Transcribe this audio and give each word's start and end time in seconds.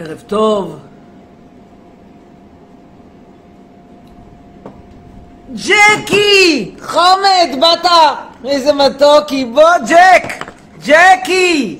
ערב 0.00 0.22
טוב. 0.26 0.78
ג'קי! 5.54 6.74
חומד, 6.82 7.60
באת! 7.60 7.90
איזה 8.44 8.72
מתוקי, 8.72 9.44
בוא 9.44 9.78
ג'ק! 9.88 10.44
ג'קי! 10.86 11.78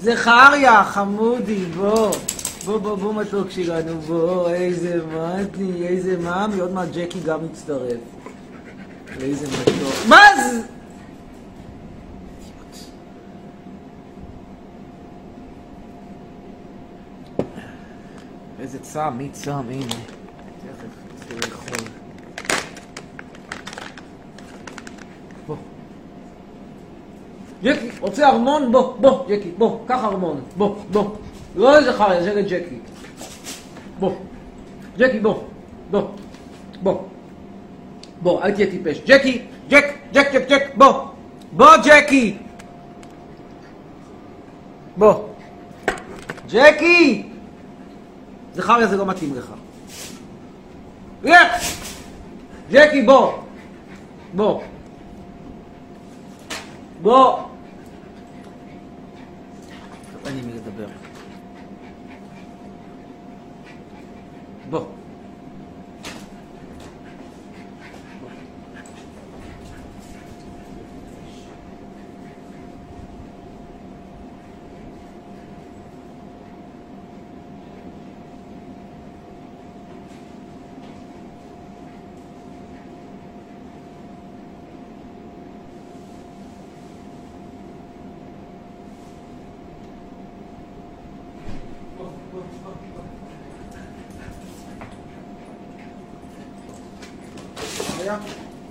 זכריה, 0.00 0.84
חמודי, 0.84 1.64
בוא. 1.64 2.12
בוא, 2.64 2.78
בוא, 2.78 2.96
בוא 2.96 3.14
מתוק 3.14 3.50
שלנו, 3.50 4.00
בוא, 4.00 4.50
איזה 4.50 5.00
מתני, 5.06 5.86
איזה 5.86 6.16
מאמי, 6.16 6.60
עוד 6.60 6.72
מעט 6.72 6.88
ג'קי 6.92 7.20
גם 7.20 7.38
מצטרף. 7.44 8.00
איזה 9.20 9.46
מתוק. 9.46 9.94
מה 10.08 10.20
זה? 10.36 10.60
איזה 18.60 18.77
צם, 18.92 19.14
מי 19.18 19.28
צם, 19.32 19.62
הנה. 19.70 19.84
תכף, 19.86 21.28
צריך 21.28 21.48
לאכול. 21.48 21.88
ג'קי, 27.62 27.88
רוצה 28.00 28.28
ארמון? 28.28 28.72
בוא, 28.72 28.94
בוא, 29.00 29.28
ג'קי, 29.28 29.50
בוא, 29.58 29.78
קח 29.86 30.04
ארמון, 30.04 30.40
בוא, 30.56 30.76
בוא. 30.90 31.10
לא 31.56 31.78
לזכריה, 31.78 32.22
זה 32.22 32.34
לג'קי. 32.34 32.78
בוא. 33.98 34.12
ג'קי, 34.98 35.20
בוא, 35.20 35.42
בוא, 35.90 36.02
בוא. 36.82 37.02
בוא, 38.22 38.42
אל 38.42 38.50
תהיה 38.50 38.70
טיפש. 38.70 39.00
ג'קי, 39.06 39.42
ג'ק, 39.68 39.84
ג'ק, 40.12 40.32
ג'ק, 40.32 40.48
ג'ק, 40.48 40.62
בוא. 40.76 40.92
בוא, 41.52 41.76
ג'קי. 41.84 42.36
בוא. 44.96 45.14
ג'קי! 46.48 47.27
זכריה 48.58 48.86
זה 48.86 48.96
לא 48.96 49.06
מתאים 49.06 49.34
לך. 49.34 49.52
לך! 51.22 51.78
ג'קי, 52.70 53.02
בוא. 53.02 53.32
בוא. 54.34 54.62
בוא. 57.02 57.38
אין 60.26 60.36
לי 60.36 60.42
מי 60.42 60.52
לדבר. 60.52 60.86
בוא. 64.70 64.97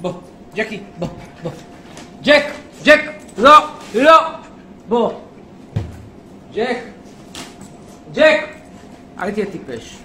בוא, 0.02 0.14
ג'קי, 0.56 0.80
בוא, 1.00 1.08
בוא. 1.44 1.52
ג'ק, 2.24 2.44
ג'ק, 2.84 3.02
לא, 3.38 3.68
לא, 3.96 4.22
בוא. 4.88 5.12
ג'ק, 6.54 6.78
ג'ק, 8.14 8.48
אל 9.20 9.32
תהיה 9.32 9.46
טיפש. 9.46 9.98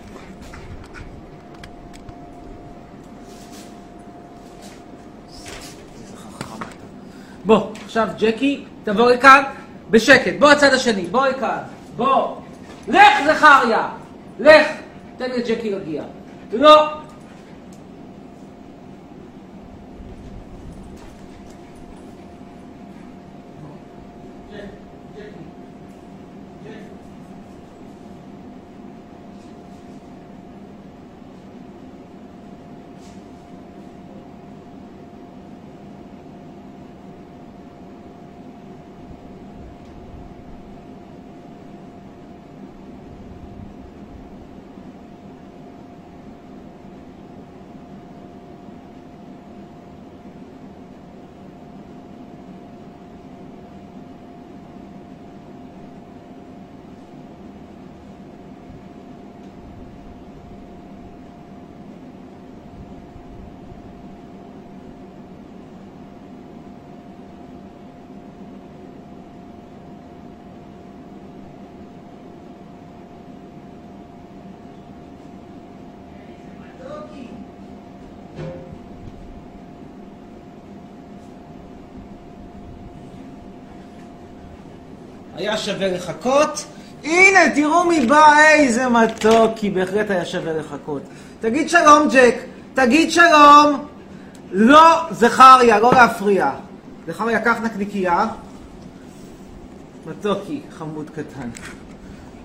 בוא, 7.44 7.72
עכשיו 7.84 8.09
ג'קי, 8.19 8.65
תבוא 8.84 9.10
לכאן 9.10 9.42
בשקט. 9.91 10.32
בוא 10.38 10.50
הצד 10.50 10.75
השני, 10.75 11.03
בוא 11.03 11.26
לכאן. 11.26 11.59
בוא. 11.97 12.37
לך, 12.88 13.03
זכריה. 13.26 13.88
לך. 14.38 14.66
תן 15.19 15.31
לי 15.31 15.37
את 15.37 15.48
ג'קי 15.48 15.71
להגיע. 15.71 16.03
לא. 16.53 17.02
היה 85.37 85.56
שווה 85.56 85.88
לחכות. 85.88 86.65
הנה, 87.04 87.41
תראו 87.54 87.84
מי 87.84 88.06
בא, 88.06 88.38
איזה 88.54 88.88
מתוק, 88.88 89.53
כי 89.56 89.70
בהחלט 89.70 90.10
היה 90.10 90.25
שווה 90.25 90.53
לחכות. 90.53 91.03
תגיד 91.41 91.70
שלום, 91.70 92.09
ג'ק. 92.12 92.34
תגיד 92.75 93.10
שלום. 93.10 93.87
לא, 94.53 95.00
זכריה, 95.10 95.81
לא 95.81 95.92
להפריע. 95.92 96.50
זכריה, 97.06 97.41
קח 97.41 97.56
נקניקייה. 97.65 98.26
מתוקי, 100.06 100.60
חמוד 100.71 101.10
קטן. 101.10 101.48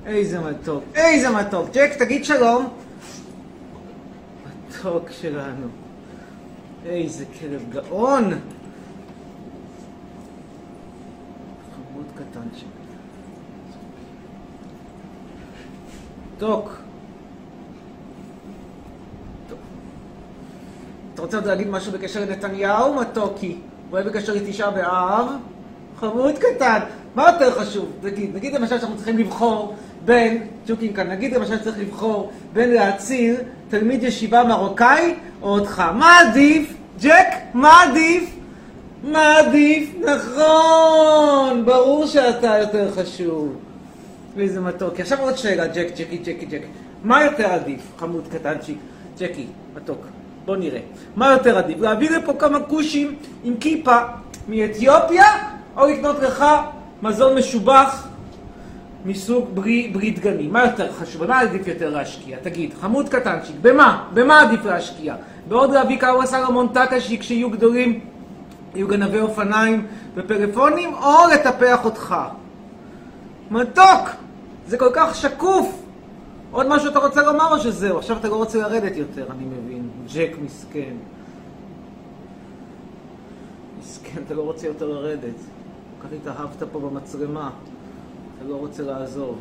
איזה 0.06 0.40
מתוק, 0.40 0.84
איזה 0.96 1.30
מתוק. 1.30 1.70
ג'ק, 1.74 1.94
תגיד 2.00 2.26
שלום. 2.26 2.68
מתוק 4.70 5.10
שלנו. 5.22 5.68
איזה 6.86 7.26
כלב 7.40 7.64
גאון. 7.70 8.34
חמוד 11.76 12.06
קטנצ'יק. 12.16 12.68
טוב. 16.40 16.70
אתה 21.14 21.22
רוצה 21.22 21.38
עוד 21.38 21.46
להגיד 21.46 21.70
משהו 21.70 21.92
בקשר 21.92 22.22
לנתניהו, 22.22 22.94
מתוקי? 22.94 23.58
אולי 23.92 24.04
בקשר 24.04 24.34
לתשעה 24.34 24.72
באב? 24.72 25.26
חמוד 26.00 26.36
קטן. 26.38 26.80
מה 27.16 27.30
יותר 27.32 27.52
חשוב? 27.52 27.92
נגיד, 28.04 28.36
נגיד 28.36 28.54
למשל 28.54 28.80
שאנחנו 28.80 28.96
צריכים 28.96 29.18
לבחור 29.18 29.76
בין, 30.06 30.48
צ'וקים 30.68 30.94
כאן, 30.94 31.08
נגיד 31.08 31.34
למשל 31.34 31.58
שצריך 31.58 31.80
לבחור 31.80 32.32
בין 32.54 32.74
להציל 32.74 33.36
תלמיד 33.70 34.04
ישיבה 34.04 34.44
מרוקאי 34.44 35.16
או 35.42 35.50
אותך. 35.50 35.84
מה 35.96 36.20
עדיף? 36.20 36.74
ג'ק, 37.02 37.28
מה 37.54 37.84
עדיף? 37.84 38.30
מה 39.04 39.38
עדיף? 39.38 39.90
נכון, 40.00 41.66
ברור 41.66 42.06
שאתה 42.06 42.58
יותר 42.60 42.92
חשוב. 42.92 43.67
ואיזה 44.38 44.62
מתוק. 44.62 45.00
עכשיו 45.00 45.20
עוד 45.22 45.38
שאלה, 45.38 45.68
ג'ק, 45.68 45.88
ג'קי, 45.98 46.18
ג'קי, 46.18 46.46
ג'ק. 46.46 46.62
מה 47.04 47.24
יותר 47.24 47.46
עדיף, 47.46 47.82
חמוד 47.98 48.28
קטנצ'יק? 48.34 48.78
ג'קי, 49.20 49.46
מתוק. 49.76 50.06
בוא 50.46 50.58
נראה. 50.58 50.80
מה 51.16 51.32
יותר 51.32 51.58
עדיף? 51.58 51.80
להביא 51.80 52.10
לפה 52.10 52.34
כמה 52.34 52.60
כושים 52.60 53.16
עם 53.44 53.58
כיפה 53.60 53.98
מאתיופיה, 54.48 55.26
או 55.78 55.88
לקנות 55.88 56.20
לך 56.20 56.46
מזון 57.02 57.38
משובח 57.38 58.08
מסוג 59.06 59.50
ברי, 59.54 59.90
ברי 59.94 60.12
דגנים? 60.12 60.54
מה 60.54 60.64
יותר 60.64 60.92
חשוב? 60.92 61.24
במה 61.24 61.40
עדיף 61.40 61.68
יותר 61.68 61.90
להשקיע? 61.90 62.38
תגיד, 62.42 62.74
חמוד 62.82 63.10
קטנצ'יק, 63.10 63.56
במה? 63.62 64.04
במה 64.14 64.42
עדיף 64.42 64.66
להשקיע? 64.66 65.16
בעוד 65.48 65.72
להביא 65.72 66.00
כמה 66.00 66.26
סלומון 66.26 66.68
טקשי 66.68 67.20
כשיהיו 67.20 67.50
גדולים, 67.50 68.00
יהיו 68.76 68.88
גנבי 68.88 69.20
אופניים 69.20 69.88
בפלאפונים 70.16 70.94
או 70.94 71.16
לטפח 71.34 71.86
אותך. 71.86 72.16
מתוק! 73.52 74.27
זה 74.68 74.78
כל 74.78 74.90
כך 74.94 75.16
שקוף! 75.16 75.84
עוד 76.52 76.68
משהו 76.70 76.92
אתה 76.92 77.00
רוצה 77.00 77.24
לומר 77.24 77.54
או 77.54 77.60
שזהו? 77.60 77.98
עכשיו 77.98 78.18
אתה 78.18 78.28
לא 78.28 78.36
רוצה 78.36 78.58
לרדת 78.60 78.96
יותר, 78.96 79.28
אני 79.32 79.46
מבין. 79.46 79.90
ג'ק 80.14 80.32
מסכן. 80.46 80.94
מסכן, 83.80 84.22
אתה 84.26 84.34
לא 84.34 84.42
רוצה 84.42 84.68
יותר 84.68 84.88
לרדת. 84.88 85.36
כל 86.02 86.08
כך 86.08 86.14
התאהבת 86.14 86.64
פה 86.72 86.80
במצלמה. 86.80 87.50
אתה 88.38 88.50
לא 88.50 88.56
רוצה 88.56 88.84
לעזוב. 88.84 89.38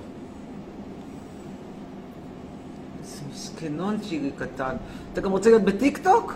איזה 3.01 3.21
מסכנון 3.31 4.01
צ'ילי 4.01 4.31
קטן. 4.31 4.77
אתה 5.13 5.21
גם 5.21 5.31
רוצה 5.31 5.51
להיות 5.51 5.63
בטיקטוק? 5.63 6.35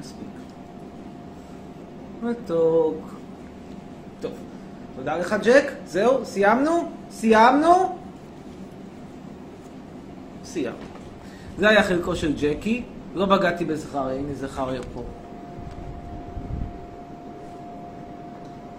מספיק. 0.00 0.26
מתוק. 2.22 2.96
טוב. 4.20 4.32
תודה 4.96 5.16
לך, 5.16 5.36
ג'ק. 5.42 5.72
זהו, 5.86 6.24
סיימנו? 6.24 6.90
סיימנו? 7.10 7.98
סיימנו. 10.44 10.78
זה 11.58 11.68
היה 11.68 11.82
חלקו 11.82 12.16
של 12.16 12.34
ג'קי. 12.36 12.82
לא 13.14 13.26
בגדתי 13.26 13.64
בזכריה, 13.64 14.18
הנה 14.18 14.34
זכריה 14.34 14.80
פה. 14.94 15.02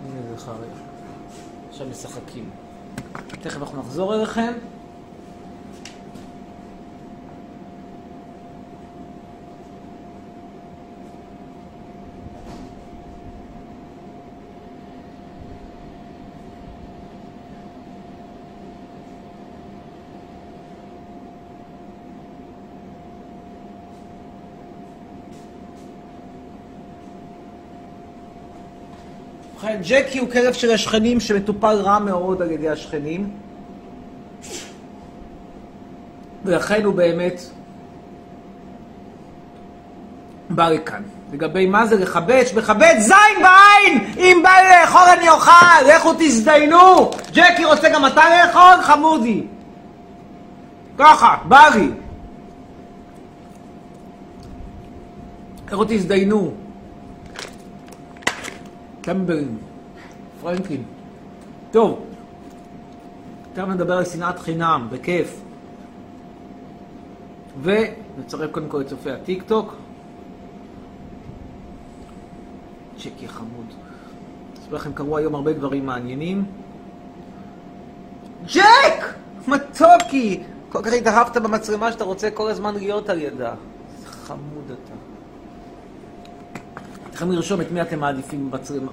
הנה 0.06 0.38
זכריה. 0.38 0.58
עכשיו 1.70 1.88
משחקים. 1.88 2.50
תכף 3.42 3.62
אנחנו 3.62 3.80
נחזור 3.80 4.16
אליכם. 4.16 4.54
ג'קי 29.88 30.20
הוא 30.20 30.30
כלב 30.30 30.54
של 30.54 30.72
השכנים 30.72 31.20
שמטופל 31.20 31.76
רע 31.76 32.00
מאוד 32.00 32.42
על 32.42 32.52
ידי 32.52 32.70
השכנים. 32.70 33.30
ולכן 36.46 36.84
הוא 36.84 36.94
באמת 36.94 37.42
בא 40.50 40.70
לכאן. 40.70 41.04
לגבי 41.34 41.66
מה 41.66 41.86
זה 41.86 41.96
לכבש, 41.96 42.54
מכבד 42.54 42.96
זין 43.00 43.38
בעין! 43.42 44.14
אם 44.18 44.40
בא 44.44 44.50
לי 44.50 44.70
לאכול 44.82 45.02
אני 45.18 45.30
אוכל! 45.30 45.96
לכו 45.96 46.14
תזדיינו! 46.20 47.12
ג'קי 47.34 47.66
רוצה 47.66 47.90
גם 47.90 48.06
אתה 48.06 48.22
לאכול? 48.30 48.82
חמודי. 48.82 49.44
ככה, 50.98 51.36
בא 51.48 51.68
לי. 51.76 51.90
לכו 55.72 55.84
תזדיינו. 55.88 56.54
טמברים, 59.02 59.58
פרנקלין. 60.44 60.84
טוב, 61.72 62.06
עכשיו 63.50 63.66
נדבר 63.66 63.98
על 63.98 64.06
שנאת 64.06 64.40
חינם, 64.40 64.88
בכיף. 64.92 65.42
ונצרף 67.62 68.52
קודם 68.52 68.70
כל 68.70 68.82
את 68.82 68.88
צופי 68.88 69.12
הטיק 69.12 69.44
טוק. 69.44 69.76
צ'קי 72.98 73.28
חמוד. 73.28 73.66
אספר 74.54 74.76
לכם, 74.76 74.94
קרו 74.94 75.18
היום 75.18 75.36
הרבה 75.36 75.54
דברים 75.54 75.86
מעניינים. 75.86 76.46
ג'ק! 78.46 79.14
מתוקי! 79.48 80.44
כל 80.70 80.82
כך 80.84 80.94
התאהבת 80.94 81.38
במצלמה 81.38 81.92
שאתה 81.92 82.04
רוצה 82.04 82.32
כל 82.32 82.50
הזמן 82.50 82.76
להיות 82.76 83.10
על 83.10 83.22
ידה. 83.22 83.54
איזה 83.98 84.08
חמוד 84.08 84.64
אתה. 84.66 84.94
צריכים 87.10 87.32
לרשום 87.32 87.62
את 87.62 87.72
מי 87.72 87.82
אתם 87.82 88.00
מעדיפים 88.00 88.52
בצרם, 88.52 88.88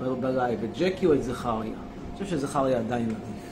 ב, 0.00 0.04
ב, 0.04 0.20
בלייב, 0.20 0.64
את 0.64 0.78
ג'קי 0.78 1.06
או 1.06 1.14
את 1.14 1.22
זכריה. 1.22 1.62
אני 1.62 2.24
חושב 2.24 2.26
שזכריה 2.26 2.78
עדיין 2.78 3.04
עדיף. 3.04 3.48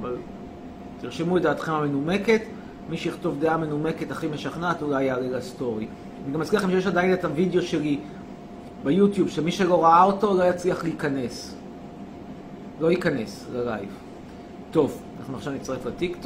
אבל 0.00 0.16
תרשמו 1.00 1.36
את 1.36 1.42
דעתכם 1.42 1.72
המנומקת, 1.72 2.40
מי 2.90 2.96
שיכתוב 2.96 3.40
דעה 3.40 3.56
מנומקת 3.56 4.10
הכי 4.10 4.26
משכנעת 4.28 4.82
אולי 4.82 5.04
יעלה 5.04 5.36
לסטורי. 5.36 5.86
אני 6.24 6.34
גם 6.34 6.40
מזכיר 6.40 6.58
לכם 6.58 6.70
שיש 6.70 6.86
עדיין 6.86 7.12
את 7.12 7.24
הוידאו 7.24 7.62
שלי 7.62 7.98
ביוטיוב, 8.84 9.28
שמי 9.28 9.52
שלא 9.52 9.84
ראה 9.84 10.02
אותו 10.02 10.38
לא 10.38 10.44
יצליח 10.44 10.84
להיכנס. 10.84 11.54
לא 12.80 12.90
ייכנס 12.90 13.46
ללייב. 13.52 13.88
טוב, 14.70 15.02
אנחנו 15.20 15.36
עכשיו 15.36 15.52
נצטרף 15.52 15.86
לטיק 15.86 16.16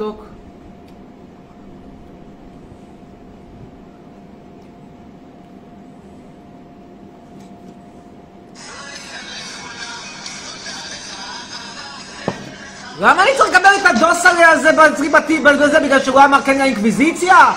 למה 12.99 13.23
אני 13.23 13.31
צריך 13.37 13.49
לקבל 13.53 13.69
את 13.81 13.85
הדוסרי 13.85 14.43
הזה 14.43 14.71
בזה 15.59 15.79
בגלל 15.79 16.03
שהוא 16.03 16.21
אמר 16.21 16.41
כן 16.41 16.57
לאינקוויזיציה? 16.57 17.53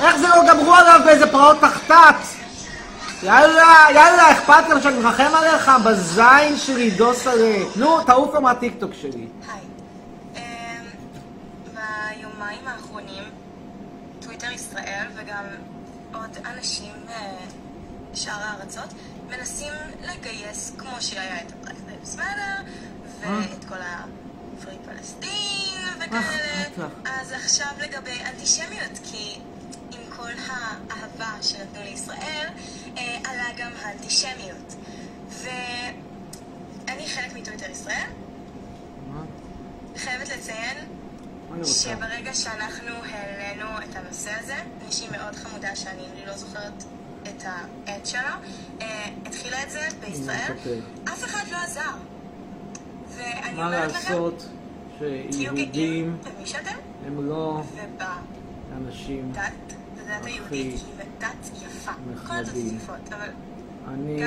איך 0.00 0.16
זה 0.16 0.28
לא 0.28 0.36
גמרו 0.48 0.74
עליו 0.74 1.00
באיזה 1.04 1.26
פרעות 1.26 1.60
תחתת? 1.60 2.14
יאללה, 3.22 3.86
יאללה, 3.94 4.32
אכפת 4.32 4.68
לך 4.70 4.82
שאני 4.82 4.98
מרחם 4.98 5.30
עליך? 5.34 5.70
בזין 5.84 6.56
שלי, 6.56 6.90
דוסרי. 6.90 7.64
נו, 7.76 8.02
תעוף 8.04 8.34
לו 8.34 8.40
מהטיקטוק 8.40 8.90
שלי. 9.00 9.26
היי. 9.48 9.60
אמ, 10.36 10.84
ביומיים 11.64 12.66
האחרונים, 12.66 13.24
טוויטר 14.20 14.52
ישראל 14.52 15.06
וגם 15.16 15.44
עוד 16.14 16.38
אנשים 16.46 16.92
משאר 18.12 18.32
הארצות 18.40 18.94
מנסים 19.28 19.72
לגייס, 20.02 20.72
כמו 20.78 20.96
שהיה 21.00 21.36
את 21.36 21.52
ה-Black 21.52 21.70
Lives 21.70 22.18
Matter 22.18 22.62
ואת 23.22 23.64
כל 23.64 23.82
ה-Free 23.82 24.86
פלסטין 24.88 25.88
וכאלה. 25.96 26.88
אז 27.04 27.32
עכשיו 27.32 27.68
לגבי 27.80 28.20
אנטישמיות, 28.26 28.98
כי 29.04 29.38
עם 29.90 30.00
כל 30.16 30.30
האהבה 30.46 31.42
שנתנו 31.42 31.80
לישראל, 31.84 32.48
אה, 32.96 33.18
עלה 33.24 33.48
גם 33.56 33.70
האנטישמיות. 33.82 34.74
ואני 35.28 37.08
חלק 37.08 37.32
מטוויטר 37.34 37.70
ישראל? 37.70 38.06
חייבת 39.96 40.28
לציין? 40.28 40.76
שברגע 41.64 42.34
שאנחנו 42.34 42.90
העלינו 43.10 43.68
את 43.78 43.96
הנושא 43.96 44.30
הזה, 44.40 44.54
מישהי 44.86 45.08
מאוד 45.10 45.34
חמודה 45.34 45.76
שאני 45.76 46.26
לא 46.26 46.36
זוכרת 46.36 46.84
את 47.22 47.42
העד 47.44 48.06
שלה, 48.06 48.36
אה, 48.80 49.04
התחילה 49.26 49.62
את 49.62 49.70
זה 49.70 49.88
בישראל. 50.00 50.52
אף 51.04 51.24
אחד 51.24 51.44
לא 51.50 51.56
עזר. 51.56 51.90
מה 53.56 53.70
לעשות 53.70 54.48
שיהודים 54.98 56.16
הם 57.06 57.28
לא 57.28 57.62
אנשים 58.76 59.32
הדתות 59.36 59.78
נחמדים. 62.12 62.78
אני. 63.88 64.22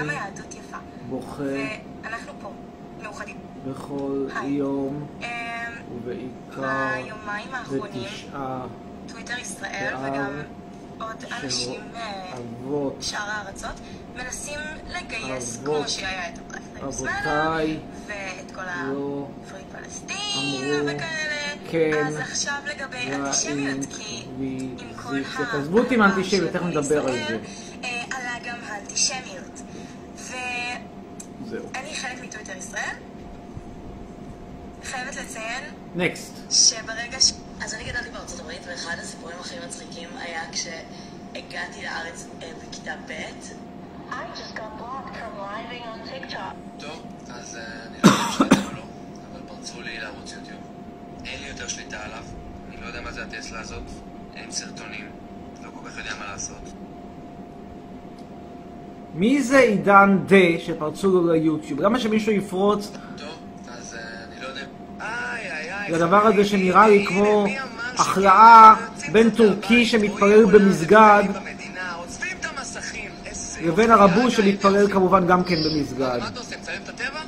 בוכה. 1.09 1.43
בכל. 3.67 4.27
יום 4.43 5.07
אה, 5.21 5.67
ובעיקר 5.95 7.01
בתשעה 7.71 8.65
טוויטר 9.07 9.39
ישראל 9.39 9.95
באב 9.95 10.13
וגם 10.13 10.41
עוד 10.99 11.25
אנשים 11.43 11.81
אה, 11.95 12.37
הארצות 13.13 13.79
מנסים 14.15 14.59
לגייס, 14.87 15.59
כמו 15.65 15.87
שהיה 15.87 16.29
את 16.29 16.37
אבותיי 16.83 17.77
ואת 18.07 18.51
כל 18.55 18.61
לא 18.61 19.27
ה-Free 19.47 19.75
פלסטין 19.75 20.73
אמרו 20.73 20.85
וכאלה, 20.85 21.55
כן 21.69 22.07
אז 22.07 22.15
עכשיו 22.19 22.55
לגבי 22.65 23.13
אנטישמיות, 23.15 23.85
כי 23.97 24.25
עם 24.39 24.93
כל 25.03 25.11
לאינקוויזיציה. 25.11 25.45
תעזבו 25.51 25.79
אותי 25.79 25.95
מהאנטישמיות, 25.95 26.51
תכף 26.51 26.63
נדבר 26.63 27.07
על 27.07 27.13
זה. 27.27 27.37
אה, 27.83 28.03
עלה 28.11 28.33
גם 28.45 28.57
האנטישמיות. 28.67 29.61
זהו. 31.49 31.69
חלק 31.95 32.23
מטוויטר 32.23 32.57
ישראל, 32.57 32.95
חייבת 34.83 35.15
לציין 35.15 35.63
נקסט. 35.95 36.33
שברגע 36.51 37.19
ש... 37.19 37.31
אז 37.63 37.73
אני 37.73 37.83
גדלתי 37.83 38.09
בארצות 38.09 38.39
הברית, 38.39 38.61
ואחד 38.67 38.95
הסיפורים 38.99 39.37
הכי 39.39 39.55
מצחיקים 39.65 40.09
היה 40.17 40.41
כשהגעתי 40.51 41.83
לארץ 41.83 42.27
אה, 42.41 42.51
בכיתה 42.69 42.93
ב'. 43.07 43.11
I 44.11 44.25
just 44.35 44.55
got 44.55 44.77
blocked 44.77 45.15
from 45.15 45.33
living 45.37 45.83
on 45.91 45.99
TikTok. 46.07 46.55
טוב, 46.79 47.03
אז 47.29 47.57
אה, 47.57 47.63
אני 47.87 47.97
לא 48.03 48.09
יודע 48.09 48.23
אם 48.25 48.31
שמעתם 48.31 48.55
או 48.55 48.75
לא, 48.75 48.81
אבל 49.31 49.41
פרצו 49.47 49.81
לי 49.81 49.99
לערוץ 49.99 50.33
יוטיוב. 50.33 50.59
אין 51.25 51.41
לי 51.41 51.47
יותר 51.49 51.67
שליטה 51.67 51.97
עליו, 52.05 52.23
אני 52.69 52.81
לא 52.81 52.87
יודע 52.87 53.01
מה 53.01 53.11
זה 53.11 53.23
הטסלה 53.23 53.59
הזאת, 53.59 53.83
אין 54.35 54.51
סרטונים. 54.51 55.05
לא 55.63 55.69
כל 55.73 55.89
כך 55.89 55.97
יודע 55.97 56.11
מה 56.19 56.25
לעשות. 56.31 56.73
מי 59.15 59.41
זה 59.41 59.59
עידן 59.59 60.17
דה 60.25 60.59
שפרצו 60.59 61.11
לו 61.11 61.31
ליוטיוב? 61.33 61.81
למה 61.81 61.99
שמישהו 61.99 62.31
יפרוץ 62.31 62.91
טוב, 63.17 63.29
אז 63.77 63.95
אה, 63.95 63.99
אני 64.27 64.41
לא 64.41 64.47
יודע... 64.47 64.61
איי, 65.01 65.51
איי, 65.51 65.73
איי. 65.73 65.91
לדבר 65.91 66.27
הזה 66.27 66.45
שנראה 66.45 66.87
לי 66.87 67.05
כמו 67.05 67.45
שכאילו 67.97 68.29
בין 69.11 69.29
טורקי 69.29 69.85
שמתפלל 69.85 70.45
במסגד 70.45 71.23
לבין. 73.61 73.91
הרבו 73.91 74.31
שמתפלל 74.31 74.91
כמובן 74.91 75.27
גם 75.27 75.43
כן 75.43 75.55
במסגד. 75.55 76.17
מה 76.19 76.27
אתה 76.27 76.39
עושה? 76.39 76.55
מצלם 76.57 76.81
את 76.83 76.89
הטבע? 76.89 77.19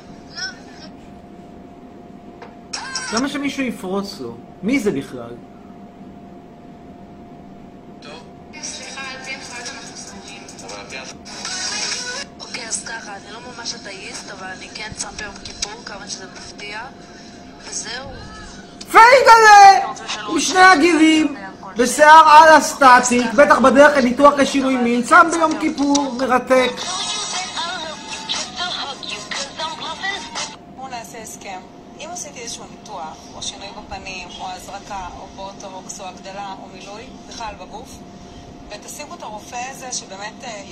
למה 3.12 3.28
שמישהו 3.28 3.62
יפרוץ 3.62 4.20
לו? 4.20 4.36
מי 4.62 4.80
זה 4.80 4.90
בכלל? 4.90 5.30
אוקיי, 12.40 12.64
אני 13.08 13.32
לא 13.32 13.38
ממש 13.40 13.74
אתאיסט, 13.74 14.30
אבל 14.30 14.46
אני 14.46 14.68
כן 14.74 14.90
צם 14.96 15.08
ביום 15.18 15.34
כיפור, 15.44 15.72
כמה 15.86 16.08
שזה 16.08 16.24
מפתיע. 16.34 16.80
וזהו. 17.68 18.10
פייגלה! 18.90 19.92
עם 20.28 20.40
שני 20.40 20.58
הגירים, 20.58 21.36
בשיער 21.78 22.28
על 22.28 22.48
הסטטיק, 22.48 23.32
בטח 23.34 23.58
בדרך 23.58 23.96
לניתוח 23.96 24.34
לשינוי 24.34 24.76
מין, 24.76 25.02
צם 25.02 25.26
ביום 25.32 25.58
כיפור, 25.60 26.12
מרתק. 26.12 26.70
בואו 30.76 30.88
נעשה 30.88 31.22
הסכם. 31.22 31.60
אם 32.00 32.08
עשיתי 32.12 32.40
איזשהו 32.40 32.64
ניתוח, 32.70 33.16
או 33.34 33.42
שינוי 33.42 33.66
בפנים, 33.68 34.28
או 34.40 34.46
הזרקה, 34.50 35.06
או 35.20 35.26
בוטוקס, 35.36 36.00
או 36.00 36.06
הגדלה, 36.06 36.54
או 36.62 36.68
מילוי, 36.74 37.02
בכלל 37.28 37.54
בגוף, 37.60 37.88
ותשיגו 38.68 39.14
את 39.14 39.22
הרופא 39.22 39.60
הזה 39.70 39.92
שבאמת 39.92 40.44
אה. 40.44 40.62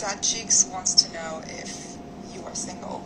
Sad 0.00 0.22
Cheeks 0.22 0.58
wants 0.72 0.94
to 0.94 1.12
know 1.12 1.42
if 1.62 1.70
you 2.32 2.40
are 2.46 2.54
single. 2.54 3.02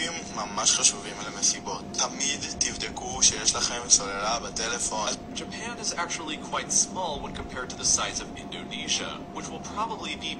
טיפים 0.00 0.12
ממש 0.36 0.78
חשובים 0.78 1.14
למסיבות. 1.26 1.82
תמיד 1.92 2.40
תבדקו 2.58 3.22
שיש 3.22 3.54
לכם 3.54 3.80
סוללה 3.88 4.38
בטלפון. 4.38 5.08
Japan 5.34 5.82
is 5.82 5.94
actually 5.94 6.38
quite 6.52 6.72
small 6.72 7.20
when 7.22 7.32
compared 7.34 7.70
to 7.70 7.76
the 7.76 7.84
size 7.84 8.20
of 8.20 8.26
Indonesia, 8.36 9.10
which 9.34 9.48
will 9.48 9.64
probably 9.74 10.16
be 10.16 10.36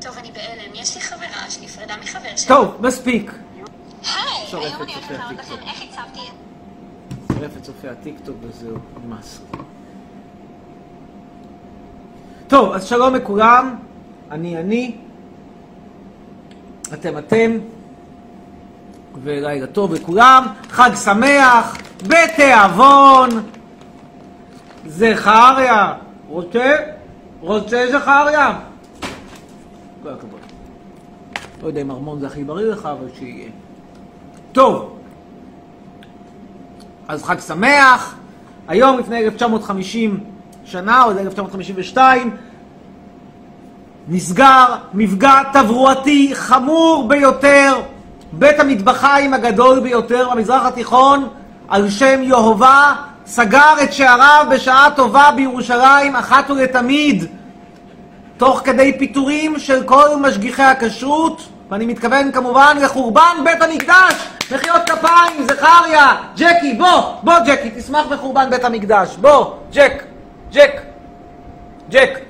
טוב, 0.00 0.18
אני 0.18 0.32
בהלם. 0.32 0.74
יש 0.74 0.94
לי 0.94 1.00
חברה 1.00 1.50
שנפרדה 1.50 1.96
מחבר 1.96 2.36
שלה. 2.36 2.56
טוב, 2.56 2.76
מספיק. 2.80 3.32
היי! 4.02 4.46
היום 4.52 4.82
אני 4.82 4.94
הולכת 4.94 5.10
להראות. 5.10 5.38
לכם 5.38 5.54
איך 5.62 5.82
הצבתי... 5.82 6.20
שורף 7.32 7.56
את 7.56 7.62
צופי 7.62 7.88
הטיקטוק 7.88 8.36
וזהו, 8.40 8.76
נמאס. 9.04 9.40
טוב, 12.48 12.72
אז 12.72 12.84
שלום 12.84 13.14
לכולם, 13.14 13.76
אני 14.34 14.58
אני, 14.58 14.94
אתם 16.92 17.18
אתם, 17.18 17.58
ולילה 19.22 19.66
טוב 19.66 19.94
לכולם, 19.94 20.46
חג 20.68 20.90
שמח, 21.04 21.76
בתיאבון, 22.02 23.28
זכריה, 24.86 25.94
רוצה? 26.28 26.76
רוצה 27.40 27.86
זכריה? 27.92 28.58
כל 30.02 30.08
הכבוד. 30.08 30.40
לא 31.62 31.66
יודע 31.66 31.80
אם 31.80 31.90
ארמון 31.90 32.20
זה 32.20 32.26
הכי 32.26 32.44
בריא 32.44 32.66
לך, 32.66 32.86
אבל 32.86 33.06
שיהיה. 33.18 33.50
טוב, 34.52 34.98
אז 37.08 37.24
חג 37.24 37.40
שמח. 37.40 38.14
היום, 38.68 38.98
לפני 38.98 39.24
1950 39.24 40.24
שנה, 40.64 41.04
או 41.04 41.10
1952, 41.10 42.36
נסגר 44.08 44.66
מפגע 44.94 45.40
תברואתי 45.52 46.30
חמור 46.34 47.08
ביותר, 47.08 47.80
בית 48.32 48.60
המטבחיים 48.60 49.34
הגדול 49.34 49.80
ביותר 49.80 50.30
במזרח 50.30 50.66
התיכון, 50.66 51.28
על 51.68 51.90
שם 51.90 52.22
יהובה, 52.22 52.94
סגר 53.26 53.74
את 53.82 53.92
שעריו 53.92 54.46
בשעה 54.50 54.88
טובה 54.96 55.30
בירושלים 55.36 56.16
אחת 56.16 56.50
ולתמיד, 56.50 57.24
תוך 58.36 58.60
כדי 58.64 58.98
פיטורים 58.98 59.58
של 59.58 59.82
כל 59.82 60.16
משגיחי 60.20 60.62
הכשרות, 60.62 61.48
ואני 61.70 61.86
מתכוון 61.86 62.32
כמובן 62.32 62.76
לחורבן 62.80 63.36
בית 63.44 63.62
המקדש. 63.62 64.28
מחיאות 64.52 64.90
כפיים, 64.90 65.46
זכריה, 65.48 66.16
ג'קי, 66.36 66.74
בוא, 66.74 67.02
בוא 67.22 67.34
ג'קי, 67.46 67.70
תשמח 67.76 68.06
בחורבן 68.06 68.50
בית 68.50 68.64
המקדש. 68.64 69.16
בוא, 69.16 69.50
ג'ק, 69.72 70.04
ג'ק, 70.52 70.80
ג'ק. 71.90 72.23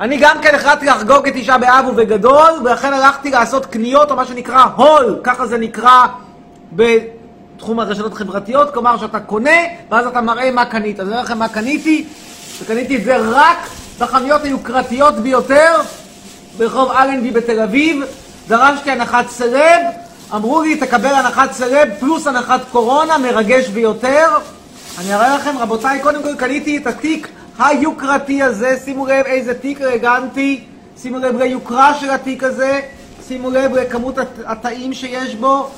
אני 0.00 0.16
גם 0.16 0.36
כן 0.42 0.54
החלטתי 0.54 0.86
לחגוג 0.86 1.28
את 1.28 1.32
תשעה 1.36 1.58
באב 1.58 1.88
ובגדול, 1.88 2.50
ולכן 2.64 2.92
הלכתי 2.92 3.30
לעשות 3.30 3.66
קניות, 3.66 4.10
או 4.10 4.16
מה 4.16 4.24
שנקרא 4.24 4.64
הול, 4.76 5.18
ככה 5.22 5.46
זה 5.46 5.58
נקרא 5.58 6.06
בתחום 6.72 7.80
הרשתות 7.80 8.12
החברתיות, 8.12 8.72
כלומר 8.72 8.98
שאתה 8.98 9.20
קונה, 9.20 9.60
ואז 9.90 10.06
אתה 10.06 10.20
מראה 10.20 10.50
מה 10.50 10.64
קנית. 10.64 11.00
אז 11.00 11.06
אני 11.06 11.14
אומר 11.14 11.24
לכם 11.24 11.38
מה 11.38 11.48
קניתי, 11.48 12.04
וקניתי 12.62 12.96
את 12.96 13.04
זה 13.04 13.16
רק 13.16 13.58
בחנויות 13.98 14.44
היוקרתיות 14.44 15.14
ביותר, 15.14 15.72
ברחוב 16.58 16.90
אלנבי 16.90 17.30
בתל 17.30 17.60
אביב, 17.60 18.02
דרשתי 18.48 18.90
הנחת 18.90 19.28
סלב, 19.28 19.80
אמרו 20.34 20.62
לי 20.62 20.76
תקבל 20.76 21.14
הנחת 21.14 21.52
סלב 21.52 21.88
פלוס 22.00 22.26
הנחת 22.26 22.60
קורונה, 22.72 23.18
מרגש 23.18 23.68
ביותר. 23.68 24.28
אני 24.98 25.14
אראה 25.14 25.36
לכם, 25.36 25.58
רבותיי, 25.58 26.00
קודם 26.02 26.22
כל 26.22 26.34
קניתי 26.34 26.76
את 26.76 26.86
התיק 26.86 27.28
היוקרתי 27.58 28.42
הזה, 28.42 28.76
שימו 28.84 29.06
לב 29.06 29.24
איזה 29.26 29.54
תיק 29.58 29.80
אלגנטי, 29.80 30.64
שימו 30.98 31.18
לב 31.18 31.36
ליוקרה 31.36 31.94
של 31.94 32.10
התיק 32.10 32.42
הזה, 32.44 32.80
שימו 33.28 33.50
לב 33.50 33.72
לכמות 33.74 34.18
הת- 34.18 34.28
התאים 34.46 34.92
שיש 34.92 35.34
בו, 35.34 35.70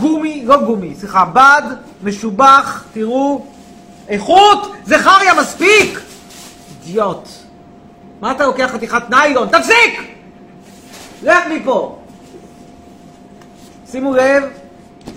גומי, 0.00 0.42
לא 0.46 0.64
גומי, 0.64 0.94
סליחה, 0.94 1.24
בד, 1.24 1.62
משובח, 2.02 2.84
תראו, 2.92 3.44
איכות, 4.08 4.72
זכריה, 4.84 5.34
מספיק! 5.40 6.00
אידיוט. 6.86 7.28
מה 8.20 8.32
אתה 8.32 8.46
לוקח 8.46 8.70
חתיכת 8.72 9.02
ניילון? 9.10 9.48
תפסיק! 9.48 10.14
לך 11.22 11.38
מפה. 11.52 11.98
שימו 13.90 14.14
לב, 14.14 14.42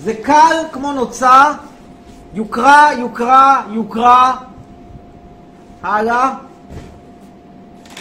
זה 0.03 0.13
קל 0.13 0.55
כמו 0.71 0.93
נוצה, 0.93 1.43
יוקרה, 2.33 2.89
יוקרה, 2.99 3.61
יוקרה. 3.71 4.35
הלאה. 5.83 6.33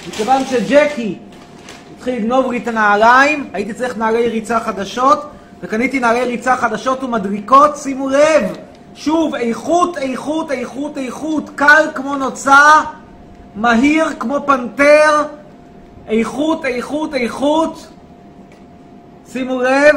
מכיוון 0.08 0.44
שג'קי 0.44 1.18
התחיל 1.96 2.14
לגנוב 2.16 2.52
לי 2.52 2.58
את 2.58 2.68
הנעליים, 2.68 3.50
הייתי 3.52 3.74
צריך 3.74 3.98
נעלי 3.98 4.28
ריצה 4.28 4.60
חדשות, 4.60 5.30
וקניתי 5.62 6.00
נעלי 6.00 6.24
ריצה 6.24 6.56
חדשות 6.56 7.04
ומדריקות, 7.04 7.76
שימו 7.76 8.08
לב, 8.08 8.56
שוב, 8.94 9.34
איכות, 9.34 9.98
איכות, 9.98 10.50
איכות, 10.50 10.98
איכות, 10.98 11.50
קל 11.54 11.86
כמו 11.94 12.16
נוצה, 12.16 12.60
מהיר 13.54 14.06
כמו 14.18 14.38
פנתר, 14.46 15.22
איכות, 16.08 16.64
איכות, 16.64 17.14
איכות. 17.14 17.86
שימו 19.32 19.62
לב, 19.62 19.96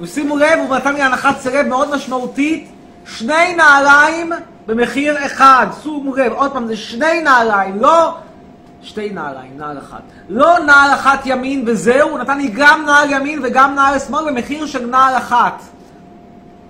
ושימו 0.00 0.36
לב, 0.36 0.58
הוא 0.58 0.76
נתן 0.76 0.94
לי 0.94 1.02
הנחת 1.02 1.40
סלב 1.40 1.66
מאוד 1.66 1.94
משמעותית, 1.94 2.68
שני 3.06 3.54
נעליים 3.56 4.32
במחיר 4.68 5.26
אחד. 5.26 5.66
שימו 5.82 6.16
לב, 6.16 6.32
עוד 6.32 6.52
פעם, 6.52 6.66
זה 6.66 6.76
שני 6.76 7.20
נעליים, 7.20 7.80
לא 7.80 8.14
שתי 8.82 9.10
נעליים, 9.10 9.50
נעל 9.56 9.78
אחת. 9.78 10.02
לא 10.28 10.58
נעל 10.58 10.94
אחת 10.94 11.20
ימין 11.24 11.64
וזהו, 11.66 12.08
הוא 12.08 12.18
נתן 12.18 12.38
לי 12.38 12.48
גם 12.54 12.82
נעל 12.86 13.10
ימין 13.10 13.40
וגם 13.42 13.74
נעל 13.74 13.98
שמאל 13.98 14.30
במחיר 14.30 14.66
של 14.66 14.86
נעל 14.86 15.16
אחת. 15.16 15.62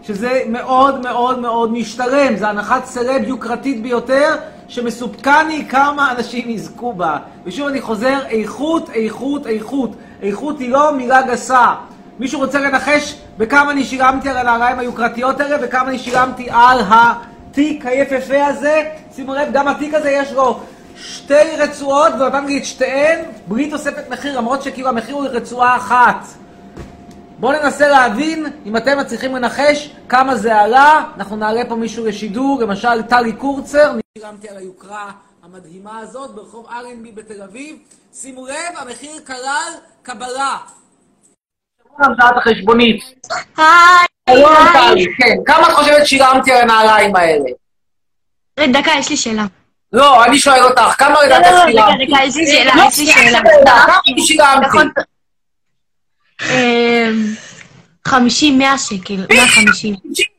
שזה 0.02 0.42
מאוד 0.48 1.00
מאוד 1.00 1.38
מאוד 1.38 1.72
משתלם, 1.72 2.36
זה 2.36 2.48
הנחת 2.48 2.84
סלב 2.84 3.28
יוקרתית 3.28 3.82
ביותר, 3.82 4.34
שמסופקני 4.68 5.66
כמה 5.68 6.10
אנשים 6.10 6.50
יזכו 6.50 6.92
בה. 6.92 7.16
ושוב 7.44 7.66
אני 7.66 7.80
חוזר, 7.80 8.18
איכות, 8.28 8.90
איכות, 8.90 9.46
איכות. 9.46 9.90
איכות 10.22 10.58
היא 10.58 10.70
לא 10.70 10.92
מילה 10.92 11.22
גסה. 11.22 11.74
מישהו 12.18 12.40
רוצה 12.40 12.60
לנחש 12.60 13.20
בכמה 13.38 13.70
אני 13.70 13.84
שילמתי 13.84 14.28
על 14.28 14.36
הנעליים 14.36 14.78
היוקרתיות 14.78 15.40
האלה, 15.40 15.56
וכמה 15.62 15.88
אני 15.88 15.98
שילמתי 15.98 16.48
על 16.50 16.80
התיק 17.58 17.86
היפהפה 17.86 18.46
הזה? 18.46 18.90
שימו 19.14 19.34
לב, 19.34 19.48
גם 19.52 19.68
התיק 19.68 19.94
הזה 19.94 20.10
יש 20.10 20.32
לו 20.32 20.60
שתי 20.96 21.56
רצועות, 21.58 22.12
לי 22.46 22.58
את 22.58 22.64
שתיהן 22.64 23.24
בלי 23.48 23.70
תוספת 23.70 24.10
מחיר, 24.10 24.38
למרות 24.38 24.62
שכאילו 24.62 24.88
המחיר 24.88 25.14
הוא 25.14 25.24
לרצועה 25.24 25.76
אחת. 25.76 26.26
בואו 27.38 27.52
ננסה 27.52 27.88
להבין 27.88 28.46
אם 28.66 28.76
אתם 28.76 28.98
מצליחים 28.98 29.36
לנחש 29.36 29.94
כמה 30.08 30.36
זה 30.36 30.56
עלה. 30.56 31.04
אנחנו 31.16 31.36
נעלה 31.36 31.62
פה 31.68 31.74
מישהו 31.74 32.06
לשידור, 32.06 32.60
למשל 32.60 33.02
טלי 33.02 33.32
קורצר. 33.32 33.90
אני 33.90 34.00
שילמתי 34.18 34.48
על 34.48 34.56
היוקרה 34.56 35.10
המדהימה 35.42 35.98
הזאת 35.98 36.34
ברחוב 36.34 36.66
אלנבי 36.72 37.12
בתל 37.12 37.42
אביב. 37.42 37.76
שימו 38.14 38.46
לב, 38.46 38.76
המחיר 38.76 39.20
כלל 39.26 39.72
קבלה. 40.02 40.56
המצאת 41.98 42.36
החשבונית. 42.36 43.00
היי. 43.56 44.07
כן, 45.18 45.36
כמה 45.46 45.68
את 45.68 45.72
חושבת 45.72 46.06
שילמתי 46.06 46.52
על 46.52 46.60
הנעליים 46.62 47.16
האלה? 47.16 47.44
דקה, 48.72 48.90
יש 48.98 49.08
לי 49.10 49.16
שאלה. 49.16 49.44
לא, 49.92 50.24
אני 50.24 50.38
שואל 50.38 50.62
אותך, 50.64 50.94
כמה 50.98 51.14
לא, 51.14 51.24
לדעתך 51.24 51.46
לא, 51.46 51.52
לא, 51.58 51.66
שילמתי? 51.66 52.06
דקה, 52.06 52.14
דקה, 52.16 52.24
יש 52.24 52.36
לי 52.36 52.46
שאלה, 52.46 52.74
לא, 52.76 52.82
יש 52.88 52.98
לי 52.98 53.06
שאלה. 53.06 53.38
כמה 53.66 53.94
שילמתי? 54.26 54.66
נכון. 54.66 54.90
אמ, 56.50 57.34
50, 58.08 58.58
100 58.58 58.78
שקל, 58.78 59.26
150. 59.30 59.94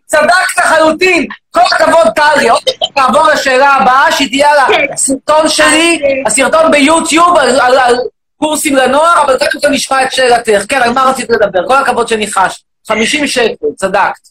צדקת 0.05 0.27
לחלוטין. 0.57 1.27
כל 1.51 1.59
הכבוד, 1.71 2.07
טלי. 2.15 2.49
עוד 2.49 2.61
נעבור 2.97 3.27
לשאלה 3.27 3.73
הבאה, 3.73 4.11
שהיא 4.11 4.27
תהיה 4.27 4.49
על 4.51 4.57
הסרטון 4.93 5.49
שלי, 5.49 5.99
הסרטון 6.25 6.71
ביוטיוב, 6.71 7.37
על- 7.37 7.95
קורסים 8.37 8.75
לנוער, 8.75 9.21
אבל 9.21 9.37
כל 9.61 9.69
נשמע 9.69 10.03
את 10.03 10.11
שאלתך. 10.11 10.65
כן, 10.69 10.81
על 10.81 10.89
מה 10.93 11.03
רצית 11.03 11.29
לדבר? 11.29 11.67
כל 11.67 11.77
הכבוד 11.77 12.07
שניחשת. 12.07 12.61
50 12.89 13.27
שקל, 13.27 13.65
צדקת. 13.75 14.27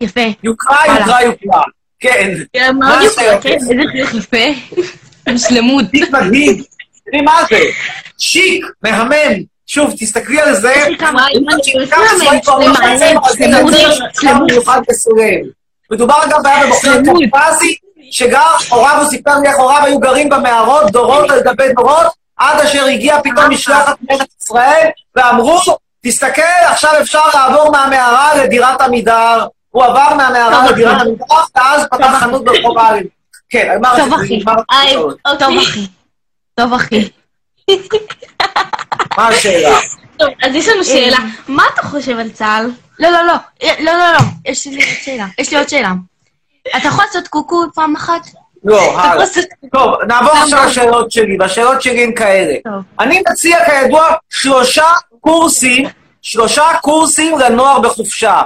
יפה. 0.00 0.20
יוקרה. 0.42 0.98
יוקרה, 0.98 1.22
יוקרה. 1.22 1.62
כן. 2.00 2.34
מה 2.54 2.72
מאוד? 2.72 3.02
יפה, 3.02 3.22
כן, 3.40 3.52
איזה 3.52 3.74
חיוך 3.92 4.14
יפה. 4.14 4.36
שלמות. 5.48 5.84
תיק 5.90 6.10
מדהים. 6.10 6.62
תראי 7.04 7.22
מה 7.22 7.42
זה? 7.50 7.58
שיק, 8.18 8.66
מהמם. 8.82 9.42
שוב, 9.66 9.94
תסתכלי 9.98 10.40
על 10.40 10.54
זה. 10.54 10.74
לא. 11.00 11.08
מדובר 15.90 16.14
גם 16.30 16.42
בעיה 16.42 16.66
בבוחר 16.66 17.00
קפאזי, 17.02 17.74
שגר, 18.10 18.56
הוריו, 18.68 19.00
הוא 19.00 19.10
סיפר 19.10 19.38
לי 19.38 19.48
איך 19.48 19.56
הוריו 19.56 19.84
היו 19.84 19.98
גרים 19.98 20.28
במערות, 20.28 20.90
דורות 20.90 21.30
על 21.30 21.40
גבי 21.40 21.72
דורות, 21.72 22.06
עד 22.36 22.60
אשר 22.60 22.84
הגיע 22.84 23.22
פתאום 23.22 23.50
משלחת 23.50 23.96
מארץ 24.08 24.28
ישראל, 24.40 24.88
ואמרו, 25.16 25.60
תסתכל, 26.02 26.42
עכשיו 26.66 26.92
אפשר 27.00 27.22
לעבור 27.34 27.70
מהמערה 27.72 28.34
לדירת 28.34 28.80
עמידר. 28.80 29.46
הוא 29.70 29.84
עבר 29.84 30.14
מהמערה 30.14 30.70
לדירת. 30.70 31.00
עמידר, 31.00 31.24
ואז 31.56 31.86
פתח 31.90 32.10
חנות 32.20 32.44
ברחוב 32.44 32.78
הערים. 32.78 33.06
כן, 33.48 33.78
רציתי 34.10 34.44
היי, 34.70 34.86
לשאול? 34.90 35.16
טוב, 35.38 35.58
אחי. 35.58 35.86
טוב, 36.54 36.72
אחי. 36.72 37.08
מה 39.16 39.28
השאלה? 39.28 39.78
טוב, 40.18 40.28
אז 40.42 40.54
יש 40.54 40.68
לנו 40.68 40.84
שאלה. 40.84 41.18
מה 41.48 41.62
אתה 41.74 41.82
חושב 41.82 42.18
על 42.18 42.30
צה"ל? 42.30 42.70
לא, 42.98 43.10
לא, 43.10 43.22
לא. 43.26 43.34
לא, 43.62 43.92
לא, 43.92 44.12
לא. 44.12 44.18
יש 44.44 44.66
לי 44.66 44.74
עוד 44.74 44.94
שאלה. 45.02 45.26
יש 45.38 45.50
לי 45.50 45.58
עוד 45.58 45.68
שאלה. 45.68 45.92
אתה 46.76 46.88
יכול 46.88 47.04
לעשות 47.04 47.28
קוקו 47.28 47.64
פעם 47.74 47.96
אחת? 47.96 48.26
לא, 48.64 49.00
הלאה. 49.00 49.26
טוב, 49.72 49.94
נעבור? 50.08 50.32
עכשיו 50.32 50.64
לשאלות 50.66 51.12
שלי, 51.12 51.36
והשאלות 51.40 51.82
שלי 51.82 52.04
הן 52.04 52.14
כאלה. 52.14 52.54
אני 53.00 53.22
מציע, 53.30 53.58
כידוע, 53.64 54.08
שלושה 54.30 54.86
קורסים, 55.20 55.88
שלושה 56.22 56.64
קורסים 56.82 57.38
לנוער 57.38 57.80
בחופשה. 57.80 58.42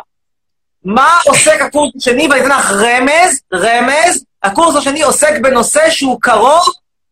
מה 0.85 1.19
עוסק 1.27 1.61
הקורס 1.61 1.91
השני? 1.97 2.29
ואני 2.29 2.41
אתן 2.41 2.49
לך 2.49 2.71
רמז, 2.73 3.41
רמז. 3.55 4.25
הקורס 4.43 4.77
השני 4.77 5.03
עוסק 5.03 5.39
בנושא 5.43 5.91
שהוא 5.91 6.21
קרוב 6.21 6.63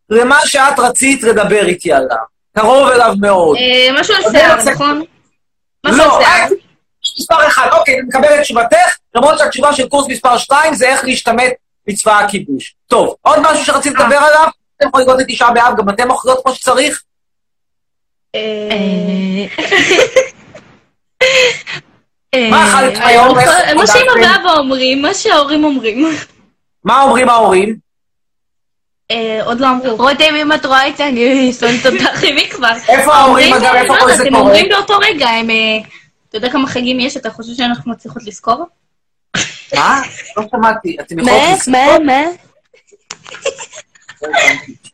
למה 0.09 0.39
שאת 0.45 0.79
רצית 0.79 1.23
לדבר 1.23 1.65
איתי 1.65 1.93
עליו. 1.93 2.17
קרוב 2.57 2.87
אליו 2.87 3.13
מאוד. 3.19 3.57
אה, 3.57 4.01
משהו 4.01 4.15
על 4.15 4.21
שיער, 4.31 4.71
נכון? 4.73 5.03
משהו 5.85 5.97
לא, 5.97 6.17
על 6.17 6.23
שיער. 6.23 6.45
רק 6.45 6.51
מספר 7.19 7.47
אחד. 7.47 7.69
אוקיי, 7.71 7.93
אני 7.93 8.03
מקבל 8.03 8.35
את 8.35 8.41
תשובתך, 8.41 8.97
למרות 9.15 9.37
שהתשובה 9.39 9.73
של 9.73 9.89
קורס 9.89 10.07
מספר 10.07 10.37
שתיים 10.37 10.73
זה 10.73 10.87
איך 10.87 11.03
להשתמט 11.03 11.51
מצבא 11.87 12.19
הכיבוש. 12.19 12.75
טוב, 12.87 13.15
עוד 13.21 13.39
משהו 13.41 13.65
שרצית 13.65 13.93
לדבר 13.93 14.17
עליו? 14.17 14.47
אתם 14.77 14.87
יכולים 14.87 15.07
לראות 15.07 15.21
את 15.21 15.25
תשעה 15.29 15.51
באב, 15.51 15.77
גם 15.77 15.89
אתם 15.89 16.11
אוכלות 16.11 16.39
כמו 16.43 16.55
שצריך? 16.55 17.01
מה 22.49 22.67
אכלת 22.67 22.97
היום? 23.01 23.39
אה, 23.39 23.73
מה 23.73 23.87
שאמא? 23.87 24.11
ואבא 24.11 24.51
אומרים, 24.57 25.01
מה 25.01 25.13
שההורים 25.13 25.63
אומרים. 25.63 26.05
מה 26.83 27.01
אומרים 27.01 27.29
ההורים? 27.29 27.75
אה, 29.11 29.39
עוד 29.43 29.59
לא 29.59 29.69
אמרו. 29.69 29.95
רותם, 29.95 30.35
אם 30.41 30.53
את 30.53 30.65
רואה 30.65 30.87
את 30.87 30.97
זה, 30.97 31.07
אני 31.07 31.53
שונאת 31.53 31.85
אותך 31.85 32.23
עם 32.27 32.35
כבר. 32.49 32.73
איפה 32.87 33.13
ההורים, 33.13 33.53
אגב? 33.53 33.73
איפה 33.75 33.95
לא 33.95 34.01
כל 34.01 34.15
זה 34.15 34.23
הם 34.23 34.29
קורה? 34.29 34.41
אומרים 34.41 34.69
באותו 34.69 34.97
רגע, 34.97 35.29
הם... 35.29 35.49
אה, 35.49 35.77
אתה 36.29 36.37
יודע 36.37 36.49
כמה 36.49 36.67
חגים 36.67 36.99
יש? 36.99 37.17
אתה 37.17 37.29
חושב 37.29 37.53
שאנחנו 37.53 37.91
מצליחות 37.91 38.23
לזכור? 38.23 38.65
מה? 39.75 40.01
לא 40.37 40.43
שמעתי. 40.51 40.97
אתם 41.01 41.15
מה? 41.15 41.21
יכולות 41.21 41.57
לזכור? 41.57 41.73
מה? 41.75 41.99
מה? 41.99 42.23
איפה 44.21 44.90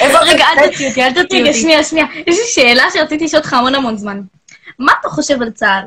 רגע, 0.00 0.46
אתם- 0.52 0.60
אל 0.62 0.68
תוציא 0.70 0.88
אותי, 0.88 1.02
אל 1.02 1.08
תוציא 1.08 1.22
אותי. 1.22 1.42
רגע, 1.42 1.52
שנייה, 1.52 1.84
שנייה. 1.84 2.06
יש 2.26 2.38
לי 2.38 2.46
שאלה 2.46 2.84
שרציתי 2.94 3.24
לשאול 3.24 3.42
אותך 3.42 3.52
המון 3.52 3.74
המון 3.74 3.96
זמן. 3.96 4.20
מה 4.78 4.92
אתה 5.00 5.08
חושב 5.08 5.42
על 5.42 5.50
צה"ל? 5.50 5.84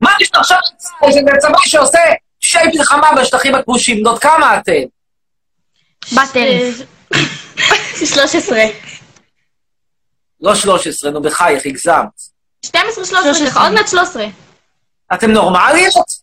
מה 0.00 0.10
יש 0.20 0.30
לך 0.32 0.38
עכשיו? 0.38 0.58
זה 1.12 1.20
צבא 1.40 1.58
שעושה 1.64 1.98
פשעי 2.40 2.66
מלחמה 2.74 3.08
בשטחים 3.20 3.54
הכבושים. 3.54 3.96
בנות 4.02 4.22
כמה 4.22 4.58
אתן? 4.58 4.72
בת 6.12 6.36
אלף. 6.36 6.74
13. 8.04 8.62
לא 10.40 10.54
13, 10.54 11.10
נו 11.10 11.22
בחייך, 11.22 11.66
הגזמת. 11.66 12.08
12, 12.66 13.04
13, 13.04 13.62
עוד 13.64 13.72
מעט 13.72 13.88
13. 13.88 14.26
אתם 15.14 15.30
נורמליות? 15.30 16.19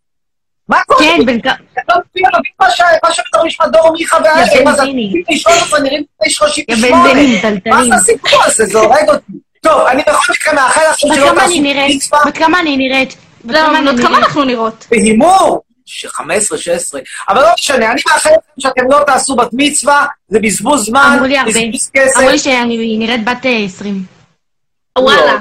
מה 0.70 0.78
קורה? 0.88 1.00
כן, 1.00 1.26
בן 1.26 1.42
כמה... 1.42 1.54
לא 1.90 1.96
מבין 2.12 2.24
מה 2.60 2.72
ש- 2.72 2.82
מה 3.04 3.12
שבתור 3.14 3.46
נשמע 3.46 3.68
דור 3.68 3.92
מיכה 3.94 4.18
והאלה, 4.24 4.64
מה 4.66 4.74
זה, 4.76 4.82
בנזיני. 4.82 5.24
בני 5.28 5.38
13 5.40 5.80
נראים 5.80 6.04
בני 6.20 6.28
יא 6.30 6.34
38. 6.34 7.04
בנזינים, 7.04 7.40
מה. 7.68 7.84
זה 7.84 7.96
הסיפור 7.96 8.44
הזה? 8.46 8.66
זה 8.66 8.80
הורג 8.80 9.10
אותי. 9.10 9.32
טוב, 9.62 9.82
אני 9.82 10.02
בכל 10.08 10.32
מקרה 10.34 10.54
מאחל 10.54 10.82
בת 10.92 11.00
שלא 11.00 11.10
תעשו? 11.36 11.62
מצווה 11.96 12.20
בת 12.26 12.38
כמה 12.38 12.60
אני 12.60 12.78
נראית? 12.78 13.18
בת 13.46 13.52
לא, 13.54 13.60
כמה? 14.04 14.18
אנחנו 14.18 14.44
נראות? 14.44 14.86
בהימור. 14.92 15.62
ש- 15.86 16.06
15, 16.06 16.58
16. 16.58 17.02
אבל 17.30 17.42
לא 17.42 17.48
משנה, 17.60 17.92
אני 17.92 18.02
מאחל 18.08 18.30
לכם 18.30 18.30
שאתם 18.60 18.92
לא 18.92 19.04
תעשו 19.06 19.36
בת 19.36 19.50
מצווה, 19.54 20.06
זה 20.28 20.40
בזבוז 20.40 20.86
זמן, 20.86 21.12
אמרו 21.14 21.26
לי 21.28 21.38
הרבה. 21.38 21.52
בזבוז 21.52 21.90
כסף. 21.94 22.18
אמרו 22.18 22.30
לי 22.30 22.40
שאני 22.40 22.98
נראית 22.98 23.26
בת 23.26 23.46
אה, 23.46 23.64
20. 23.66 24.04
לא. 24.98 25.02
וואלה. 25.02 25.38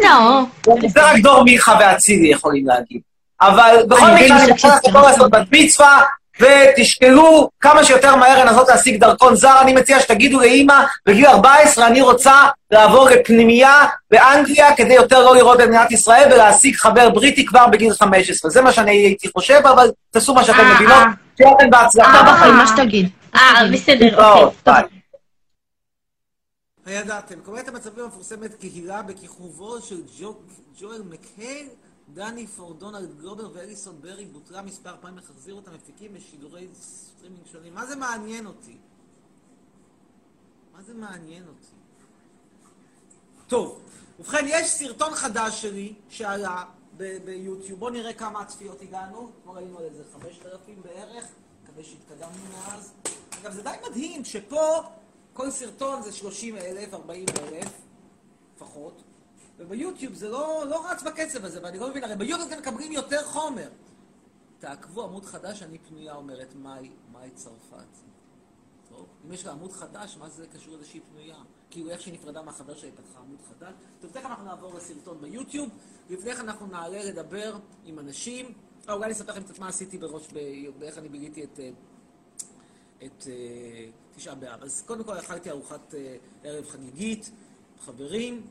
לא. 0.00 0.40
זה 0.88 1.10
רק 1.10 1.16
דור 1.22 1.44
מיכה 1.44 1.76
ואצילי 1.80 2.28
יכולים 2.28 2.66
להגיד. 2.66 3.00
אבל 3.48 3.76
בכל 3.88 4.10
מקרה, 4.10 4.16
אני 4.16 4.28
לכם 4.28 4.54
מסקסת, 4.54 4.88
לא 4.92 5.02
לעשות 5.02 5.30
בת 5.30 5.46
מצווה, 5.50 6.00
ותשקלו 6.40 7.48
כמה 7.60 7.84
שיותר 7.84 8.16
מהר 8.16 8.44
לנסות 8.44 8.68
להשיג 8.68 9.00
דרכון 9.00 9.36
זר. 9.36 9.60
אני 9.60 9.72
מציע 9.72 10.00
שתגידו 10.00 10.40
לאימא, 10.40 10.84
בגיל 11.06 11.26
14 11.26 11.86
אני 11.86 12.02
רוצה 12.02 12.42
לעבור 12.70 13.08
לפנימייה 13.10 13.84
באנגליה, 14.10 14.76
כדי 14.76 14.94
יותר 14.94 15.24
לא 15.24 15.36
לראות 15.36 15.58
במדינת 15.58 15.92
ישראל, 15.92 16.32
ולהשיג 16.32 16.76
חבר 16.76 17.10
בריטי 17.10 17.46
כבר 17.46 17.66
בגיל 17.66 17.92
15. 17.92 18.50
זה 18.50 18.62
מה 18.62 18.72
שאני 18.72 18.90
הייתי 18.90 19.28
חושב, 19.28 19.60
אבל 19.64 19.90
תעשו 20.10 20.34
מה 20.34 20.44
שאתם 20.44 20.58
אה, 20.58 20.74
מבינות. 20.74 20.92
אה. 20.92 21.04
שיהיה 21.36 21.50
לכם 21.54 21.70
בהצלחה. 21.70 22.18
טוב, 22.18 22.28
אחי, 22.28 22.50
מה 22.50 22.66
שתגיד. 22.66 23.08
אה, 23.34 23.40
בסדר, 23.72 24.04
להתראות, 24.04 24.54
אוקיי. 24.66 24.74
ביי. 26.86 26.96
הידעתם, 26.96 27.34
קומדיית 27.44 27.68
המצבים 27.68 28.04
המפורסמת 28.04 28.54
קהילה 28.60 29.02
בכיכובו 29.02 29.80
של 29.80 29.96
ג'ו- 30.20 30.34
ג'ואל 30.80 31.02
מקהייל, 31.10 31.66
דני 32.12 32.46
פודי, 32.46 32.82
דונלד 32.82 33.18
גלובר 33.18 33.50
ואליסון 33.54 34.02
ברי 34.02 34.26
בוטלה 34.26 34.62
מספר 34.62 34.94
פעמים 35.00 35.18
אך 35.18 35.30
החזירו 35.30 35.60
אותה 35.60 35.68
המפיקים 35.68 36.14
בשידורי 36.14 36.68
סטרימינג 36.80 37.46
שונים. 37.52 37.74
מה 37.74 37.86
זה 37.86 37.96
מעניין 37.96 38.46
אותי? 38.46 38.76
מה 40.72 40.82
זה 40.82 40.94
מעניין 40.94 41.42
אותי? 41.48 41.74
טוב, 43.46 43.80
ובכן, 44.20 44.44
יש 44.48 44.70
סרטון 44.70 45.14
חדש 45.14 45.62
שלי 45.62 45.94
שעלה 46.08 46.64
ביוטיוב. 46.96 47.80
בואו 47.80 47.90
נראה 47.90 48.12
כמה 48.12 48.44
צפיות 48.44 48.82
הגענו. 48.82 49.30
אתמול 49.40 49.58
היינו 49.58 49.78
על 49.78 49.84
איזה 49.84 50.02
5,000 50.12 50.82
בערך. 50.82 51.24
מקווה 51.64 51.84
שהתקדמנו 51.84 52.42
מאז. 52.52 52.92
אגב, 53.40 53.52
זה 53.52 53.62
די 53.62 53.70
מדהים 53.90 54.24
שפה 54.24 54.82
כל 55.32 55.50
סרטון 55.50 56.02
זה 56.02 56.12
30,000, 56.12 56.94
40,000 56.94 57.68
לפחות, 58.56 59.02
וביוטיוב 59.58 60.14
זה 60.14 60.28
לא, 60.28 60.64
לא 60.68 60.90
רץ 60.90 61.02
בקצב 61.02 61.44
הזה, 61.44 61.62
ואני 61.62 61.78
לא 61.78 61.90
מבין, 61.90 62.04
הרי 62.04 62.16
ביוטיוב 62.16 62.52
אתם 62.52 62.58
מקבלים 62.58 62.92
יותר 62.92 63.24
חומר. 63.24 63.68
תעקבו 64.58 65.04
עמוד 65.04 65.24
חדש, 65.24 65.62
אני 65.62 65.78
פנויה, 65.78 66.14
אומרת 66.14 66.54
מאי, 66.54 66.90
מאי 67.12 67.30
צרפת. 67.30 67.86
טוב, 68.88 69.06
אם 69.26 69.32
יש 69.32 69.46
לה 69.46 69.52
עמוד 69.52 69.72
חדש, 69.72 70.16
מה 70.16 70.28
זה 70.28 70.46
קשור 70.46 70.74
לזה 70.74 70.84
שהיא 70.84 71.02
פנויה? 71.12 71.36
כאילו 71.70 71.90
איך 71.90 72.00
שהיא 72.00 72.14
נפרדה 72.14 72.42
מהחבר 72.42 72.74
שלי, 72.74 72.90
פתחה 72.92 73.20
עמוד 73.20 73.38
חדש. 73.48 73.72
טוב, 74.00 74.10
תכף 74.10 74.24
אנחנו 74.24 74.44
נעבור 74.44 74.74
לסרטון 74.74 75.20
ביוטיוב. 75.20 75.68
לפני 76.10 76.34
כן 76.34 76.40
אנחנו 76.40 76.66
נעלה 76.66 77.04
לדבר 77.04 77.56
עם 77.84 77.98
אנשים. 77.98 78.52
אה, 78.88 78.94
אולי 78.94 79.04
אני 79.04 79.12
אספר 79.12 79.32
לכם 79.32 79.42
קצת 79.42 79.58
מה 79.58 79.68
עשיתי 79.68 79.98
בראש, 79.98 80.26
באיך 80.78 80.98
אני 80.98 81.08
ביליתי 81.08 81.44
את, 81.44 81.60
אה, 81.60 81.70
את 83.06 83.26
אה, 83.26 83.90
תשעה 84.16 84.34
באב. 84.34 84.62
אז 84.62 84.82
קודם 84.86 85.04
כל 85.04 85.18
אכלתי 85.18 85.50
ארוחת 85.50 85.94
אה, 85.94 86.16
ערב 86.42 86.66
חגיגית, 86.66 87.30
חברים. 87.80 88.46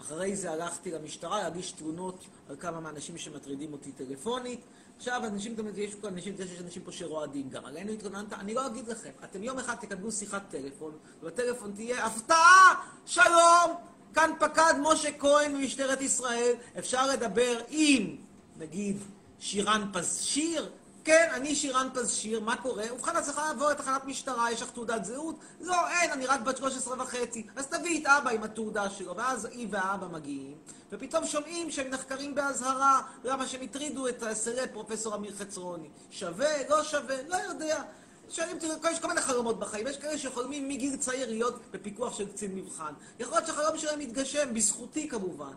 אחרי 0.00 0.36
זה 0.36 0.50
הלכתי 0.50 0.90
למשטרה 0.90 1.42
להגיש 1.42 1.72
תלונות 1.72 2.24
על 2.48 2.56
כמה 2.56 2.80
מהאנשים 2.80 3.18
שמטרידים 3.18 3.72
אותי 3.72 3.92
טלפונית. 3.92 4.60
עכשיו, 4.96 5.22
אנשים 5.26 5.54
תמיד, 5.54 5.78
יש 5.78 5.94
פה 5.94 6.08
אנשים, 6.08 6.34
יש 6.38 6.60
אנשים 6.60 6.82
פה 6.82 6.92
שרועדים 6.92 7.50
גם. 7.50 7.64
עלינו 7.64 7.92
התלוננת, 7.92 8.32
אני 8.32 8.54
לא 8.54 8.66
אגיד 8.66 8.88
לכם. 8.88 9.10
אתם 9.24 9.42
יום 9.42 9.58
אחד 9.58 9.74
תקבלו 9.74 10.12
שיחת 10.12 10.42
טלפון, 10.50 10.92
ובטלפון 11.22 11.72
תהיה 11.74 12.06
הפתעה! 12.06 12.86
שלום! 13.06 13.74
כאן 14.14 14.30
פקד 14.40 14.74
משה 14.82 15.18
כהן 15.18 15.56
ממשטרת 15.56 16.00
ישראל, 16.00 16.54
אפשר 16.78 17.10
לדבר 17.10 17.60
עם, 17.68 18.16
נגיד, 18.56 18.96
שירן 19.38 19.90
פז 19.92 20.20
שיר? 20.22 20.70
כן, 21.04 21.28
אני 21.32 21.54
שירן 21.54 21.88
פז 21.94 22.12
שיר, 22.12 22.40
מה 22.40 22.56
קורה? 22.56 22.84
ובכן, 22.92 23.16
את 23.18 23.22
צריכה 23.22 23.48
לעבור 23.48 23.68
לתחנת 23.68 24.04
משטרה, 24.04 24.52
יש 24.52 24.62
לך 24.62 24.70
תעודת 24.70 25.04
זהות? 25.04 25.36
לא, 25.60 25.88
אין, 25.88 26.10
אני 26.10 26.26
רק 26.26 26.40
בת 26.40 26.56
13 26.56 27.02
וחצי. 27.02 27.46
אז 27.56 27.66
תביאי 27.66 28.02
את 28.02 28.06
אבא 28.06 28.30
עם 28.30 28.42
התעודה 28.42 28.90
שלו, 28.90 29.16
ואז 29.16 29.44
היא 29.44 29.66
והאבא 29.70 30.06
מגיעים, 30.06 30.56
ופתאום 30.92 31.26
שומעים 31.26 31.70
שהם 31.70 31.90
נחקרים 31.90 32.34
באזהרה, 32.34 33.02
למה 33.24 33.46
שהם 33.46 33.62
הטרידו 33.62 34.08
את 34.08 34.22
הסרט 34.22 34.70
פרופסור 34.72 35.14
אמיר 35.14 35.32
חצרוני. 35.38 35.88
שווה, 36.10 36.68
לא 36.68 36.84
שווה, 36.84 37.16
לא 37.28 37.36
יודע. 37.36 37.82
שואלים, 38.30 38.58
תראו, 38.58 38.72
יש 38.90 39.00
כל 39.00 39.08
מיני 39.08 39.20
חלומות 39.20 39.58
בחיים, 39.58 39.86
יש 39.86 39.96
כאלה 39.96 40.18
שחולמים 40.18 40.68
מגיל 40.68 40.96
צעיר 40.96 41.28
להיות 41.28 41.60
בפיקוח 41.70 42.18
של 42.18 42.28
קצין 42.28 42.54
מבחן. 42.54 42.92
יכול 43.18 43.34
להיות 43.34 43.46
שהחלום 43.46 43.78
שלהם 43.78 44.00
יתגשם, 44.00 44.54
בזכותי 44.54 45.08
כמובן. 45.08 45.52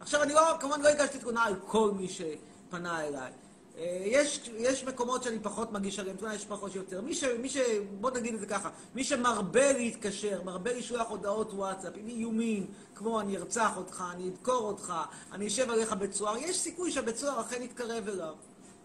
עכשיו, 0.00 0.22
אני 0.22 0.34
לא, 0.34 0.56
כמובן 0.60 0.80
לא 0.80 0.88
הגשתי 0.88 1.18
תלונה 1.18 1.44
על 1.44 1.54
כל 1.66 1.90
מי 1.96 2.08
שפנה 2.08 3.06
אליי. 3.06 3.32
אה, 3.78 4.02
יש, 4.04 4.50
יש 4.56 4.84
מקומות 4.84 5.22
שאני 5.22 5.38
פחות 5.42 5.72
מגיש 5.72 5.98
עליהם, 5.98 6.16
תלונה 6.16 6.34
יש 6.34 6.44
פחות 6.44 6.72
שיותר. 6.72 7.00
מי 7.00 7.14
ש... 7.14 7.24
מי 7.24 7.48
ש... 7.48 7.56
בוא 8.00 8.10
נגיד 8.10 8.34
את 8.34 8.40
זה 8.40 8.46
ככה, 8.46 8.70
מי 8.94 9.04
שמרבה 9.04 9.72
להתקשר, 9.72 10.42
מרבה 10.42 10.72
לשלוח 10.72 11.10
הודעות 11.10 11.52
וואטסאפ 11.52 11.92
עם 11.96 12.06
איומים, 12.08 12.66
כמו 12.94 13.20
אני 13.20 13.36
ארצח 13.36 13.76
אותך, 13.76 14.04
אני 14.12 14.28
אדקור 14.28 14.62
אותך, 14.62 14.94
אני 15.32 15.46
אשב 15.46 15.70
עליך 15.70 15.92
בית 15.92 16.12
סוהר, 16.12 16.36
יש 16.36 16.58
סיכוי 16.60 16.92
שהבית 16.92 17.16
סוהר 17.16 17.40
אכן 17.40 17.62
יתקרב 17.62 18.08
אליו. 18.08 18.34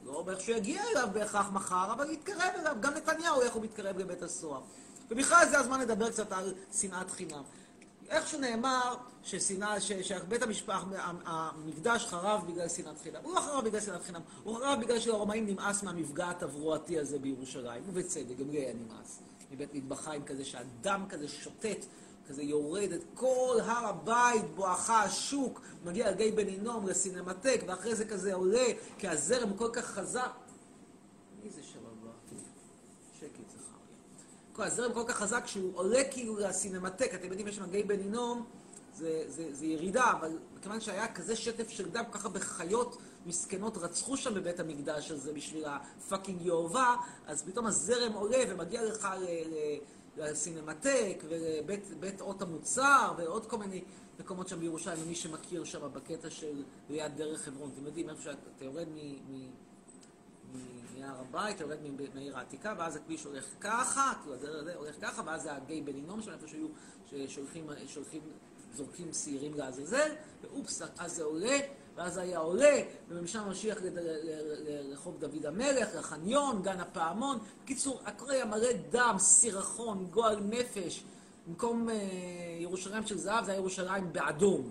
לא 0.06 0.12
אומר 0.12 0.40
שהוא 0.40 0.56
יגיע 0.56 0.84
אליו 0.92 1.08
בהכרח 1.14 1.50
מחר, 1.52 1.94
אבל 1.94 2.12
יתקרב 2.12 2.52
אליו. 2.60 2.76
גם 2.80 2.94
נתניהו, 2.94 3.42
איך 3.42 3.54
הוא 3.54 3.64
מתקרב 3.64 3.98
לבית 3.98 4.24
הסוהר. 4.24 4.62
ובכלל 5.12 5.50
זה 5.50 5.60
הזמן 5.60 5.80
לדבר 5.80 6.10
קצת 6.12 6.32
על 6.32 6.54
שנאת 6.80 7.12
חינם. 7.12 7.44
איכשהו 8.10 8.40
נאמר 8.40 8.96
ששנאה, 9.24 9.82
שבית 9.82 10.42
המשפט, 10.42 10.74
המקדש 11.26 12.06
חרב 12.06 12.46
בגלל 12.48 12.70
שנאת 12.70 13.00
חינם. 13.04 13.20
הוא 13.24 13.36
לא 13.36 13.40
חרב 13.40 13.66
בגלל 13.66 13.82
שנאת 13.82 14.04
חינם, 14.04 14.22
הוא 14.44 14.58
חרב 14.58 14.80
בגלל 14.82 15.00
שלרומאים 15.00 15.46
נמאס 15.46 15.84
מהמפגע 15.84 16.30
התברואתי 16.30 17.00
הזה 17.00 17.20
בירושלים, 17.20 17.84
ובצדק, 17.88 18.38
גם 18.38 18.50
לי 18.50 18.58
היה 18.58 18.74
נמאס. 18.74 19.20
מבית 19.52 19.74
מטבחיים 19.74 20.24
כזה, 20.24 20.46
שהדם 20.46 21.06
כזה 21.10 21.28
שוטט, 21.28 21.86
כזה 22.28 22.44
יורד 22.44 22.92
את 22.92 23.02
כל 23.14 23.58
הר 23.64 23.86
הבית, 23.86 24.46
בואכה 24.56 25.04
השוק, 25.04 25.62
מגיע 25.86 26.12
לגיא 26.12 26.32
בן 26.36 26.48
הינום, 26.48 26.88
לסינמטק, 26.88 27.62
ואחרי 27.68 27.96
זה 27.96 28.06
כזה 28.06 28.34
עולה, 28.34 28.66
כי 28.98 29.08
הזרם 29.08 29.54
כל 29.58 29.70
כך 29.74 29.86
חזק. 29.86 30.32
מי 31.44 31.50
זה 31.50 31.64
שם 31.64 31.80
הבא? 31.80 32.10
שקט 33.20 33.50
זכריה. 33.50 33.66
כל 34.38 34.45
הזרם 34.64 34.94
כל 34.94 35.04
כך 35.08 35.16
חזק 35.16 35.48
שהוא 35.48 35.72
עולה 35.76 36.04
כאילו 36.12 36.40
לסינמטק, 36.40 37.14
אתם 37.14 37.28
יודעים, 37.28 37.48
יש 37.48 37.60
גיא 37.72 37.86
בן 37.86 38.00
הינום, 38.00 38.46
זה, 38.96 39.24
זה, 39.28 39.54
זה 39.54 39.66
ירידה, 39.66 40.12
אבל 40.12 40.38
מכיוון 40.58 40.82
שהיה 40.82 41.14
כזה 41.14 41.36
שטף 41.36 41.70
של 41.70 41.90
דם, 41.90 42.04
ככה 42.12 42.30
בחיות 42.30 42.98
מסכנות 43.26 43.78
רצחו 43.78 44.18
שם 44.18 44.34
בבית 44.34 44.60
המקדש 44.60 45.12
הזה 45.12 45.34
בשביל 45.34 45.66
הפאקינג 45.66 46.42
יהובה, 46.42 46.96
אז 47.28 47.44
פתאום 47.44 47.66
הזרם 47.66 48.14
עולה 48.14 48.38
ומגיע 48.50 48.84
לך 48.84 49.08
ל... 49.20 49.24
ל 49.24 49.78
לסינמטק, 50.18 51.24
ובית 51.90 52.22
אות 52.22 52.42
המוצר, 52.42 53.14
ועוד 53.18 53.46
כל 53.46 53.58
מיני 53.58 53.84
מקומות 54.20 54.48
שם 54.48 54.60
בירושלים, 54.60 54.98
למי 55.06 55.16
שמכיר 55.16 55.64
שם 55.64 55.90
בקטע 55.94 56.30
של 56.30 56.64
ליד 56.90 57.18
דרך 57.18 57.42
חברון. 57.42 57.72
אתם 57.74 57.86
יודעים, 57.86 58.10
איפה 58.10 58.22
שאתה 58.22 58.66
יורד 58.66 58.88
מהר 61.00 61.20
הבית, 61.20 61.60
יורד 61.60 61.78
מהעיר 62.14 62.38
העתיקה, 62.38 62.74
ואז 62.78 62.96
הכביש 62.96 63.24
הולך 63.24 63.46
ככה, 63.62 64.14
כאילו 64.22 64.36
הדרך 64.36 64.62
הזה 64.62 64.76
הולך 64.76 64.96
ככה, 65.02 65.22
ואז 65.26 65.42
זה 65.42 65.54
הגיא 65.54 65.84
בן 65.84 65.96
הינום 65.96 66.22
שם, 66.22 66.32
איפה 66.32 66.48
שהיו, 66.48 66.68
ששולחים, 67.10 67.68
זורקים 68.74 69.14
שעירים 69.14 69.54
לעזאזל, 69.54 70.10
ואופס, 70.44 70.82
אז 70.98 71.16
זה 71.16 71.24
עולה. 71.24 71.58
ואז 71.96 72.18
היה 72.18 72.40
עולה, 72.40 72.82
ומשם 73.10 73.44
ממשיך 73.48 73.78
לרחוב 74.66 75.20
דוד 75.20 75.46
המלך, 75.46 75.96
לחניון, 75.96 76.62
גן 76.62 76.80
הפעמון. 76.80 77.40
בקיצור, 77.64 78.02
הכל 78.06 78.30
היה 78.30 78.46
מלא 78.46 78.74
דם, 78.90 79.16
סירחון, 79.20 80.08
גועל 80.12 80.40
נפש. 80.40 81.04
במקום 81.48 81.90
אה, 81.90 81.96
ירושלים 82.60 83.08
של 83.08 83.18
זהב, 83.18 83.46
זה 83.46 83.52
היה 83.52 83.60
ירושלים 83.60 84.14
באדום. 84.14 84.70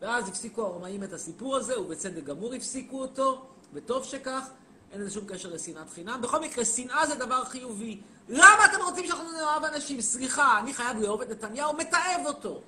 ואז 0.00 0.28
הפסיקו 0.28 0.62
הרומאים 0.62 1.04
את 1.04 1.12
הסיפור 1.12 1.56
הזה, 1.56 1.80
ובצדק 1.80 2.24
גמור 2.24 2.54
הפסיקו 2.54 3.00
אותו, 3.00 3.46
וטוב 3.72 4.04
שכך, 4.04 4.50
אין 4.96 5.04
לזה 5.04 5.14
שום 5.14 5.24
קשר 5.26 5.48
לשנאת 5.48 5.90
חינם. 5.90 6.20
בכל 6.22 6.40
מקרה, 6.40 6.64
שנאה 6.64 7.06
זה 7.06 7.14
דבר 7.14 7.44
חיובי. 7.44 8.00
למה 8.28 8.64
אתם 8.64 8.82
רוצים 8.84 9.06
שאנחנו 9.06 9.32
נאהב 9.32 9.64
אנשים? 9.64 10.00
סליחה, 10.00 10.58
אני 10.58 10.74
חייב 10.74 10.98
לאהוב 10.98 11.20
את 11.20 11.30
נתניהו, 11.30 11.72
מתעב 11.72 12.26
אותו. 12.26 12.60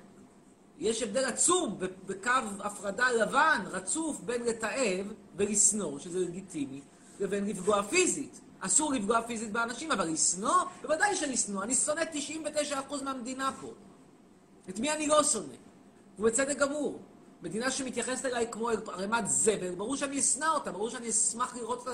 יש 0.79 1.01
הבדל 1.03 1.25
עצום 1.25 1.79
בקו 2.05 2.31
הפרדה 2.59 3.11
לבן, 3.11 3.63
רצוף, 3.65 4.19
בין 4.19 4.43
לתעב 4.43 5.13
ולשנוא, 5.35 5.99
שזה 5.99 6.19
לגיטימי, 6.19 6.81
לבין 7.19 7.45
לפגוע 7.45 7.83
פיזית. 7.83 8.39
אסור 8.59 8.93
לפגוע 8.93 9.21
פיזית 9.21 9.51
באנשים, 9.51 9.91
אבל 9.91 10.07
לשנוא? 10.07 10.63
בוודאי 10.81 11.15
שלשנוא. 11.15 11.63
אני 11.63 11.75
שונא 11.75 12.01
99% 12.91 13.03
מהמדינה 13.03 13.51
פה. 13.61 13.73
את 14.69 14.79
מי 14.79 14.91
אני 14.91 15.07
לא 15.07 15.23
שונא? 15.23 15.55
ובצדק 16.19 16.57
גמור. 16.57 16.99
מדינה 17.41 17.71
שמתייחסת 17.71 18.25
אליי 18.25 18.47
כמו 18.51 18.69
ערימת 18.69 19.27
זבל, 19.27 19.75
ברור 19.75 19.95
שאני 19.95 20.19
אשנא 20.19 20.45
אותה, 20.45 20.71
ברור 20.71 20.89
שאני 20.89 21.09
אשמח 21.09 21.55
לראות 21.55 21.79
אותה, 21.79 21.91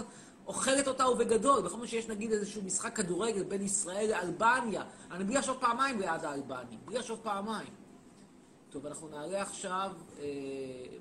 אוכלת 0.48 0.88
אותה 0.88 1.10
ובגדול. 1.10 1.62
בכל 1.62 1.78
פעם 1.78 1.88
שיש 1.88 2.08
נגיד 2.08 2.32
איזשהו 2.32 2.62
משחק 2.64 2.96
כדורגל 2.96 3.44
בין 3.44 3.62
ישראל 3.62 4.10
לאלבניה, 4.10 4.84
אני 5.12 5.24
בלי 5.24 5.36
לחשוב 5.36 5.58
פעמיים 5.60 6.00
ליד 6.00 6.26
האלבנים, 6.26 6.80
בלי 6.86 6.98
לחשוב 6.98 7.20
פעמיים. 7.24 7.74
טוב, 8.70 8.86
אנחנו 8.86 9.08
נעלה 9.08 9.42
עכשיו 9.42 9.92
אה, 10.20 10.26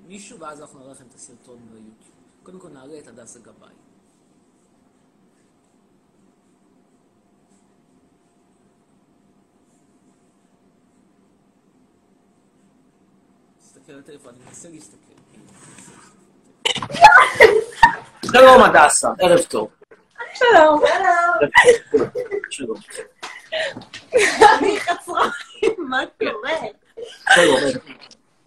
מישהו, 0.07 0.39
ואז 0.39 0.61
אנחנו 0.61 0.79
נראה 0.79 0.91
לכם 0.91 1.05
את 1.09 1.13
הסרטון 1.13 1.59
ביוטיוב. 1.71 2.15
קודם 2.43 2.59
כל 2.59 2.69
נעלה 2.69 2.99
את 2.99 3.07
הדס 3.07 3.35
הגבאי. 3.35 3.73
תסתכל 13.59 13.91
על 13.91 13.99
הטלפון, 13.99 14.35
אני 14.35 14.43
מנסה 14.45 14.69
להסתכל. 14.69 15.15
שלום 18.31 18.63
הדסה, 18.63 19.09
ערב 19.19 19.41
טוב. 19.41 19.69
שלום. 20.33 20.81
שלום. 22.49 22.77
אני 24.59 24.79
חצרה, 24.79 25.29
מה 25.77 25.99
קורה? 26.19 26.51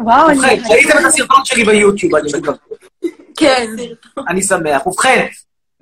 וואו, 0.01 0.29
אני... 0.29 0.39
ובכן, 0.39 0.63
ראיתם 0.71 0.99
את 0.99 1.05
הסרטון 1.05 1.45
שלי 1.45 1.65
ביוטיוב, 1.65 2.15
אני 2.15 2.31
מקווה. 2.39 2.57
כן. 3.37 3.67
אני 4.29 4.43
שמח. 4.43 4.87
ובכן, 4.87 5.27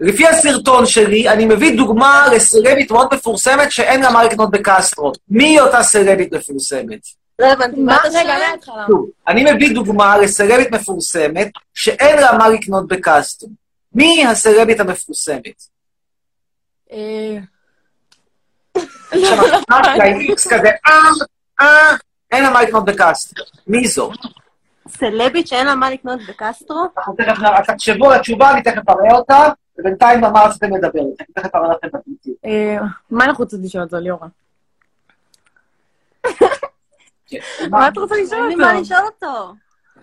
לפי 0.01 0.27
הסרטון 0.27 0.87
שלי, 0.87 1.29
אני 1.29 1.47
מביא 1.47 1.77
דוגמה 1.77 2.27
לסלבית 2.35 2.91
מאוד 2.91 3.15
מפורסמת 3.15 3.73
שאין 3.73 4.03
לה 4.03 4.11
מה 4.11 4.25
לקנות 4.25 4.51
בקסטרו. 4.51 5.13
מי 5.29 5.61
אותה 5.61 5.83
סלבית 5.83 6.33
מפורסמת? 6.33 7.01
לא 7.39 7.47
הבנתי, 7.47 7.81
מה 7.81 7.97
אתה 7.97 8.11
שואל? 8.11 8.97
אני 9.29 9.53
מביא 9.53 9.75
דוגמה 9.75 10.19
לסלבית 10.19 10.71
מפורסמת 10.71 11.51
שאין 11.75 12.19
לה 12.21 12.39
מה 12.39 12.49
לקנות 12.49 12.89
בקסטרו. 12.89 13.49
מי 13.93 14.27
הסלבית 14.27 14.81
המפורסמת? 14.81 15.63
אה... 16.93 17.39
עכשיו, 19.11 19.39
כזה, 20.51 20.71
אה, 20.87 21.11
אה, 21.61 21.97
אין 22.31 22.43
לה 22.43 22.51
מה 22.51 22.63
לקנות 22.63 22.85
בקסטרו. 22.85 23.45
מי 23.67 23.89
זו? 23.89 24.11
סלבית 24.89 25.47
שאין 25.47 25.67
לה 25.67 25.75
מה 25.75 25.91
לקנות 25.91 26.21
בקסטרו? 26.29 26.87
אנחנו 26.99 27.15
תכף 27.15 27.75
תחשבו 27.75 28.11
על 28.11 28.19
התשובה, 28.19 28.51
אני 28.51 28.63
תכף 28.63 28.89
אראה 28.89 29.17
אותה, 29.17 29.49
ובינתיים 29.79 30.21
מה 30.21 30.45
רציתם 30.45 30.77
לדבר? 30.77 31.01
אני 31.01 31.27
תכף 31.35 31.55
אראה 31.55 31.69
לכם 31.69 31.89
בפיצים. 31.99 32.35
מה 33.11 33.25
אנחנו 33.25 33.45
רוצים 33.45 33.59
לשאול 33.63 33.85
אותו, 33.85 33.97
ליאורה? 33.97 34.29
מה 37.71 37.89
את 37.89 37.99
רוצה 37.99 38.15
לשאול 38.15 38.41
אותו? 38.41 38.51
אין 38.51 38.59
לי 38.59 38.65
מה 38.65 38.81
לשאול 38.81 39.01
אותו. 39.05 39.55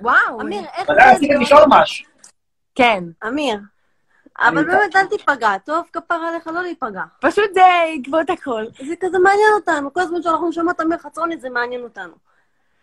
וואו. 0.01 0.41
אמיר, 0.41 0.61
איך 0.77 0.89
ודאי 0.89 1.15
רציתם 1.15 1.41
לשאול 1.41 1.63
משהו. 1.67 2.05
כן. 2.75 3.03
אמיר, 3.27 3.59
אבל 4.39 4.63
באמת 4.63 4.95
אל 4.95 5.05
תיפגע, 5.05 5.57
טוב? 5.65 5.85
כפרה 5.93 6.29
עליך 6.29 6.47
לא 6.47 6.63
להיפגע. 6.63 7.01
פשוט 7.21 7.53
זה 7.53 7.61
בעקבות 7.95 8.29
הכל. 8.29 8.65
זה 8.87 8.95
כזה 8.99 9.19
מעניין 9.19 9.53
אותנו, 9.55 9.93
כל 9.93 10.01
הזמן 10.01 10.21
שאנחנו 10.23 10.53
שומעות 10.53 10.81
אמיר 10.81 10.97
חצרוני 10.97 11.37
זה 11.37 11.49
מעניין 11.49 11.83
אותנו. 11.83 12.13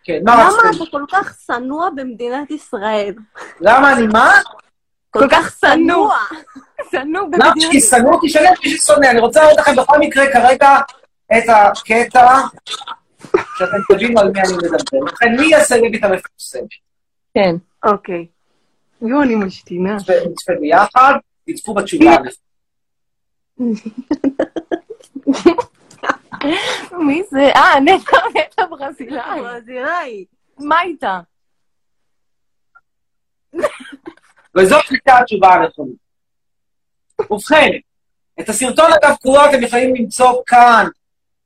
כן, 0.03 0.19
מה 0.25 0.33
למה 0.33 0.43
רציתם? 0.43 0.83
אתה 0.83 0.91
כל 0.91 1.03
כך 1.11 1.37
שנוא 1.45 1.89
במדינת 1.89 2.51
ישראל? 2.51 3.13
למה 3.61 3.93
אני 3.93 4.07
מה? 4.07 4.31
כל 5.09 5.27
כך 5.31 5.57
שנוא. 5.59 6.13
שנוא 6.91 7.21
למה 7.21 7.29
במדינת 7.31 7.71
שישנאו 7.71 8.13
אותי? 8.13 8.29
שאני 8.29 8.47
מי 8.63 8.69
ששונא. 8.69 9.07
אני 9.07 9.19
רוצה 9.19 9.39
להראות 9.39 9.59
לכם 9.59 9.75
בכל 9.75 9.99
מקרה 9.99 10.33
כרגע 10.33 10.77
את 11.37 11.43
הקטע 11.49 12.37
שאתם 13.57 13.77
תבינו 13.93 14.19
על 14.19 14.31
מי 14.31 14.39
אני 14.41 14.53
מדבר. 14.53 14.77
ובכן, 15.01 15.35
מי 15.39 15.55
הסלבית 15.55 16.03
המפורסמת? 16.03 16.69
כן. 17.33 17.55
אוקיי. 17.83 18.27
יואו, 19.01 19.21
אני 19.21 19.35
משתינה. 19.35 19.95
נצפה 19.95 20.53
ביחד, 20.61 21.13
תצפו 21.47 21.73
בתשובה. 21.73 22.17
מי 27.07 27.23
זה? 27.29 27.51
אה, 27.55 27.79
נטע, 27.79 28.17
נטע 28.35 28.65
ברזילאי. 28.65 29.41
ברזילאי. 29.41 30.25
מה 30.59 30.81
איתה? 30.81 31.19
וזאת 34.57 34.83
הייתה 34.89 35.17
התשובה 35.17 35.53
הנכונה. 35.53 35.91
ובכן, 37.31 37.69
את 38.39 38.49
הסרטון 38.49 38.91
אגב 38.93 39.15
כולו 39.21 39.45
אתם 39.45 39.63
יכולים 39.63 39.95
למצוא 39.95 40.41
כאן, 40.45 40.87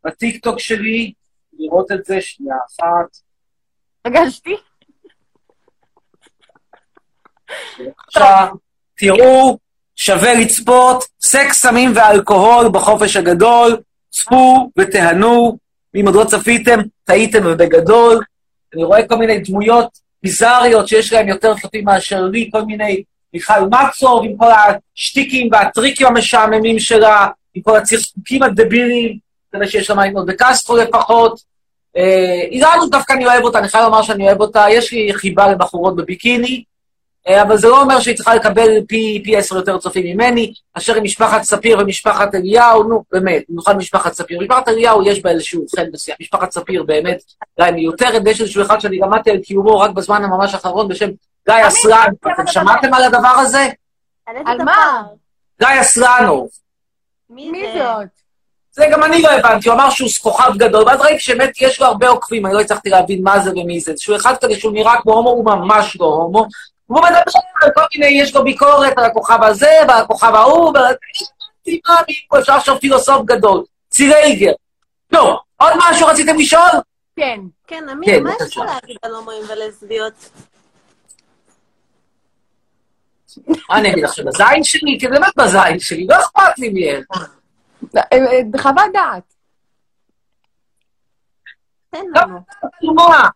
בטיקטוק 0.03 0.59
שלי, 0.59 1.13
לראות 1.59 1.91
את 1.91 2.05
זה 2.05 2.21
שנייה 2.21 2.55
אחת. 2.67 3.17
הרגשתי. 4.05 4.55
בבקשה, 7.79 8.47
תראו, 8.97 9.57
שווה 9.95 10.33
לצפות, 10.33 11.03
סקס, 11.21 11.61
סמים 11.61 11.91
ואלכוהול 11.95 12.69
בחופש 12.69 13.15
הגדול, 13.15 13.77
צפו 14.09 14.71
ותיהנו. 14.77 15.57
אם 15.95 16.03
עוד 16.05 16.15
לא 16.15 16.23
צפיתם, 16.23 16.79
טעיתם 17.03 17.45
ובגדול. 17.45 18.23
אני 18.73 18.83
רואה 18.83 19.07
כל 19.07 19.15
מיני 19.15 19.39
דמויות 19.39 19.99
ביזריות 20.23 20.87
שיש 20.87 21.13
להם 21.13 21.27
יותר 21.27 21.57
סרטים 21.57 21.85
מאשר 21.85 22.21
לי, 22.21 22.49
כל 22.51 22.61
מיני 22.61 23.03
מיכל 23.33 23.59
מצוב 23.59 24.25
עם 24.25 24.37
כל 24.37 24.51
השטיקים 24.51 25.49
והטריקים 25.51 26.07
המשעממים 26.07 26.79
שלה, 26.79 27.27
עם 27.53 27.61
כל 27.61 27.77
הצחקוקים 27.77 28.43
הדבילים, 28.43 29.17
כנראה 29.55 29.67
שיש 29.67 29.89
לה 29.89 29.95
מה 29.95 30.05
ללמוד 30.05 30.25
בקסטרו 30.25 30.77
לפחות. 30.77 31.39
אה, 31.97 32.41
איראנו 32.51 32.89
דווקא 32.89 33.13
אני 33.13 33.25
אוהב 33.25 33.43
אותה, 33.43 33.59
אני 33.59 33.67
חייב 33.67 33.83
לומר 33.83 34.01
שאני 34.01 34.27
אוהב 34.27 34.41
אותה, 34.41 34.65
יש 34.69 34.91
לי 34.91 35.13
חיבה 35.13 35.51
לבחורות 35.51 35.95
בביקיני, 35.95 36.63
אה, 37.27 37.41
אבל 37.41 37.57
זה 37.57 37.67
לא 37.67 37.81
אומר 37.81 37.99
שהיא 37.99 38.15
צריכה 38.15 38.35
לקבל 38.35 38.69
פי, 38.87 39.21
פי 39.23 39.37
עשר 39.37 39.55
יותר 39.55 39.77
צופים 39.77 40.05
ממני, 40.05 40.53
אשר 40.73 40.95
עם 40.95 41.03
משפחת 41.03 41.43
ספיר 41.43 41.79
ומשפחת 41.79 42.35
אליהו, 42.35 42.83
נו, 42.83 43.03
באמת, 43.11 43.43
במיוחד 43.49 43.77
משפחת 43.77 44.13
ספיר. 44.13 44.39
משפחת 44.41 44.67
אליהו 44.67 45.07
יש 45.07 45.21
בה 45.21 45.29
איזשהו 45.29 45.65
חן 45.75 45.85
מסוים, 45.93 46.17
משפחת 46.21 46.51
ספיר 46.51 46.83
באמת, 46.83 47.21
אולי 47.57 47.71
מיותרת, 47.71 48.21
ויש 48.25 48.41
איזשהו 48.41 48.63
אחד 48.63 48.79
שאני 48.79 48.97
למדתי 48.97 49.31
על 49.31 49.37
קיומו 49.37 49.79
רק 49.79 49.91
בזמן 49.91 50.23
הממש 50.23 50.53
האחרון 50.53 50.87
בשם 50.87 51.09
גיא 51.47 51.67
אסלן. 51.67 52.07
אתם 52.33 52.47
שמעתם 52.47 52.93
על 52.93 53.03
הדבר 53.03 53.27
הזה? 53.27 53.67
על 54.45 54.63
מה? 54.63 55.03
גיא 55.59 55.81
אסלנוב. 55.81 56.47
מי 57.29 57.65
זאת? 57.73 58.24
זה 58.75 58.85
גם 58.91 59.03
אני 59.03 59.21
לא 59.21 59.31
הבנתי, 59.31 59.69
הוא 59.69 59.75
אמר 59.75 59.89
שהוא 59.89 60.09
כוכב 60.21 60.51
גדול, 60.57 60.83
ואז 60.87 61.01
ראיתי 61.01 61.19
שבאמת 61.19 61.61
יש 61.61 61.81
לו 61.81 61.87
הרבה 61.87 62.09
עוקבים, 62.09 62.45
אני 62.45 62.53
לא 62.53 62.59
הצלחתי 62.59 62.89
להבין 62.89 63.23
מה 63.23 63.39
זה 63.39 63.51
ומי 63.51 63.79
זה. 63.79 63.93
שהוא 63.97 64.15
אחד 64.15 64.33
כזה 64.41 64.59
שהוא 64.59 64.73
נראה 64.73 65.01
כמו 65.01 65.13
הומו, 65.13 65.29
הוא 65.29 65.45
ממש 65.45 65.97
לא 65.99 66.05
הומו. 66.05 66.45
והוא 66.89 67.01
מדבר 67.01 67.21
על 67.61 67.69
כל 67.75 67.81
מיני, 67.95 68.21
יש 68.21 68.35
לו 68.35 68.43
ביקורת 68.43 68.97
על 68.97 69.05
הכוכב 69.05 69.43
הזה 69.43 69.71
ועל 69.87 70.01
הכוכב 70.01 70.35
ההוא, 70.35 70.71
ועל... 70.73 70.95
מי 71.67 71.79
אפשר 72.39 72.53
עכשיו 72.53 72.79
פילוסוף 72.79 73.25
גדול. 73.25 73.63
צירייגר. 73.89 74.51
לא, 75.11 75.39
עוד 75.57 75.73
משהו 75.77 76.07
רציתם 76.07 76.37
לשאול? 76.37 76.69
כן. 77.15 77.39
כן, 77.67 77.79
כן, 77.79 77.89
אמיר, 77.89 78.23
מה 78.23 78.31
יש. 78.41 78.57
לך 78.57 78.63
להגיד 78.65 78.97
על 79.01 79.15
הומואים 79.15 79.43
ולסביות? 79.49 80.29
מה 83.69 83.77
אני 83.77 83.91
אגיד 83.91 84.03
עכשיו, 84.03 84.25
בזין 84.25 84.63
שלי? 84.63 84.97
כי 84.99 85.07
באמת 85.07 85.33
בזין 85.37 85.79
שלי, 85.79 86.07
לא 86.09 86.15
אכפת 86.15 86.59
לי 86.59 86.69
מהם. 86.69 87.03
אה, 87.15 87.21
אה, 87.97 88.61
חוות 88.61 88.83
דעת. 88.93 89.23
תן 91.89 92.05
לנו. 92.15 92.39
מה? 92.95 93.29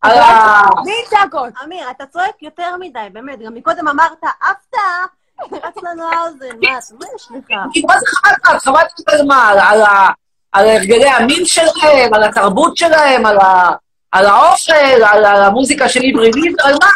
על 0.00 0.18
ה... 0.18 0.60
בלי 0.84 0.92
צעקות. 1.10 1.52
אמיר, 1.64 1.90
אתה 1.90 2.06
צועק 2.06 2.42
יותר 2.42 2.76
מדי, 2.80 2.98
באמת. 3.12 3.38
גם 3.38 3.54
מקודם 3.54 3.88
אמרת, 3.88 4.12
הפתעה, 4.22 5.04
רץ 5.52 5.76
לנו 5.82 6.02
האוזן. 6.12 6.46
מה, 6.62 6.68
מה 6.98 7.06
יש 7.16 7.28
לך? 7.30 7.50
מה 7.86 7.98
זה 7.98 8.06
חוות 8.16 8.38
דעת? 8.44 8.62
חוות 8.64 8.76
דעת 8.98 9.20
על 9.20 9.26
מה? 9.26 9.48
על- 9.48 9.58
על 9.58 9.82
ה- 9.82 10.10
על 10.52 10.66
הרגלי 10.68 11.08
המין 11.08 11.44
שלהם, 11.44 12.14
על 12.14 12.22
התרבות 12.24 12.76
שלהם, 12.76 13.26
על 13.26 13.38
ה- 13.38 13.72
על 14.12 14.26
האוכל, 14.26 15.02
על 15.12 15.24
המוזיקה 15.24 15.88
של 15.88 16.00
עברי 16.12 16.30
לידר, 16.32 16.66
על 16.66 16.74
מה 16.82 16.86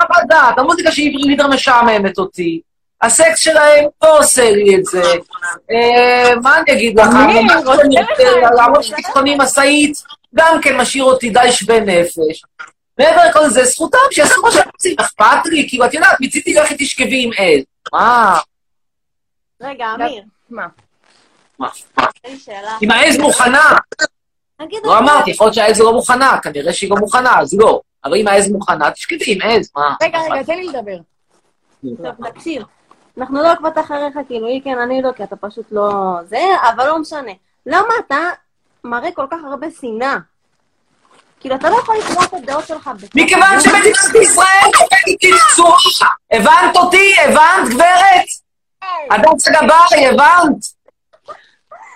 חוות 0.00 0.24
דעת? 0.28 0.58
המוזיקה 0.58 0.92
של 0.92 1.02
עברי 1.02 1.22
לידר 1.22 1.46
משעממת 1.48 2.18
אותי. 2.18 2.60
הסקס 3.02 3.38
שלהם 3.38 3.84
לא 4.02 4.18
עושה 4.18 4.50
לי 4.50 4.76
את 4.76 4.84
זה. 4.84 5.02
אה, 5.70 6.34
מה 6.42 6.56
אני 6.58 6.72
אגיד 6.72 7.00
לך? 7.00 7.06
אני 7.06 7.40
רוצה. 7.60 8.40
לעמוד 8.56 8.80
בביטחוני 8.92 9.36
משאית, 9.38 10.02
גם 10.34 10.58
כן 10.62 10.76
משאיר 10.76 11.04
אותי 11.04 11.30
די 11.30 11.52
שווה 11.52 11.80
נפש. 11.80 12.42
מעבר 12.98 13.28
לכל 13.28 13.48
זה, 13.48 13.64
זכותם 13.64 13.98
שיעשו 14.10 14.42
מה 14.42 14.50
שהם 14.50 14.68
רוצים, 14.72 14.96
אכפת 15.00 15.46
לי, 15.46 15.66
כאילו, 15.68 15.84
את 15.84 15.94
יודעת, 15.94 16.16
מצידי 16.20 16.54
לכי 16.54 16.74
תשכבי 16.78 17.24
עם 17.24 17.30
עז. 17.36 17.64
מה? 17.92 18.38
רגע, 19.60 19.86
אמיר, 19.94 20.22
מה? 20.50 20.66
מה? 21.58 21.68
אם 22.82 22.90
העז 22.90 23.18
מוכנה, 23.18 23.76
לא 24.84 24.98
אמרתי, 24.98 25.30
יכול 25.30 25.46
להיות 25.46 25.54
שהעז 25.54 25.80
לא 25.80 25.92
מוכנה, 25.92 26.38
כנראה 26.42 26.72
שהיא 26.72 26.90
לא 26.90 26.96
מוכנה, 26.96 27.40
אז 27.40 27.54
לא. 27.58 27.80
אבל 28.04 28.16
אם 28.16 28.28
העז 28.28 28.48
מוכנה, 28.48 28.90
תשכבי 28.90 29.24
עם 29.26 29.42
עז, 29.42 29.70
מה? 29.76 29.94
רגע, 30.02 30.18
רגע, 30.18 30.42
תן 30.42 30.54
לי 30.54 30.66
לדבר. 30.66 30.96
טוב, 31.82 32.30
תקשיב. 32.30 32.62
אנחנו 33.18 33.42
לא 33.42 33.52
עוקבות 33.52 33.78
אחריך, 33.78 34.18
כאילו, 34.28 34.46
היא 34.46 34.62
כן, 34.64 34.78
אני 34.78 35.02
לא, 35.02 35.12
כי 35.12 35.24
אתה 35.24 35.36
פשוט 35.36 35.66
לא 35.72 35.90
זה, 36.28 36.42
אבל 36.74 36.86
לא 36.86 36.98
משנה. 36.98 37.32
למה 37.66 37.94
אתה 38.06 38.18
מראה 38.84 39.12
כל 39.12 39.26
כך 39.30 39.38
הרבה 39.44 39.66
שנאה? 39.80 40.16
כאילו, 41.40 41.54
אתה 41.54 41.70
לא 41.70 41.76
יכול 41.76 41.96
לקרוא 41.98 42.24
את 42.24 42.34
הדעות 42.34 42.66
שלך 42.66 42.90
בצורה... 42.96 43.24
מכיוון 43.24 43.60
שמדינת 43.60 44.14
ישראל 44.22 44.70
עובדת 44.78 45.40
צורה. 45.56 46.10
הבנת 46.30 46.76
אותי? 46.76 47.14
הבנת, 47.24 47.68
גברת? 47.70 48.26
הדסה 49.10 49.50
גבאי, 49.50 50.06
הבנת? 50.08 50.64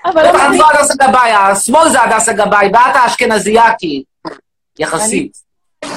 אבל 0.04 0.22
לא 0.22 0.30
את 0.30 0.58
לא 0.58 0.70
הדסה 0.70 0.94
גבאי, 0.94 1.32
השמאל 1.32 1.88
זה 1.88 2.02
הדסה 2.02 2.32
גבאי, 2.32 2.66
ואת 2.66 2.96
האשכנזייה, 2.96 3.64
כי... 3.78 4.04
יחסית. 4.78 5.43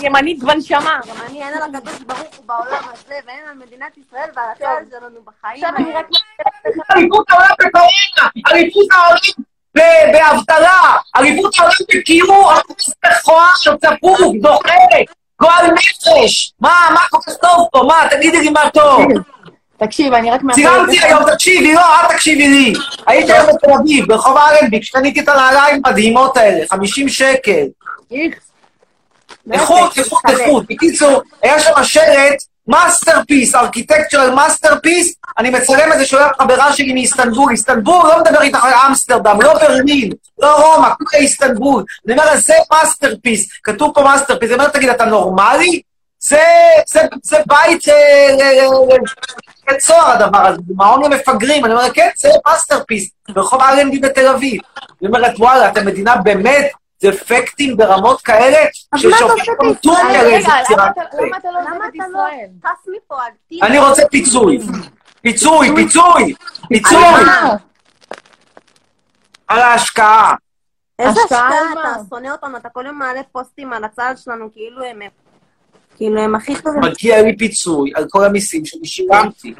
ימנית 0.01 0.43
בנשמה. 0.43 0.99
גם 1.07 1.15
אני, 1.29 1.43
אין 1.43 1.53
על 1.53 1.75
הקדוש 1.75 1.99
ברוך 1.99 2.35
הוא 2.37 2.45
בעולם 2.45 2.83
הזה, 2.93 3.15
ואין 3.27 3.39
על 3.49 3.57
מדינת 3.57 3.97
ישראל 3.97 4.29
ועל 4.35 4.45
הצער 4.55 4.77
שלנו 4.89 5.19
בחיים. 5.25 5.65
עכשיו 5.65 5.75
אני 5.77 5.93
רק... 5.93 6.05
אליפות 6.95 7.25
העולם 7.29 7.47
בקורונה, 7.59 8.51
אליפות 8.51 8.87
העולם 8.91 9.47
באבטלה, 10.13 10.97
אליפות 11.15 11.59
העולם 11.59 11.73
בקיור, 11.95 12.53
אחוז 12.53 12.93
מכוער, 13.05 13.77
צפוף, 13.77 14.19
דוחה, 14.41 14.73
גועל 15.41 15.71
נפש. 15.71 16.53
מה, 16.59 16.87
מה 16.93 16.99
כל 17.09 17.17
כך 17.25 17.33
טוב 17.41 17.67
פה? 17.71 17.83
מה, 17.87 18.07
תגידי 18.11 18.39
לי 18.39 18.49
מה 18.49 18.69
טוב. 18.73 19.05
תקשיב, 19.77 20.13
אני 20.13 20.31
רק 20.31 20.43
מאחלת 20.43 20.63
צילמתי 20.65 20.99
היום, 20.99 21.23
תקשיבי, 21.33 21.73
לא, 21.73 21.81
אל 21.81 22.13
תקשיבי 22.13 22.47
לי. 22.47 22.73
הייתי 23.07 23.33
היום 23.33 23.47
בתל 23.47 23.71
אביב, 23.81 24.05
ברחוב 24.07 24.37
האלנבי, 24.37 24.81
כשקניתי 24.81 25.19
את 25.19 25.29
הנעליים 25.29 25.81
המדהימות 25.85 26.37
האלה, 26.37 26.65
50 26.69 27.09
שקל. 27.09 27.65
איכס. 28.11 28.51
איכות, 29.53 29.97
איכות, 29.97 30.21
איכות. 30.29 30.65
בקיצור, 30.69 31.21
היה 31.41 31.59
שם 31.59 31.83
שלט, 31.83 32.35
masterpiece, 32.67 33.55
architectural 33.55 34.29
masterpiece, 34.29 35.15
אני 35.37 35.49
מצלם 35.49 35.93
את 35.93 35.97
זה 35.97 36.05
שולח 36.05 36.31
לחברה 36.41 36.73
שלי 36.73 36.93
מאיסטנבול. 36.93 37.51
איסטנבול, 37.51 38.07
לא 38.07 38.19
מדבר 38.19 38.41
איתך 38.41 38.63
על 38.65 38.73
אמסטרדם, 38.89 39.41
לא 39.41 39.53
ברלין, 39.53 40.11
לא 40.39 40.55
רומא, 40.55 40.87
כולה 40.97 41.23
איסטנבול. 41.23 41.83
אני 42.05 42.13
אומר 42.13 42.25
לה, 42.25 42.37
זה 42.37 42.53
masterpiece, 42.71 43.47
כתוב 43.63 43.91
פה 43.93 44.01
masterpiece. 44.01 44.49
אני 44.49 44.59
אומר, 44.59 44.69
תגיד, 44.69 44.89
אתה 44.89 45.05
נורמלי? 45.05 45.81
זה, 46.19 46.43
זה, 46.87 47.01
זה 47.23 47.37
בית 47.47 47.89
אה, 47.89 48.27
ל- 48.31 48.43
ל- 48.43 48.93
ל- 48.93 48.97
לבית 49.69 49.81
סוהר 49.81 50.11
הדבר 50.11 50.47
הזה, 50.47 50.57
זה 50.67 50.73
מעון 50.75 51.03
למפגרים. 51.03 51.65
אני 51.65 51.73
אומר, 51.73 51.89
כן, 51.93 52.09
זה 52.17 52.29
מאסטרפיס, 52.47 53.09
ברחוב 53.29 53.61
אלנבי 53.61 53.99
בתל 53.99 54.27
אביב. 54.27 54.61
היא 55.01 55.07
אומרת, 55.07 55.33
וואלה, 55.39 55.67
אתם 55.67 55.85
מדינה 55.85 56.15
באמת 56.15 56.71
דפקטים 57.03 57.77
ברמות 57.77 58.21
כאלה, 58.21 58.57
כמו 58.91 58.99
בישראל? 59.09 59.73
טורקיה 59.83 60.23
לאיזה 60.23 60.47
למה 60.47 60.61
יצירת 60.61 60.91
אתה- 60.91 61.17
למה 61.21 61.37
אתה 61.37 62.07
לא 62.11 62.19
לא? 62.19 62.29
טס 62.61 62.87
מפה? 62.97 63.15
אני 63.67 63.79
רוצה 63.79 64.03
פיצוי. 64.11 64.59
פיצוי, 65.21 65.67
פיצוי, 65.75 66.33
פיצוי? 66.67 66.97
על 69.47 69.59
ההשקעה. 69.59 70.35
איזה 70.99 71.19
השקעה? 71.25 71.49
אתה 71.71 71.99
שונא 72.09 72.27
אותנו, 72.27 72.57
אתה 72.57 72.69
כל 72.69 72.83
יום 72.85 72.99
מעלה 72.99 73.21
פוסטים 73.31 73.73
על 73.73 73.83
הצעד 73.83 74.17
שלנו, 74.17 74.49
כאילו 74.53 74.83
הם... 74.83 74.99
כאילו 75.95 76.21
הם 76.21 76.35
הכי 76.35 76.55
טובים. 76.61 76.81
מגיע 76.81 77.21
לי 77.21 77.37
פיצוי 77.37 77.91
על 77.95 78.05
כל 78.09 78.25
המיסים 78.25 78.65
שאני 78.65 78.85
שילמתי. 78.87 79.53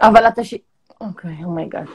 אבל 0.00 0.28
אתה 0.28 0.44
ש... 0.44 0.54
אוקיי, 1.00 1.36
oh 1.44 1.55
my 1.55 1.65
god. 1.65 1.86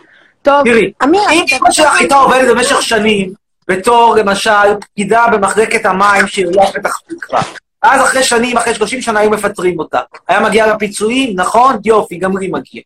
טוב, 0.47 0.63
תראי, 0.63 0.91
אמיר, 1.03 1.21
אם 1.33 1.45
אתה- 1.47 1.55
אמא 1.57 1.71
שלך 1.71 1.95
הייתה 1.99 2.15
עובדת 2.15 2.55
במשך 2.55 2.81
שנים, 2.81 3.33
בתור 3.67 4.15
למשל 4.15 4.79
פקידה 4.81 5.25
במחלקת 5.33 5.85
המים 5.85 6.27
של 6.27 6.41
עיריית 6.47 6.75
פתח 6.75 6.99
תקווה, 7.07 7.41
אז 7.81 8.01
אחרי 8.01 8.23
שנים, 8.23 8.57
אחרי 8.57 8.75
30 8.75 9.01
שנה 9.01 9.19
היו 9.19 9.29
מפטרים 9.29 9.79
אותה. 9.79 10.01
היה 10.27 10.39
מגיע 10.39 10.67
לה 10.67 10.77
פיצויים, 10.79 11.39
נכון? 11.39 11.75
יופי, 11.85 12.17
גם 12.17 12.37
לי 12.37 12.47
מגיע. 12.47 12.81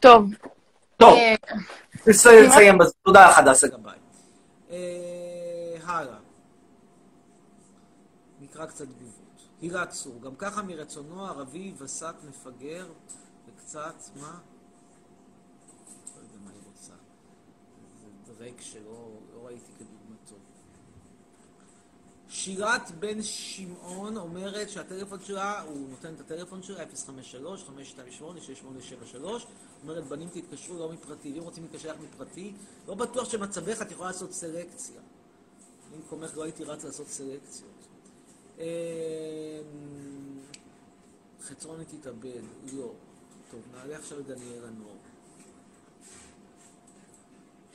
טוב. 0.00 0.30
טוב, 0.96 1.14
אה, 1.14 1.34
נסיים 2.06 2.78
בזה. 2.78 2.92
תודה 3.04 3.30
לך, 3.30 3.38
הדסה 3.38 3.68
גבאי. 3.68 3.92
אה, 4.70 4.76
הלאה. 5.86 6.14
נקרא 8.40 8.66
קצת 8.66 8.84
תגובות. 8.84 9.12
הילה 9.62 9.86
צור, 9.86 10.20
גם 10.24 10.34
ככה 10.38 10.62
מרצונו 10.62 11.26
ערבי 11.26 11.72
וסת 11.78 12.14
מפגר, 12.28 12.86
וקצת, 13.48 13.94
מה? 14.20 14.26
לא 16.16 16.20
יודע 16.20 16.38
מה 16.44 16.50
היא 16.50 16.60
רוצה. 16.72 16.92
זה 18.25 18.25
ריק 18.38 18.60
שלא 18.60 19.10
לא 19.34 19.46
ראיתי 19.46 19.72
כדוגמתו. 19.78 20.34
שירת 22.28 22.90
בן 22.90 23.22
שמעון 23.22 24.16
אומרת 24.16 24.70
שהטלפון 24.70 25.18
שלה, 25.24 25.60
הוא 25.60 25.88
נותן 25.90 26.14
את 26.14 26.20
הטלפון 26.20 26.62
שלה, 26.62 26.84
053-528-6873. 26.84 26.86
אומרת, 29.82 30.04
בנים 30.04 30.28
תתקשרו 30.28 30.78
לא 30.78 30.92
מפרטי. 30.92 31.38
אם 31.38 31.42
רוצים 31.42 31.62
להתקשר 31.62 31.92
לך 31.92 31.96
מפרטי, 32.00 32.52
לא 32.88 32.94
בטוח 32.94 33.30
שמצבך 33.30 33.82
את 33.82 33.90
יכולה 33.90 34.08
לעשות 34.08 34.32
סלקציה. 34.32 35.00
אני 35.88 35.98
במקומך 35.98 36.36
לא 36.36 36.42
הייתי 36.42 36.64
רץ 36.64 36.84
לעשות 36.84 37.08
סלקציות. 37.08 37.86
אמ, 38.58 38.64
חצרוני 41.42 41.84
תתאבד, 41.84 42.40
לא. 42.72 42.92
טוב, 43.50 43.60
נעלה 43.74 43.96
עכשיו 43.96 44.18
לדניאל 44.18 44.64
הנור. 44.64 44.96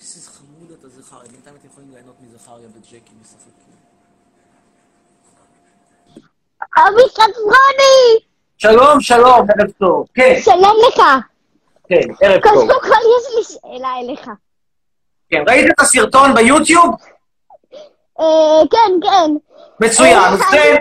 איזה 0.02 0.32
חמוד 0.32 0.72
אתה 0.80 0.90
זכריה, 0.90 1.24
בינתיים 1.32 1.56
אתם 1.56 1.68
יכולים 1.68 1.92
ליהנות 1.92 2.16
מזכריה 2.22 2.68
וג'קי 2.76 3.14
משחקים. 3.22 3.74
אבי 6.78 7.10
חצרוני! 7.10 8.20
שלום, 8.58 9.02
שלום, 9.02 9.48
ערב 9.58 9.72
טוב. 9.80 10.08
כן, 10.14 10.34
שלום 10.44 10.76
לך. 10.88 11.02
כן, 11.88 12.26
ערב 12.26 12.42
טוב. 12.42 12.54
קודם 12.54 12.82
כל 12.82 12.88
יש 12.88 13.36
לי 13.36 13.44
שאלה 13.44 13.90
אליך. 14.04 14.30
כן, 15.30 15.44
ראית 15.48 15.72
את 15.72 15.80
הסרטון 15.80 16.34
ביוטיוב? 16.36 16.96
אה, 18.20 18.62
כן, 18.72 19.08
כן. 19.10 19.32
מצוין. 19.86 20.18
אה, 20.18 20.36
ובכן, 20.36 20.76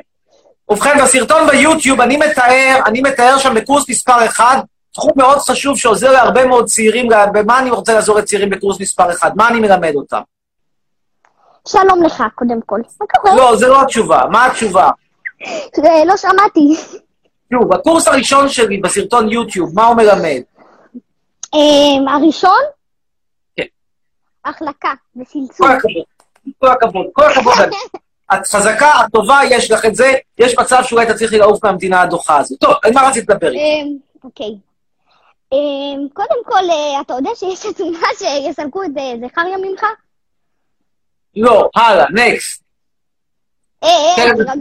ובכן, 0.71 0.99
בסרטון 1.03 1.47
ביוטיוב 1.51 2.01
אני 2.01 2.17
מתאר, 2.17 2.81
אני 2.87 3.01
מתאר 3.01 3.39
שם 3.39 3.55
בקורס 3.55 3.89
מספר 3.89 4.27
1, 4.27 4.65
תחום 4.93 5.13
מאוד 5.17 5.39
חשוב 5.39 5.79
שעוזר 5.79 6.13
להרבה 6.13 6.47
מאוד 6.47 6.65
צעירים, 6.65 7.09
במה 7.33 7.59
אני 7.59 7.71
רוצה 7.71 7.95
לעזור 7.95 8.19
לצעירים 8.19 8.51
בקורס 8.51 8.81
מספר 8.81 9.11
1? 9.13 9.33
מה 9.37 9.49
אני 9.49 9.61
מלמד 9.61 9.95
אותם? 9.95 10.21
שלום 11.69 12.03
לך, 12.03 12.25
קודם 12.35 12.61
כל. 12.67 12.81
מה 13.01 13.07
קורה? 13.07 13.37
לא, 13.37 13.57
זה 13.57 13.69
לא 13.69 13.83
התשובה. 13.83 14.23
מה 14.31 14.47
התשובה? 14.47 14.91
לא 16.07 16.17
שמעתי. 16.17 16.77
תראו, 17.51 17.69
בקורס 17.69 18.09
הראשון 18.09 18.49
שלי 18.49 18.79
בסרטון 18.79 19.33
יוטיוב, 19.33 19.75
מה 19.75 19.87
הוא 19.87 19.97
מלמד? 19.97 20.41
אה, 21.55 22.15
הראשון? 22.15 22.61
כן. 23.57 23.65
החלקה 24.45 24.93
וצלצול. 25.17 25.69
כל 26.59 26.69
הכבוד, 26.69 27.07
כל 27.13 27.25
הכבוד. 27.25 27.55
את 28.35 28.47
חזקה, 28.47 28.91
את 29.01 29.13
טובה, 29.13 29.41
יש 29.51 29.71
לך 29.71 29.85
את 29.85 29.95
זה, 29.95 30.13
יש 30.39 30.59
מצב 30.59 30.83
שאולי 30.83 31.07
תצליחי 31.07 31.39
לעוף 31.39 31.65
מהמדינה 31.65 32.03
הדוחה 32.03 32.39
הזו. 32.39 32.57
טוב, 32.57 32.75
על 32.83 32.93
מה 32.95 33.09
רצית 33.09 33.31
לדבר 33.31 33.49
איתי? 33.49 33.59
אה, 33.59 33.99
אוקיי. 34.25 34.70
אה, 35.53 35.59
קודם 36.15 36.45
כל, 36.45 36.71
אה, 36.71 37.01
אתה 37.01 37.15
יודע 37.15 37.31
שיש 37.35 37.67
עצומה 37.67 38.09
שיסלקו 38.19 38.83
את 38.83 38.91
אה, 38.99 39.13
זכריה 39.29 39.57
ממך? 39.57 39.85
לא, 41.37 41.71
הלאה, 41.77 42.07
נקסט. 42.11 42.63
אה, 43.83 43.89
אה, 43.89 44.15
תירגע. 44.35 44.53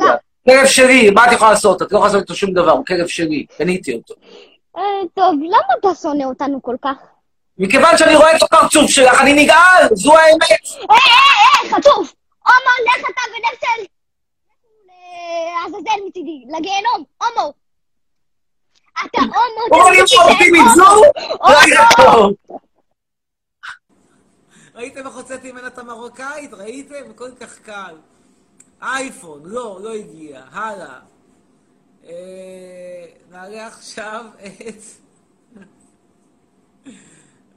כלב 0.46 0.66
שלי, 0.66 1.10
מה 1.10 1.28
את 1.28 1.32
יכולה 1.32 1.52
לעשות? 1.52 1.82
את 1.82 1.92
לא 1.92 1.98
יכולה 1.98 2.04
לעשות 2.12 2.22
איתו 2.22 2.36
שום 2.36 2.54
דבר, 2.54 2.72
הוא 2.72 2.86
כלב 2.86 3.08
שלי, 3.08 3.46
קניתי 3.58 3.96
אותו. 3.96 4.14
אה, 4.78 4.82
טוב, 5.14 5.36
למה 5.44 5.74
אתה 5.80 5.96
שונא 6.02 6.24
אותנו 6.24 6.62
כל 6.62 6.76
כך? 6.82 6.98
מכיוון 7.58 7.98
שאני 7.98 8.16
רואה 8.16 8.38
את 8.38 8.44
הפרצוף 8.44 8.92
שלך, 8.92 9.22
אני 9.22 9.34
נגעל, 9.34 9.88
זו 9.94 10.18
האמת. 10.18 10.52
אה, 10.52 10.96
אה, 10.96 10.96
אה, 10.96 11.78
חצוף! 11.78 12.14
הומו, 12.48 12.74
לך 12.86 13.10
אתה 13.10 13.22
ונפסל! 13.36 13.86
לעזאזל 15.56 16.00
מצידי, 16.08 16.44
לגיהנום, 16.58 17.04
הומו! 17.22 17.54
אתה 19.06 19.22
הומו, 19.22 19.82
הוא 19.82 19.90
אני 19.90 20.02
אופטימית, 20.02 20.66
זו? 20.76 21.02
רגע 21.44 21.88
טוב. 21.98 22.34
ראיתם 24.76 25.08
איך 25.08 25.16
הוצאתי 25.16 25.52
ממנה 25.52 25.68
את 25.68 25.78
המרוקאית? 25.78 26.54
ראיתם? 26.54 27.14
כל 27.16 27.32
כך 27.40 27.60
קל. 27.60 27.96
אייפון, 28.82 29.42
לא, 29.46 29.80
לא 29.84 29.94
הגיע. 29.94 30.44
הלאה. 30.52 31.00
אה, 32.04 33.06
נעלה 33.32 33.68
עכשיו 33.68 34.26
את... 34.46 34.84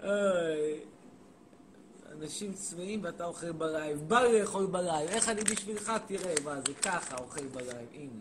אוי. 0.03 0.81
אנשים 2.13 2.53
צמאים 2.53 3.05
ואתה 3.05 3.25
אוכל 3.25 3.53
בלייב. 3.53 3.99
בא 3.99 4.21
לי 4.21 4.41
לאכול 4.41 4.67
בלייב. 4.67 5.11
איך 5.11 5.29
אני 5.29 5.41
בשבילך? 5.45 5.93
תראה, 6.07 6.35
מה 6.45 6.61
זה 6.61 6.75
ככה 6.83 7.17
אוכל 7.17 7.47
בלייב. 7.47 7.89
הנה. 7.93 8.21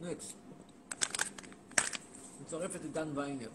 Next. 0.00 0.43
מצרפת 2.54 2.84
את 2.84 2.92
דן 2.92 3.08
ויינר. 3.14 3.48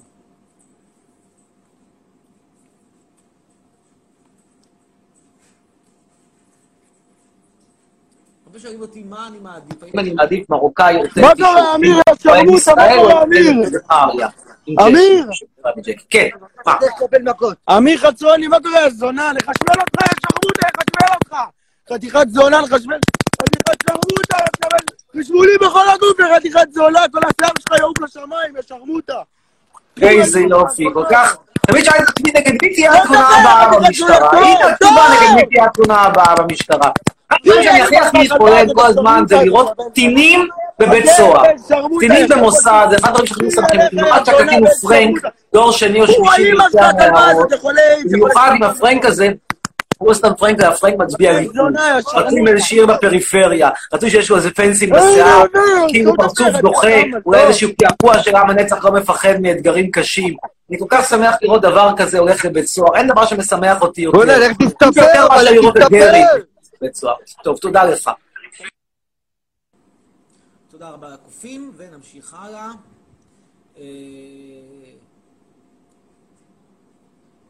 הרבה 8.45 8.59
שואלים 8.59 8.81
אותי 8.81 9.03
מה 9.03 9.27
אני 9.27 9.39
מעדיף. 9.39 9.83
האם 9.83 9.91
אם 9.93 9.99
אני 9.99 10.13
מעדיף 10.13 10.49
מרוקאי 10.49 10.95
אותנטי. 10.95 11.21
מה 11.21 11.35
קרה, 11.35 11.75
אמיר? 11.75 11.95
שהוא 12.21 12.33
שרמוטה, 12.35 12.75
מה 12.75 12.95
או 12.95 13.23
אמיר? 13.23 13.51
אמיר! 14.87 15.29
כן, 16.09 16.29
מה? 16.65 16.77
אמיר 17.77 17.97
חצרוני, 17.97 18.47
מה 18.47 18.57
קורה, 18.59 18.89
זונה? 18.89 19.33
לחשמל 19.33 19.81
אותך, 19.81 20.01
יא 20.01 20.17
שרמוטה, 20.21 20.67
לחשמל 20.67 21.15
אותך! 21.15 21.58
חתיכת 21.93 22.29
זונה, 22.29 22.61
לחשמל... 22.61 22.97
חתיכת 23.41 23.77
שרמוטה, 23.89 24.37
לחשמל... 24.37 25.21
חשמולי 25.21 25.57
בכל 25.61 25.89
הגוף, 25.89 26.17
חתיכת 26.35 26.67
זונה, 26.71 26.99
כל 27.11 27.19
השיער 27.19 27.53
שלך 27.59 27.79
יעוף 27.79 28.01
לשמיים, 28.01 28.55
יא 28.55 28.61
שרמוטה! 28.67 29.21
איזה 30.01 30.39
יופי, 30.39 30.85
כל 30.93 31.03
כך... 31.09 31.37
תמיד 31.67 31.83
שאלת 31.83 32.01
את 32.01 32.09
עצמי 32.09 32.31
נגד 32.31 32.53
מי 32.61 32.73
תהיה 32.73 33.03
התלונה 33.03 33.27
הבאה 33.27 33.79
במשטרה. 33.79 34.29
הנה 34.31 34.67
התשובה 34.67 35.01
נגד 35.11 35.35
מי 35.35 35.45
תהיה 35.45 35.65
התלונה 35.65 36.01
הבאה 36.01 36.35
במשטרה. 36.35 36.89
מה 37.31 37.53
שאני 37.63 37.81
הכי 37.81 37.97
הכי 37.97 38.17
מתפולג 38.17 38.71
כל 38.75 38.85
הזמן 38.85 39.23
זה 39.27 39.35
לראות 39.35 39.71
קטינים 39.91 40.47
בבית 40.79 41.05
סוהר. 41.17 41.43
קטינים 41.97 42.27
במוסד, 42.29 42.87
זה 42.89 42.95
אחד 42.95 43.09
הדברים 43.09 43.47
מסמכים 43.47 43.81
אותי. 43.81 43.95
במיוחד 43.95 44.25
שהקטין 44.25 44.65
הוא 44.65 44.73
פרנק, 44.81 45.21
דור 45.53 45.71
שני 45.71 46.01
או 46.01 46.07
שלישי. 46.07 46.51
במיוחד 48.11 48.51
עם 48.55 48.63
הפרנק 48.63 49.05
הזה, 49.05 49.29
הוא 49.99 50.09
לא 50.09 50.13
סתם 50.13 50.29
פרנק, 50.37 50.59
אלא 50.59 50.75
פרנק 50.75 50.95
מצביע 50.99 51.39
ליכוד. 51.39 51.57
רצו 52.13 52.35
איזה 52.47 52.59
שיר 52.59 52.85
בפריפריה, 52.85 53.69
רצו 53.93 54.09
שיש 54.09 54.29
לו 54.29 54.37
איזה 54.37 54.51
פנסים 54.51 54.89
בשיער, 54.89 55.43
כאילו 55.87 56.13
פרצוף 56.17 56.55
דוחה, 56.61 57.01
אולי 57.25 57.41
איזשהו 57.41 57.69
קעקוע 57.81 58.23
של 58.23 58.35
עם 58.35 58.49
הנצח 58.49 58.85
לא 58.85 58.91
מפחד 58.91 59.35
מאתגרים 59.41 59.91
קשים. 59.91 60.35
אני 60.69 60.79
כל 60.79 60.85
כך 60.89 61.09
שמח 61.09 61.35
לראות 61.41 61.61
דבר 61.61 61.91
כזה 61.97 62.19
הולך 62.19 62.45
לבית 62.45 62.65
סוהר, 62.65 62.95
אין 62.95 63.07
דבר 63.07 63.25
שמשמח 63.25 63.81
אותי 63.81 64.01
יותר. 64.01 64.17
בוא'נה, 64.17 64.37
לך 64.37 64.57
תסתפר, 64.57 65.27
אבל 65.27 65.45
תסתפר. 65.45 66.11
בבית 66.81 66.95
סוהר. 66.95 67.15
טוב, 67.43 67.57
תודה 67.57 67.83
לך. 67.83 68.09
תודה 70.71 70.89
רבה 70.89 71.09
לקופים, 71.09 71.71
ונמשיך 71.77 72.35
הלאה. 72.39 72.71
אה, 73.77 73.83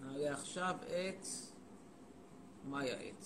נעלה 0.01 0.33
עכשיו 0.33 0.73
את... 0.87 1.48
מאיה 2.69 2.95
עט. 2.95 3.25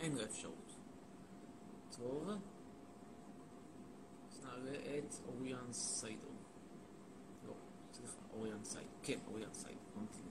אין 0.00 0.16
לה 0.16 0.24
אפשרות. 0.24 0.72
טוב. 1.96 2.28
אז 4.30 4.40
נעלה 4.44 4.78
את 4.98 5.14
אוריאן 5.26 5.72
סיידו. 5.72 6.28
לא, 7.46 7.52
סליחה, 7.92 8.20
אוריאן 8.32 8.64
סייד. 8.64 8.86
כן, 9.02 9.18
אוריאן 9.26 9.52
סייד. 9.52 9.76
ממתין. 9.96 10.22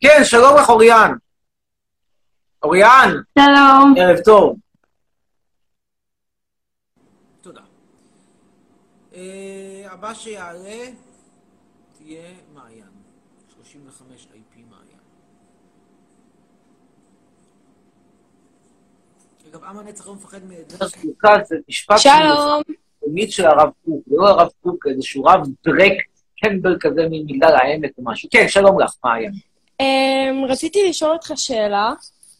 כן, 0.00 0.20
שלום 0.24 0.56
לך, 0.56 0.68
אוריאן. 0.68 1.10
אוריאן, 2.62 3.10
שלום. 3.38 3.94
ערב 3.98 4.18
טוב. 4.24 4.56
תודה. 7.40 7.60
אה, 7.60 7.66
הבא 9.90 10.14
שיעלה 10.14 10.84
תהיה 11.98 12.30
מעיין. 12.54 12.84
35 13.56 14.26
IP 14.32 14.58
מעיין. 14.70 14.98
אגב, 19.50 19.64
עם 19.64 19.78
הנצח 19.78 20.06
לא 20.06 20.14
מפחד 20.14 20.38
מ... 20.44 20.50
חוקה 21.02 21.36
זה 21.44 21.56
משפט 21.68 21.98
שלום. 21.98 22.62
תלמיד 23.04 23.30
של 23.30 23.46
הרב 23.46 23.70
קוק, 23.84 24.02
לא 24.10 24.28
הרב 24.28 24.48
קוק, 24.62 24.86
איזשהו 24.86 25.24
רב 25.24 25.40
דרק 25.64 25.92
קמבל 26.40 26.76
כזה 26.80 27.02
ממגדל 27.10 27.54
העמק 27.54 27.90
או 27.98 28.02
משהו. 28.04 28.28
כן, 28.32 28.48
שלום 28.48 28.80
לך, 28.80 28.94
מעיין. 29.04 29.32
אמ, 29.80 30.44
רציתי 30.48 30.88
לשאול 30.88 31.12
אותך 31.12 31.32
שאלה. 31.36 31.92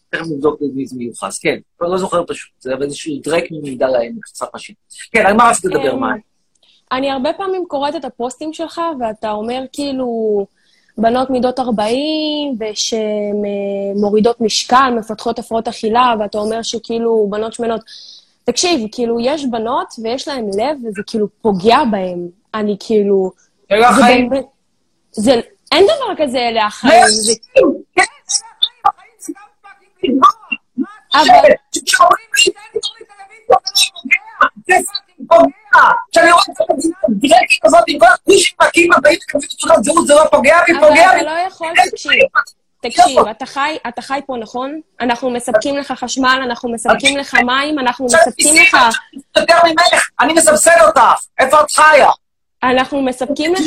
תכף 0.09 0.25
נבדוק 0.31 0.59
מי 0.73 0.87
זה 0.87 0.95
מיוחס. 0.97 1.39
כן, 1.39 1.57
אני 1.81 1.91
לא 1.91 1.97
זוכר 1.97 2.23
פשוט, 2.27 2.51
זה 2.59 2.73
איזשהו 2.81 3.13
דרק 3.23 3.43
ממגדל 3.51 3.95
העמק, 3.95 4.25
חסר 4.25 4.45
משהו. 4.55 4.73
כן, 5.11 5.25
על 5.25 5.33
מה 5.33 5.49
רצית 5.49 5.65
לדבר, 5.65 5.93
אמ, 5.93 5.99
מעיין? 5.99 6.21
אני 6.95 7.11
הרבה 7.11 7.33
פעמים 7.33 7.65
קוראת 7.67 7.95
את 7.95 8.05
הפוסטים 8.05 8.53
שלך, 8.53 8.81
ואתה 8.99 9.31
אומר 9.31 9.61
כאילו, 9.73 10.45
בנות 10.97 11.29
מידות 11.29 11.59
40, 11.59 11.97
ושהן 12.59 13.45
אה, 13.45 14.01
מורידות 14.01 14.41
משקל, 14.41 14.93
מפתחות 14.99 15.39
הפרעות 15.39 15.67
אכילה, 15.67 16.13
ואתה 16.19 16.37
אומר 16.37 16.61
שכאילו 16.61 17.27
בנות 17.29 17.53
שמנות... 17.53 17.81
תקשיב, 18.43 18.87
כאילו, 18.91 19.19
יש 19.19 19.45
בנות 19.45 19.93
ויש 20.03 20.27
להן 20.27 20.45
לב, 20.45 20.77
וזה 20.83 21.01
כאילו 21.07 21.27
פוגע 21.41 21.79
בהן. 21.91 22.27
אני 22.53 22.77
כאילו... 22.79 23.31
שאלה 23.69 23.93
זה 23.93 24.03
חיים. 24.03 24.29
באמת- 24.29 24.45
זה, 25.11 25.39
אין 25.71 25.85
דבר 25.85 26.23
כזה 26.25 26.37
אלה 26.37 26.65
החיים. 26.65 27.03
זה... 27.07 27.33
אבל... 31.13 31.49
כשאני 36.11 36.31
רואה 36.31 36.43
את 36.51 36.61
הדרקית 37.09 37.65
הזאת 37.65 37.83
עם 37.87 37.99
כל 37.99 38.05
הכושים 38.05 38.55
מכים 38.61 38.93
הבאים 38.93 39.19
לקבל 39.27 39.41
תעודת 39.59 39.83
זהות, 39.83 40.07
זה 40.07 40.13
לא 40.13 40.23
פוגע 40.31 40.57
בי, 40.67 40.73
אבל 40.77 40.87
פוגע 40.89 41.09
אתה 41.09 41.17
בי. 41.17 41.23
לא 41.25 41.31
יכול, 41.31 41.67
תקשיב, 41.91 42.11
תקשיב, 42.81 43.27
אתה 43.31 43.45
חי, 43.45 43.77
אתה 43.87 44.01
חי 44.01 44.19
פה, 44.25 44.37
נכון? 44.37 44.81
אנחנו 45.01 45.29
מספקים 45.29 45.77
לך 45.77 45.91
חשמל, 45.91 46.39
אנחנו 46.45 46.71
מספקים 46.71 47.17
לך 47.17 47.33
מים, 47.33 47.79
אנחנו 47.79 48.05
מספקים 48.05 48.55
לך... 48.55 48.77
יותר 49.37 49.57
ממך, 49.65 50.09
אני 50.19 50.33
מסבסד 50.33 50.77
אותך. 50.87 51.01
איפה 51.39 51.61
את 51.61 51.71
חיה? 51.71 52.09
אנחנו 52.63 53.01
מספקים 53.01 53.53
לך... 53.53 53.61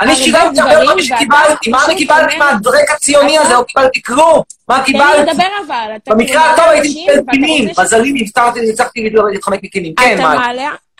אני 0.00 0.16
שילמתי 0.16 0.60
הרבה 0.60 0.72
דברים, 0.74 0.86
מה 0.88 0.92
ואתה 0.94 1.02
שקיבלתי, 1.02 1.70
מה 1.70 1.78
אני 1.78 1.86
פשוט 1.86 1.98
קיבלתי 1.98 2.36
מהדרק 2.38 2.90
הציוני 2.96 3.38
הזה? 3.38 3.54
לא 3.54 3.62
קיבלתי 3.68 4.02
כלום. 4.02 4.42
מה 4.68 4.76
תן 4.76 4.80
לי 4.80 4.86
קיבלתי? 4.92 5.30
לדבר 5.30 5.46
אבל, 5.66 5.92
אתה 5.96 6.14
במקרה 6.14 6.26
כאילו 6.42 6.52
הטוב 6.52 6.64
הייתי 6.68 7.06
מקבל 7.16 7.74
ש- 7.74 7.78
מזלי 7.78 8.12
נפטרתי, 8.12 8.60
ניצחתי 8.60 9.10
להתחמק 9.32 9.60
מקינים. 9.62 9.94
כן, 9.94 10.22
מה? 10.22 10.50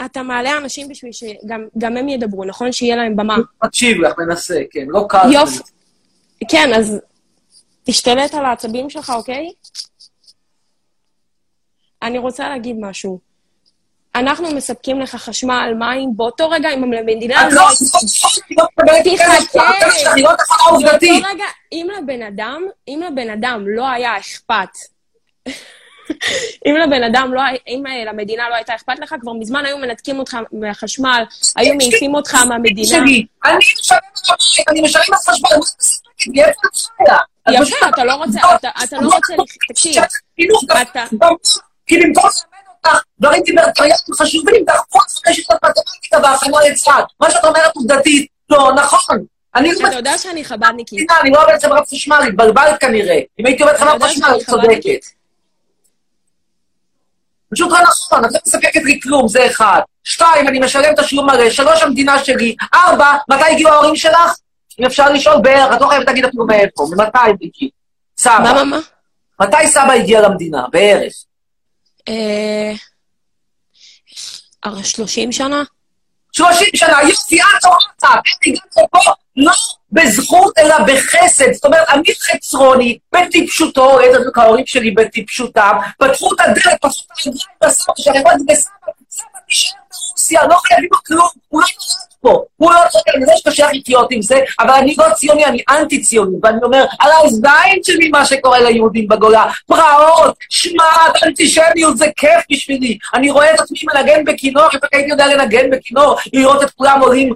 אתה 0.04 0.22
מעלה 0.22 0.56
אנשים 0.58 0.88
בשביל 0.88 1.12
שגם 1.12 1.66
גם 1.78 1.96
הם 1.96 2.08
ידברו, 2.08 2.44
נכון? 2.44 2.72
שיהיה 2.72 2.96
להם 2.96 3.16
במה. 3.16 3.36
מקשיב 3.64 4.00
לך, 4.00 4.12
מנסה, 4.18 4.60
כן. 4.70 4.84
לא 4.88 5.06
קל. 5.08 5.32
יופי. 5.32 5.58
כן, 6.50 6.70
אז 6.76 7.00
תשתלט 7.84 8.34
על 8.34 8.44
העצבים 8.44 8.90
שלך, 8.90 9.12
אוקיי? 9.16 9.50
אני 12.02 12.18
רוצה 12.18 12.48
להגיד 12.48 12.76
משהו. 12.80 13.33
אנחנו 14.14 14.50
מספקים 14.54 15.00
לך 15.00 15.14
חשמל, 15.14 15.72
מים, 15.78 16.10
באותו 16.16 16.50
רגע 16.50 16.70
אם 16.70 16.84
המדינה 16.84 17.48
את 17.48 17.52
לא... 17.52 17.62
לא 18.50 18.62
לא 18.86 18.94
מקבלת 19.00 19.54
לא. 19.54 19.62
באותו 20.22 21.28
רגע, 21.32 21.44
אם 21.72 21.88
לבן 21.98 22.22
אדם, 22.22 22.62
אם 22.88 23.00
לבן 23.06 23.30
אדם 23.30 23.64
לא 23.66 23.88
היה 23.88 24.18
אכפת, 24.18 24.68
אם 26.66 26.74
לבן 26.86 27.02
אדם 27.02 27.34
לא, 27.34 27.40
אם 27.68 27.82
אה, 27.86 28.04
למדינה 28.12 28.48
לא 28.48 28.54
הייתה 28.54 28.74
אכפת 28.74 28.98
לך, 28.98 29.14
כבר 29.20 29.32
מזמן 29.32 29.66
היו 29.66 29.78
מנתקים 29.78 30.18
אותך 30.18 30.36
מהחשמל, 30.52 31.24
היו 31.56 31.74
מעיפים 31.74 32.14
אותך 32.14 32.34
מהמדינה. 32.34 32.98
אני 32.98 33.26
משלם 33.56 33.98
על 34.24 34.34
המים, 34.34 34.64
אני 34.68 34.80
משלם 34.80 35.02
על 35.12 35.34
חשמל, 35.34 35.58
יפה, 37.52 37.88
אתה 37.88 38.04
לא 38.04 38.14
רוצה, 38.14 38.40
אתה- 38.56 38.68
לא 39.00 39.14
רוצה, 39.14 39.34
תקשיב, 39.68 40.02
אתה... 40.82 41.04
כי 41.86 41.98
במקום 41.98 42.30
אותך 42.86 43.02
דברים 43.20 43.42
דיברטריאליים 43.42 44.14
חשובים, 44.18 44.64
דחפו 44.66 44.98
אחרי 44.98 45.34
שיטת 45.34 45.54
מתמטיקה 45.54 46.18
והכנה 46.22 46.68
לצה"ל. 46.70 47.02
מה 47.20 47.30
שאת 47.30 47.44
אומרת 47.44 47.76
עובדתית, 47.76 48.26
לא 48.50 48.72
נכון. 48.76 49.24
אני 49.54 49.72
לא 49.74 49.88
אתה 49.88 49.96
יודע 49.96 50.18
שאני 50.18 50.44
חב"דניקית. 50.44 51.10
אני 51.20 51.30
לא 51.30 51.42
עובדת 51.42 51.64
חברת 51.64 51.88
חשמל, 51.88 52.20
התבלבלת 52.28 52.80
כנראה. 52.80 53.18
אם 53.40 53.46
הייתי 53.46 53.62
עובדת 53.62 53.78
חברת 53.78 54.02
חשמל, 54.02 54.36
את 54.40 54.46
צודקת. 54.46 55.06
פשוט 57.52 57.70
לא 57.70 57.78
נכון, 57.82 58.24
את 58.24 58.32
לא 58.32 58.38
מספקת 58.46 58.82
לי 58.84 59.00
כלום, 59.00 59.28
זה 59.28 59.46
אחד. 59.46 59.80
שתיים, 60.04 60.48
אני 60.48 60.58
משלם 60.58 60.94
תשלום 60.96 61.26
מלא. 61.26 61.50
שלוש, 61.50 61.82
המדינה 61.82 62.24
שלי. 62.24 62.56
ארבע, 62.74 63.16
מתי 63.28 63.44
הגיעו 63.44 63.70
ההורים 63.70 63.96
שלך? 63.96 64.34
אם 64.80 64.84
אפשר 64.84 65.10
לשאול 65.10 65.40
בערך, 65.42 65.74
את 65.76 65.80
לא 65.80 65.86
חייבת 65.86 66.06
להגיד 66.06 66.24
אפילו 66.24 66.46
מאיפה. 66.46 66.86
ממתי 66.96 67.18
הגיעו? 67.18 67.70
סבא. 68.18 68.38
מה, 68.38 68.52
מה, 68.52 68.64
מה? 68.64 68.78
מתי 69.40 69.66
סבא 69.66 69.92
הגיע 69.92 70.20
למדינה? 70.20 70.64
בערך. 70.72 71.12
אה... 72.08 72.72
30 74.82 75.32
שנה? 75.32 75.62
30 76.32 76.68
שנה, 76.74 76.98
יופי, 77.08 77.36
את 77.36 77.64
הורדת, 77.64 77.82
את 77.98 78.04
הגעת 78.04 78.76
לפה 78.76 79.12
לא 79.36 79.52
בזכות 79.92 80.58
אלא 80.58 80.76
בחסד. 80.86 81.52
זאת 81.52 81.64
אומרת, 81.64 81.88
עמית 81.88 82.18
חצרוני, 82.18 82.98
בטיפשותו, 83.12 84.00
איזה 84.00 84.18
בדיוק 84.18 84.38
ההורים 84.38 84.66
שלי 84.66 84.90
בטיפשותם, 84.90 85.76
פתחו 85.98 86.34
את 86.34 86.40
הדלת, 86.40 86.80
פתחו 86.80 86.88
את 86.88 87.10
הרגליים 87.10 87.38
בסוף, 87.64 87.94
שהרבנתי 87.98 88.44
בסבא, 88.48 88.70
סבא 89.10 89.38
תישאר 89.48 89.78
ברוסיה, 89.90 90.46
לא 90.46 90.56
חייבים 90.66 90.88
לו 90.92 90.98
כלום, 91.06 91.28
הוא 91.48 91.60
לא 91.60 91.66
נולד 91.66 92.13
פה, 92.24 92.42
הוא 92.56 92.72
לא 92.72 92.80
צודק, 92.90 93.08
אני 93.14 93.22
יודע 93.22 93.36
שקשה 93.36 93.66
לחיות 93.72 94.08
עם 94.10 94.22
זה, 94.22 94.40
אבל 94.60 94.70
אני 94.70 94.94
לא 94.98 95.04
ציוני, 95.14 95.44
אני 95.44 95.62
אנטי-ציוני, 95.70 96.36
ואני 96.42 96.58
אומר, 96.62 96.84
על 97.00 97.10
האוזניים 97.12 97.80
שלי 97.82 98.08
מה 98.08 98.24
שקורה 98.24 98.60
ליהודים 98.60 99.08
בגולה, 99.08 99.46
פרעות, 99.66 100.34
שמד, 100.48 101.10
אנטישמיות, 101.26 101.96
זה 101.96 102.06
כיף 102.16 102.40
בשבילי. 102.50 102.98
אני 103.14 103.30
רואה 103.30 103.54
את 103.54 103.60
עצמי 103.60 103.78
מנגן 103.94 104.24
בכינור, 104.24 104.66
לפעמים 104.66 104.90
הייתי 104.92 105.10
יודע 105.10 105.26
לנגן 105.26 105.70
בכינור, 105.70 106.16
לראות 106.32 106.62
את 106.62 106.70
כולם 106.70 107.00
עולים 107.00 107.32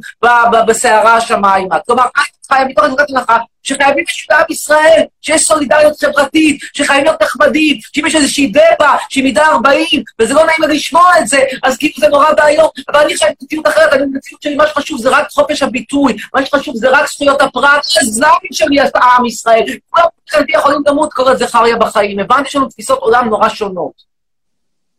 בסערה 0.67 1.17
השמיימה. 1.17 1.79
כלומר, 1.87 2.05
את 2.05 2.47
חיה 2.53 2.65
מתוך 2.65 2.85
נקודת 2.85 3.11
הנחה 3.11 3.39
שחייבים 3.63 4.05
בשביל 4.09 4.39
עם 4.39 4.45
ישראל, 4.51 5.03
שיש 5.21 5.43
סולידריות 5.43 6.01
חברתית, 6.01 6.61
שחייבים 6.73 7.05
להיות 7.05 7.23
נחמדים, 7.23 7.79
שאם 7.93 8.07
יש 8.07 8.15
איזושהי 8.15 8.47
דבה 8.47 8.97
שהיא 9.09 9.25
מידה 9.25 9.47
40, 9.47 10.03
וזה 10.21 10.35
לא 10.35 10.45
נעים 10.45 10.77
לשמוע 10.77 11.19
את 11.19 11.29
זה, 11.29 11.45
אז 11.63 11.77
כאילו 11.79 11.95
זה 11.99 12.09
נורא 12.09 12.27
ואיום, 12.37 12.69
אבל 12.89 13.01
אני 13.01 13.17
חייב 13.17 13.33
מציאות 13.43 13.69
אחרת, 13.69 13.93
אני 13.93 14.03
במציאות 14.03 14.43
שלי, 14.43 14.57
מה 14.57 14.67
שחשוב 14.67 15.01
זה 15.01 15.09
רק 15.09 15.31
חופש 15.31 15.63
הביטוי, 15.63 16.17
מה 16.35 16.47
שחשוב 16.47 16.77
זה 16.77 16.89
רק 16.91 17.09
זכויות 17.09 17.43
הפרט, 17.43 17.87
הזין 18.01 18.25
שלי 18.53 18.81
עם 18.81 19.27
ישראל. 19.27 19.65
כולם 19.91 20.07
מבחינתי 20.23 20.53
יכולים 20.53 20.79
למות, 20.87 21.13
קוראת 21.13 21.39
זכריה 21.39 21.77
בחיים. 21.77 22.19
הבנתי 22.19 22.45
שיש 22.45 22.57
לנו 22.57 22.69
תפיסות 22.69 22.99
עולם 22.99 23.29
נורא 23.29 23.49
שונות. 23.49 23.93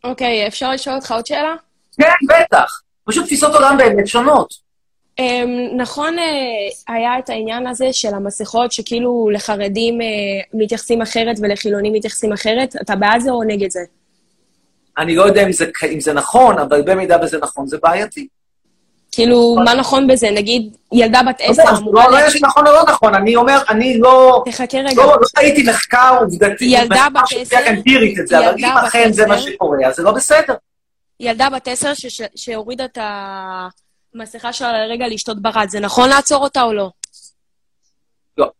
אוקיי, 0.03 0.47
אפשר 0.47 0.72
לשאול 0.72 0.95
אותך 0.95 1.12
עוד 1.12 1.26
שאלה? 1.26 1.55
כן, 1.97 2.12
בטח. 2.30 2.82
פשוט 3.03 3.26
תפיסות 3.26 3.53
עולם 3.53 3.78
באמת 3.78 4.07
שונות. 4.07 4.68
אמ, 5.20 5.70
נכון, 5.78 6.20
אה, 6.20 6.24
היה 6.95 7.20
את 7.20 7.30
העניין 7.30 7.67
הזה 7.67 7.86
של 7.91 8.13
המסכות, 8.13 8.72
שכאילו 8.72 9.30
לחרדים 9.34 10.01
אה, 10.01 10.07
מתייחסים 10.53 11.01
אחרת 11.01 11.36
ולחילונים 11.41 11.93
מתייחסים 11.93 12.34
אחרת. 12.34 12.76
אתה 12.82 12.95
בעד 12.95 13.22
זה 13.22 13.30
או 13.32 13.43
נגד 13.43 13.72
זה? 13.72 13.80
אני 14.97 15.15
לא 15.15 15.24
יודע 15.24 15.43
אם 15.43 15.51
זה, 15.51 15.65
אם 15.91 15.99
זה 15.99 16.13
נכון, 16.13 16.59
אבל 16.59 16.82
במידה 16.82 17.17
וזה 17.24 17.38
נכון, 17.38 17.67
זה 17.67 17.78
בעייתי. 17.84 18.28
כאילו, 19.11 19.55
מה 19.65 19.74
נכון 19.74 20.07
בזה? 20.07 20.32
נגיד, 20.32 20.78
ילדה 20.93 21.22
בת 21.30 21.41
לא 21.41 21.51
עשר 21.51 21.63
אמורה... 21.78 22.09
לא 22.09 22.17
יודע 22.17 22.30
שנכון 22.30 22.67
או 22.67 22.72
לא 22.74 22.84
נכון, 22.84 23.15
אני 23.15 23.36
אומר, 23.36 23.61
אני 23.70 23.99
לא... 23.99 24.43
תחכה 24.45 24.78
רגע. 24.78 24.95
לא, 24.95 25.05
לא 25.05 25.28
ראיתי 25.38 25.63
מחקר 25.70 26.17
עובדתי, 26.22 26.65
ילדה 26.65 27.07
בת 27.13 27.22
עשר- 27.41 27.70
אמפירית 27.70 28.20
את 28.20 28.28
זה, 28.28 28.39
אבל 28.39 28.55
אם 28.57 28.65
אכן 28.65 29.11
זה 29.11 29.26
מה 29.28 29.38
שקורה, 29.38 29.88
אז 29.88 29.95
זה 29.95 30.03
לא 30.03 30.11
בסדר. 30.11 30.53
ילדה 31.20 31.49
בת 31.49 31.67
עשר 31.67 31.91
שהורידה 32.36 32.86
את 32.86 32.97
המסכה 34.16 34.53
שלה 34.53 34.88
לרגע 34.88 35.07
לשתות 35.07 35.41
ברד, 35.41 35.68
זה 35.70 35.80
נכון 35.80 36.10
לעצור 36.10 36.43
אותה 36.43 36.62
או 36.62 36.74
לא? 36.74 36.89
לא. 38.38 38.51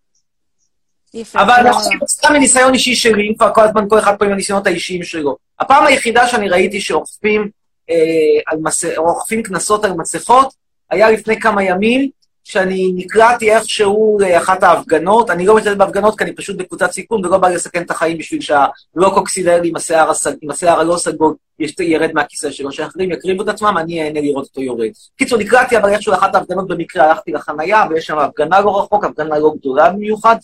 יפה. 1.14 1.42
אבל 1.42 1.72
סתם 2.08 2.34
מניסיון 2.34 2.74
אישי 2.74 2.96
שלי, 2.96 3.30
אם 3.30 3.34
כבר 3.38 3.54
כל 3.54 3.62
הזמן 3.62 3.90
כל 3.90 4.00
אחד 4.00 4.16
פה 4.20 4.26
עם 4.26 4.32
הניסיונות 4.32 4.68
האישיים 4.68 5.04
שלו. 5.04 5.38
הפעם 5.60 5.86
היחידה 5.86 6.28
שאני 6.28 6.50
ראיתי 6.50 6.82
שאוכפים 6.82 7.50
אה, 7.90 9.42
קנסות 9.44 9.86
על 9.86 9.94
מסכות, 9.94 10.54
היה 10.90 11.12
לפני 11.12 11.40
כמה 11.40 11.64
ימים, 11.64 12.10
שאני 12.50 12.92
נקלעתי 12.96 13.52
איכשהו 13.52 14.18
לאחת 14.22 14.64
ההפגנות. 14.64 15.30
אני 15.30 15.46
לא 15.46 15.56
משתתף 15.56 15.76
בהפגנות 15.78 16.18
כי 16.18 16.24
אני 16.24 16.36
פשוט 16.36 16.58
בקבוצת 16.58 16.92
סיכון 16.92 17.26
ולא 17.26 17.38
בא 17.38 17.50
לסכן 17.50 17.82
את 17.82 17.92
החיים 17.92 18.18
בשביל 18.18 18.42
שהלוקוקסילר 18.42 19.62
עם 19.64 19.76
הסג- 19.76 20.38
עם 20.42 20.52
השיער 20.52 20.80
הלא 20.80 20.98
סגול 20.98 21.36
ירד 21.80 22.12
מהכיסא 22.14 22.52
שלו, 22.52 22.72
שאחרים 22.72 23.12
יקריבו 23.12 23.44
את 23.44 23.48
עצמם, 23.48 23.76
אני 23.78 24.04
אהנה 24.04 24.22
לראות 24.22 24.46
אותו 24.46 24.62
יורד. 24.62 24.90
קיצור, 25.18 25.40
נקלעתי 25.40 25.78
אבל 25.78 25.90
איכשהו 25.90 26.14
לאחת 26.14 26.36
ההפגנות 26.36 26.68
במקרה, 26.68 27.06
הלכתי 27.06 27.32
לחנייה, 27.32 27.84
ויש 27.90 28.06
שם 28.06 28.20
הפגנה 28.20 28.60
לא 28.60 28.80
רחוק, 28.80 29.06
הפגנה 29.06 29.40
לא 29.40 29.54
גדולה 29.60 29.90
במיוחד, 29.90 30.36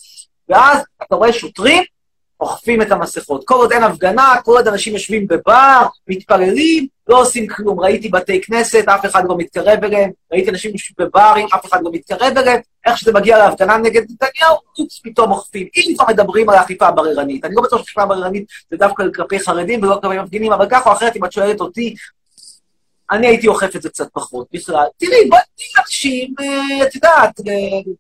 ואז 0.50 0.80
אתה 1.04 1.16
רואה 1.16 1.34
שוטרים 1.34 1.84
אוכפים 2.40 2.82
את 2.82 2.92
המסכות. 2.92 3.42
כל 3.46 3.56
עוד 3.56 3.72
אין 3.72 3.84
הפגנה, 3.84 4.36
כל 4.44 4.52
עוד 4.52 4.68
אנשים 4.68 4.94
יושבים 4.94 5.28
בבר, 5.28 5.86
מתפללים, 6.08 6.88
לא 7.08 7.22
עושים 7.22 7.48
כלום. 7.48 7.80
ראיתי 7.80 8.10
בתי 8.10 8.42
כנסת, 8.42 8.84
אף 8.88 9.06
אחד 9.06 9.24
לא 9.30 9.38
מתקרב 9.38 9.84
אליהם, 9.84 10.12
ראיתי 10.32 10.50
אנשים 10.50 10.72
בברים, 10.98 11.48
אף 11.56 11.66
אחד 11.66 11.84
לא 11.84 11.92
מתקרב 11.94 12.38
אליהם. 12.38 12.60
איך 12.86 12.98
שזה 12.98 13.14
מגיע 13.14 13.38
להפגנה 13.38 13.78
נגד 13.78 14.02
נתניהו, 14.02 14.56
אופס, 14.80 15.02
פתאום 15.04 15.32
אוכפים. 15.32 15.68
אם 15.76 15.94
כבר 15.96 16.06
מדברים 16.10 16.50
על 16.50 16.56
האכיפה 16.56 16.88
הבררנית, 16.88 17.46
אני 17.46 17.56
לא 17.56 17.62
בטוח 17.62 17.80
שאכיפה 17.80 18.06
בררנית 18.06 18.46
זה 18.72 18.78
דווקא 18.78 19.04
כלפי 19.16 19.40
חרדים 19.40 19.84
ולא 19.84 20.00
כלפי 20.02 20.18
מפגינים, 20.18 20.54
אבל 20.54 20.68
ככה 20.70 20.90
או 20.90 20.96
אחרת, 20.96 21.16
אם 21.16 21.26
את 21.26 21.32
שואלת 21.32 21.60
אותי, 21.60 21.96
אני 23.12 23.28
הייתי 23.28 23.48
אוכף 23.48 23.76
את 23.76 23.82
זה 23.82 23.90
קצת 23.90 24.08
פחות 24.14 24.48
בכלל. 24.54 24.86
תראי, 24.98 25.30
בואי 25.30 25.42
תראי 25.58 25.84
אנשים, 25.84 26.34
אה, 26.40 26.88
את 26.88 26.96
יודעת, 26.96 27.40
אה, 27.48 27.94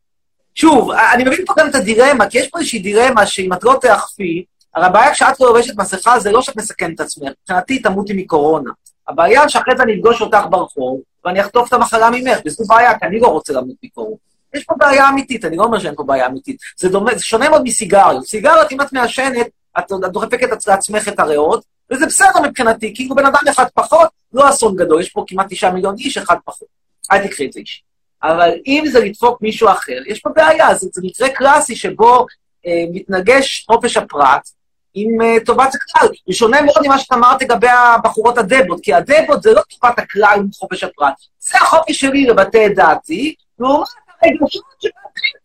שוב, 0.55 0.91
אני 0.91 1.23
מבין 1.23 1.45
פה 1.45 1.53
גם 1.57 1.69
את 1.69 1.75
הדילמה, 1.75 2.29
כי 2.29 2.37
יש 2.37 2.47
פה 2.47 2.59
איזושהי 2.59 2.79
דילמה 2.79 3.27
שאם 3.27 3.53
את 3.53 3.63
לא 3.63 3.77
תאכפי, 3.81 4.45
הרי 4.75 4.85
הבעיה 4.85 5.13
כשאת 5.13 5.39
לא 5.39 5.47
לובשת 5.47 5.73
מסכה 5.77 6.19
זה 6.19 6.31
לא 6.31 6.41
שאת 6.41 6.55
מסכנת 6.55 6.95
את 6.95 6.99
עצמך, 6.99 7.31
מבחינתי 7.41 7.79
תמותי 7.79 8.13
מקורונה. 8.13 8.71
הבעיה 9.07 9.49
שאחרי 9.49 9.77
זה 9.77 9.83
אני 9.83 9.93
אפגוש 9.93 10.21
אותך 10.21 10.45
ברחוב, 10.49 11.01
ואני 11.25 11.41
אחטוף 11.41 11.67
את 11.67 11.73
המחלה 11.73 12.09
ממך, 12.09 12.37
וזו 12.45 12.63
בעיה, 12.67 12.99
כי 12.99 13.05
אני 13.05 13.19
לא 13.19 13.27
רוצה 13.27 13.53
למות 13.53 13.75
מקורונה. 13.83 14.15
יש 14.53 14.63
פה 14.63 14.75
בעיה 14.77 15.09
אמיתית, 15.09 15.45
אני 15.45 15.57
לא 15.57 15.63
אומר 15.63 15.79
שאין 15.79 15.95
פה 15.95 16.03
בעיה 16.03 16.27
אמיתית. 16.27 16.57
זה, 16.77 16.89
דומה, 16.89 17.15
זה 17.15 17.23
שונה 17.23 17.49
מאוד 17.49 17.63
מסיגריות. 17.63 18.25
סיגריות, 18.25 18.71
אם 18.71 18.81
את 18.81 18.93
מעשנת, 18.93 19.47
את 19.79 19.91
דוחפת 20.11 20.67
לעצמך 20.67 21.07
את 21.07 21.19
הריאות, 21.19 21.63
וזה 21.91 22.05
בסדר 22.05 22.41
מבחינתי, 22.43 22.95
כאילו 22.95 23.15
בן 23.15 23.25
אדם 23.25 23.39
אחד 23.49 23.65
פחות, 23.73 24.09
לא 24.33 24.49
אסון 24.49 24.75
גדול, 24.75 25.01
יש 25.01 25.09
פה 25.09 25.23
כמעט 25.27 25.47
תשעה 25.49 25.71
מיליון 25.71 25.95
איש, 25.97 26.17
אחד 26.17 26.35
פחות. 26.45 26.67
אל 27.11 27.27
תקחי 27.27 27.45
את 27.45 27.53
זה 27.53 27.59
אישי. 27.59 27.81
אבל 28.23 28.51
אם 28.67 28.83
זה 28.91 28.99
לדפוק 28.99 29.41
מישהו 29.41 29.69
אחר, 29.69 29.97
יש 30.07 30.19
פה 30.19 30.29
בעיה, 30.35 30.75
זה, 30.75 30.87
זה 30.93 31.01
מקרה 31.03 31.29
קלאסי 31.29 31.75
שבו 31.75 32.25
אה, 32.65 32.83
מתנגש 32.93 33.65
חופש 33.67 33.97
הפרט 33.97 34.49
עם 34.95 35.21
אה, 35.21 35.35
טובת 35.45 35.69
הכלל. 35.75 36.07
זה 36.27 36.33
שונה 36.33 36.61
מאוד 36.61 36.77
ממה 36.85 36.99
שאתה 36.99 37.15
אמרת 37.15 37.41
לגבי 37.41 37.67
הבחורות 37.67 38.37
הדבות, 38.37 38.79
כי 38.83 38.93
הדבות 38.93 39.43
זה 39.43 39.53
לא 39.53 39.61
טובת 39.61 39.99
הכלל 39.99 40.35
עם 40.37 40.47
חופש 40.53 40.83
הפרט. 40.83 41.13
זה 41.39 41.57
החופש 41.57 41.99
שלי 41.99 42.25
לבטא 42.25 42.65
את 42.65 42.75
דעתי, 42.75 43.35
לעומת 43.59 43.87
הרגשות 44.23 44.63
שמתחילים 44.79 45.35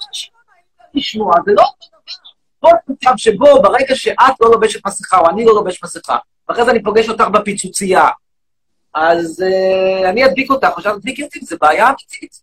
לשמוע, 0.94 1.34
זה 1.46 1.52
לא 1.54 1.62
אותו 1.62 1.86
דבר. 1.88 2.70
כל 2.70 2.92
מצב 2.92 3.12
שבו 3.16 3.62
ברגע 3.62 3.94
שאת 3.94 4.40
לא 4.40 4.50
לובשת 4.50 4.86
מסכה, 4.86 5.18
או 5.18 5.28
אני 5.30 5.44
לא 5.44 5.54
לובש 5.54 5.84
מסכה, 5.84 6.16
ואחרי 6.48 6.64
זה 6.64 6.70
אני 6.70 6.82
פוגש 6.82 7.08
אותך 7.08 7.24
בפיצוצייה, 7.24 8.08
אז 8.94 9.44
uh, 9.46 10.08
אני 10.08 10.24
אדביק 10.24 10.50
אותך, 10.50 10.68
או 10.76 10.82
שאת 10.82 10.94
תדביקי 10.94 11.22
אותי, 11.22 11.40
זה 11.42 11.56
בעיה 11.60 11.86
אמיתית. 11.88 12.40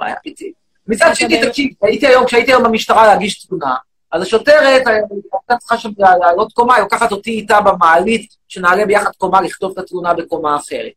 בעיה 0.00 0.14
אמיתית. 0.24 0.54
מצד 0.86 1.10
שני, 1.14 1.40
תקשיב, 1.46 1.70
הייתי 1.82 2.06
היום, 2.06 2.26
כשהייתי 2.26 2.52
היום 2.52 2.62
במשטרה 2.62 3.06
להגיש 3.06 3.46
תלונה, 3.46 3.74
אז 4.16 4.22
השוטרת 4.22 4.86
אה, 4.86 4.92
הייתה 4.92 5.56
צריכה 5.58 5.78
שם 5.78 5.90
לעלות 5.98 6.52
קומה, 6.52 6.74
היא 6.74 6.82
לוקחת 6.82 7.12
אותי 7.12 7.30
איתה 7.30 7.60
במעלית, 7.60 8.36
שנעלה 8.48 8.86
ביחד 8.86 9.10
קומה 9.18 9.40
לכתוב 9.40 9.72
את 9.72 9.78
התלונה 9.78 10.14
בקומה 10.14 10.56
אחרת. 10.56 10.92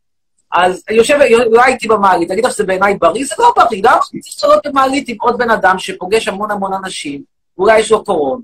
אז 0.52 0.84
היא 0.90 0.98
יושבת, 0.98 1.26
לא 1.52 1.64
הייתי 1.64 1.88
במעלית, 1.88 2.32
אגיד 2.32 2.46
לך 2.46 2.52
שזה 2.52 2.64
בעיניי 2.64 2.98
בריא, 2.98 3.26
זה 3.26 3.36
לא 3.40 3.54
בריא, 3.56 3.82
למה 3.84 4.00
אני 4.14 4.22
צריך 4.22 4.44
לעלות 4.44 4.68
במעלית 4.68 5.10
עם 5.10 5.16
עוד 5.20 5.38
בן 5.38 5.50
אדם 5.50 5.80
שפוגש 5.80 6.28
המון 6.28 6.52
המון 6.52 6.74
אנשים, 6.74 7.24
ואולי 7.58 7.80
יש 7.80 7.92
לו 7.92 8.04
קורונה. 8.04 8.42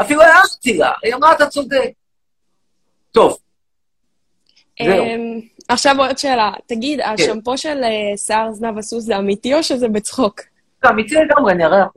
אפילו 0.00 0.22
הערכתי 0.22 0.78
לה, 0.78 0.92
היא 1.02 1.14
אמרה, 1.14 1.32
אתה 1.32 1.46
צודק. 1.46 1.90
טוב. 3.12 3.38
אמ, 4.80 5.40
עכשיו 5.68 5.94
עוד 5.98 6.18
שאלה. 6.18 6.52
תגיד, 6.66 7.00
השמפו 7.00 7.58
של 7.58 7.84
אה, 7.84 8.16
שיער 8.16 8.52
זנב 8.52 8.78
הסוס 8.78 9.04
זה 9.04 9.18
אמיתי 9.18 9.54
או 9.54 9.62
שזה 9.62 9.88
בצחוק? 9.88 10.40
זה 10.84 10.90
אמיתי 10.90 11.14
לגמרי, 11.14 11.52
אני 11.52 11.64
אראה 11.64 11.80
לך. 11.80 11.88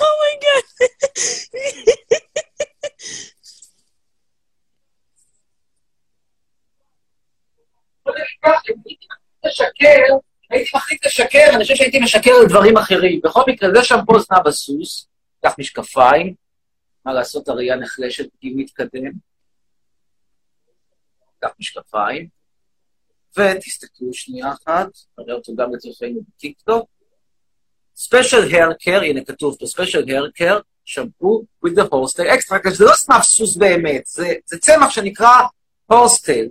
Oh 0.00 0.16
my 0.16 0.32
god. 0.32 0.64
לשקר, 9.44 10.16
הייתי 10.50 11.08
לשקר, 11.50 11.56
אני 11.56 11.64
חושב 11.64 11.74
שהייתי 11.74 12.00
משקר 12.00 12.30
על 12.40 12.48
דברים 12.48 12.76
אחרים. 12.76 13.20
בכל 13.24 13.42
מקרה, 13.46 13.70
זה 13.74 13.84
שמפו 13.84 14.18
זנב 14.18 14.46
הסוס, 14.46 15.08
קח 15.44 15.54
משקפיים, 15.58 16.34
מה 17.04 17.12
לעשות, 17.12 17.48
הראייה 17.48 17.76
נחלשת 17.76 18.28
בגיל 18.36 18.54
מתקדם. 18.56 19.12
קח 21.40 21.50
משקפיים, 21.60 22.28
ותסתכלו 23.38 24.14
שנייה 24.14 24.52
אחת, 24.52 24.88
נראה 25.18 25.34
אותו 25.34 25.56
גם 25.56 25.74
לצורכנו 25.74 26.20
בטיקטוק. 26.28 26.88
special 27.96 28.54
hair 28.54 28.72
care, 28.72 29.00
הנה 29.02 29.24
כתוב 29.24 29.56
פה, 29.58 29.66
special 29.66 30.04
hair 30.08 30.30
care, 30.30 30.60
שמפו 30.84 31.44
with 31.66 31.70
the 31.70 31.82
horse 31.82 32.16
tail 32.16 32.38
extract, 32.38 32.70
זה 32.70 32.84
לא 32.84 32.92
זנב 32.94 33.22
סוס 33.22 33.56
באמת, 33.56 34.06
זה, 34.06 34.34
זה 34.46 34.58
צמח 34.58 34.90
שנקרא 34.90 35.28
tail, 35.92 36.48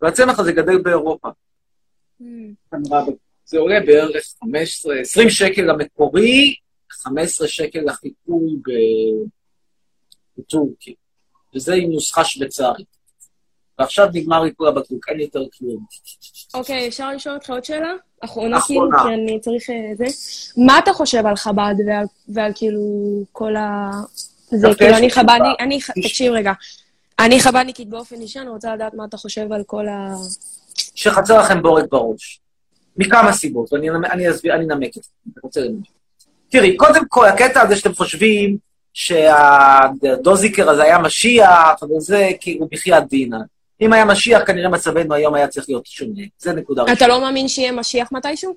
והצמח 0.00 0.38
הזה 0.38 0.52
גדל 0.52 0.82
באירופה. 0.82 1.28
זה 3.52 3.58
עולה 3.58 3.80
בערך 3.86 4.24
15, 4.40 4.94
20 5.00 5.30
שקל 5.30 5.70
המקורי, 5.70 6.54
15 6.90 7.48
שקל 7.48 7.78
לחיקוי 7.86 8.56
ב- 8.66 9.26
בטורקיה, 10.38 10.94
וזה 11.56 11.74
עם 11.74 11.90
נוסחה 11.92 12.24
שוויצרית. 12.24 12.86
ועכשיו 13.78 14.06
נגמר 14.14 14.42
לי 14.42 14.50
כל 14.56 14.68
הבקבוק, 14.68 15.08
אין 15.08 15.20
יותר 15.20 15.42
כלום. 15.58 15.84
אוקיי, 16.54 16.88
אפשר 16.88 17.12
לשאול 17.12 17.34
אותך 17.34 17.50
עוד 17.50 17.64
שאלה? 17.64 17.92
אחרונה. 18.20 18.60
כאילו, 18.60 18.80
כי 19.08 19.14
אני 19.14 19.40
צריך 19.40 19.70
אה, 19.70 19.76
זה. 19.96 20.04
מה 20.66 20.78
אתה 20.78 20.92
חושב 20.92 21.26
על 21.26 21.36
חב"ד 21.36 21.74
ועל- 21.86 22.06
ועל 22.28 22.52
כאילו 22.54 22.80
כל 23.32 23.56
ה... 23.56 23.90
זה 24.50 24.68
כאילו, 24.78 24.96
אני 24.96 25.10
חב"דני, 25.10 25.36
תשובה. 25.38 25.52
אני, 25.60 25.78
תקשיב 26.02 26.32
רגע. 26.32 26.52
אני 27.18 27.40
חב"דניקית 27.40 27.88
באופן 27.88 28.20
אישי, 28.20 28.38
אני 28.38 28.48
רוצה 28.48 28.74
לדעת 28.74 28.94
מה 28.94 29.04
אתה 29.04 29.16
חושב 29.16 29.52
על 29.52 29.62
כל 29.66 29.88
ה... 29.88 30.14
שחצה 30.94 31.38
לכם 31.38 31.62
בורג 31.62 31.84
בראש. 31.90 32.40
מכמה 32.96 33.32
סיבות, 33.32 33.72
ואני 33.72 33.90
אני 33.90 34.30
אסביר, 34.30 34.54
אני 34.54 34.64
אנמק 34.64 34.96
את 34.96 35.02
זה. 35.02 35.10
אני 35.26 35.34
רוצה 35.42 35.60
לנמק. 35.60 35.86
תראי, 36.48 36.76
קודם 36.76 37.08
כל, 37.08 37.26
הקטע 37.26 37.62
הזה 37.62 37.76
שאתם 37.76 37.94
חושבים 37.94 38.56
שהדוזיקר 38.94 40.70
הזה 40.70 40.82
היה 40.82 40.98
משיח, 40.98 41.82
וזה 41.96 42.30
כאילו 42.40 42.68
בחייאת 42.70 43.08
דינה. 43.08 43.38
אם 43.80 43.92
היה 43.92 44.04
משיח, 44.04 44.42
כנראה 44.46 44.68
מצבנו 44.68 45.14
היום 45.14 45.34
היה 45.34 45.48
צריך 45.48 45.66
להיות 45.68 45.86
שונה. 45.86 46.22
זה 46.38 46.52
נקודה 46.52 46.82
ראשונה. 46.82 46.96
אתה 46.96 47.06
לא 47.06 47.20
מאמין 47.20 47.48
שיהיה 47.48 47.72
משיח 47.72 48.12
מתישהו? 48.12 48.56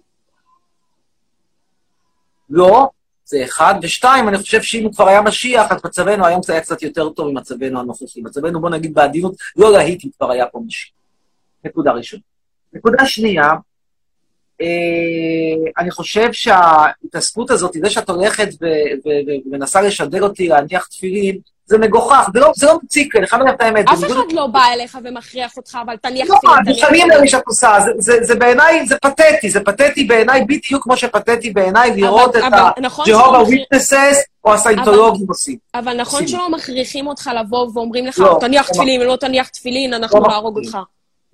לא, 2.49 2.89
זה 3.25 3.43
אחד. 3.43 3.75
ושתיים, 3.81 4.29
אני 4.29 4.37
חושב 4.37 4.61
שאם 4.61 4.83
הוא 4.83 4.93
כבר 4.93 5.07
היה 5.07 5.21
משיח, 5.21 5.71
אז 5.71 5.77
מצבנו 5.85 6.25
היום 6.25 6.43
זה 6.43 6.53
היה 6.53 6.61
קצת 6.61 6.81
יותר 6.81 7.09
טוב 7.09 7.31
ממצבנו 7.31 7.79
הנוכחי. 7.79 8.21
מצבנו, 8.21 8.61
בוא 8.61 8.69
נגיד 8.69 8.93
בעדינות, 8.93 9.35
לא 9.55 9.71
להיט 9.71 10.05
אם 10.05 10.09
כבר 10.17 10.31
היה 10.31 10.45
פה 10.45 10.59
משיח. 10.67 10.91
נקודה 11.65 11.91
ראשונה. 11.91 12.21
נקודה 12.73 13.05
שנייה, 13.05 13.47
אני 15.77 15.91
חושב 15.91 16.33
שההתעסקות 16.33 17.51
הזאת, 17.51 17.73
זה 17.83 17.89
שאת 17.89 18.09
הולכת 18.09 18.47
ומנסה 19.45 19.81
לשדל 19.81 20.23
אותי 20.23 20.47
להניח 20.47 20.85
תפילין, 20.85 21.37
זה 21.67 21.77
מגוחך, 21.77 22.29
זה 22.33 22.39
לא, 22.39 22.51
זה 22.55 22.65
לא 22.65 22.79
מציק, 22.83 23.15
אני 23.15 23.27
חייב 23.27 23.41
להגיד 23.41 23.55
את 23.55 23.61
האמת. 23.61 23.85
אף 23.89 24.03
אחד 24.05 24.31
לא 24.31 24.47
בא 24.47 24.63
אליך 24.73 24.97
ומכריח 25.03 25.57
אותך, 25.57 25.77
אבל 25.85 25.95
תניח 25.97 26.29
לא, 26.29 26.35
תפילין, 26.35 26.63
תניח 26.65 26.87
שנים. 26.89 27.11
האלה 27.11 27.27
שאת 27.27 27.41
עושה, 27.47 27.75
זה- 27.85 27.91
זה- 27.97 28.23
זה 28.23 28.35
בעיניי, 28.35 28.85
זה 28.87 28.95
פתטי, 29.01 29.49
זה 29.49 29.59
פתטי 29.59 30.03
בעיניי 30.03 30.41
בדיוק 30.41 30.83
כמו 30.83 30.97
שפתטי 30.97 31.49
בעיניי 31.49 31.91
לראות 31.95 32.35
את 32.35 32.41
נכון 32.81 33.05
ה-Jehovah 33.13 33.43
מכיר- 33.43 33.65
Witnesses 33.73 34.15
או 34.45 34.53
הסיינטולוגים 34.53 35.25
עושים. 35.29 35.57
אבל 35.75 35.93
נכון. 36.01 36.27
שלא 36.27 36.51
מכריחים 36.51 37.07
אותך 37.07 37.29
לבוא 37.39 37.69
ואומרים 37.73 38.05
לך, 38.05 38.19
לא, 38.19 38.37
תניח 38.41 38.69
לא 38.69 38.73
תפילין, 38.73 39.01
לא 39.01 39.15
תניח 39.15 39.47
תפילין, 39.47 39.93
אנחנו 39.93 40.19
לא 40.21 40.27
נהרוג. 40.27 40.57
אותך. 40.57 40.77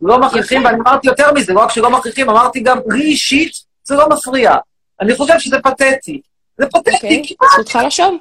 לא 0.02 0.20
מכריחים. 0.20 0.66
ואני 0.66 0.78
אמרתי 0.80 1.08
יותר 1.08 1.34
מזה, 1.34 1.54
לא 1.54 1.60
רק 1.60 1.72
שלא 1.72 1.90
מכריחים, 1.90 2.30
אמרתי 2.30 2.60
גם, 2.60 2.80
לי 2.90 3.04
אישית, 3.04 3.54
זה 3.84 3.96
לא 3.96 4.10
מפריע. 4.10 4.56
אני 5.02 5.16
חושב 5.16 5.40
שזה 5.40 5.58
פתטי. 5.64 6.22
זה 6.58 6.66
פתטי, 6.66 6.96
אוקיי, 6.96 7.22
כמעט. 7.28 7.52
זכותך 7.52 7.80
לחשוב. 7.86 8.18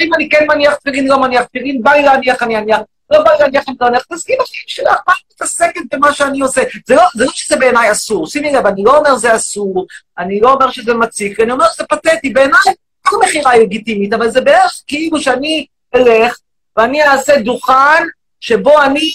אם 0.00 0.14
אני 0.14 0.28
כן 0.28 0.46
מניח 0.48 0.74
תפילין, 0.74 1.08
לא 1.08 1.20
מניח 1.20 1.44
תפילין, 1.44 1.82
בא 1.82 1.92
לי 1.92 2.02
להניח, 2.02 2.42
אני 2.42 2.58
אניח. 2.58 2.78
לא 3.10 3.22
בא 3.22 3.32
לי 3.32 3.38
להניח, 3.38 3.64
אני 3.68 3.76
לא 3.80 3.88
אניח. 3.88 4.02
תסכים 4.02 4.36
בחיים 4.40 4.64
שלך, 4.66 4.96
מה 5.08 5.14
את 5.14 5.32
מתעסקת 5.34 5.80
במה 5.92 6.12
שאני 6.12 6.40
עושה? 6.40 6.62
זה 6.86 6.94
לא, 6.94 7.02
זה 7.14 7.24
לא 7.24 7.30
שזה 7.34 7.56
בעיניי 7.56 7.92
אסור. 7.92 8.26
שימי 8.26 8.52
לב, 8.52 8.66
אני 8.66 8.84
לא 8.84 8.96
אומר 8.96 9.16
זה 9.16 9.36
אסור, 9.36 9.86
אני 10.18 10.40
לא 10.40 10.52
אומר 10.52 10.70
שזה 10.70 10.94
מציק, 10.94 11.40
אני 11.40 11.52
אומר 11.52 11.64
שזה 11.74 11.84
פתטי. 11.84 12.30
בעיניי, 12.30 12.58
כל 13.02 13.16
מכירה 13.24 13.50
היא 13.50 13.62
לגיטימית, 13.62 14.12
אבל 14.12 14.30
זה 14.30 14.40
בערך 14.40 14.82
כאילו 14.86 15.20
שאני 15.20 15.66
אלך 15.94 16.38
ואני 16.76 17.02
אעשה 17.02 17.40
דוכן 17.40 18.04
שבו 18.40 18.82
אני, 18.82 19.12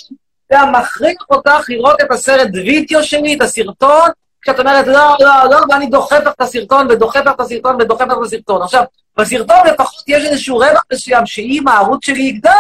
אתה 0.51 0.65
מכריח 0.65 1.25
אותך 1.29 1.69
לראות 1.69 2.01
את 2.01 2.11
הסרט 2.11 2.49
וידאו 2.53 3.03
שלי, 3.03 3.35
את 3.35 3.41
הסרטון, 3.41 4.09
כשאת 4.41 4.59
אומרת, 4.59 4.87
לא, 4.87 5.15
לא, 5.19 5.49
לא, 5.51 5.57
ואני 5.69 5.87
דוחף 5.87 6.19
לך 6.25 6.33
את 6.35 6.41
הסרטון, 6.41 6.87
ודוחף 6.89 7.21
לך 7.25 7.35
את 7.35 7.39
הסרטון, 7.39 7.75
ודוחף 7.81 8.05
לך 8.05 8.17
את 8.17 8.25
הסרטון. 8.25 8.61
עכשיו, 8.61 8.83
בסרטון 9.17 9.57
לפחות 9.67 10.03
יש 10.07 10.25
איזשהו 10.25 10.57
רווח 10.57 10.83
מסוים, 10.93 11.25
שאם 11.25 11.67
הערוץ 11.67 12.05
שלי 12.05 12.21
יגדל, 12.21 12.51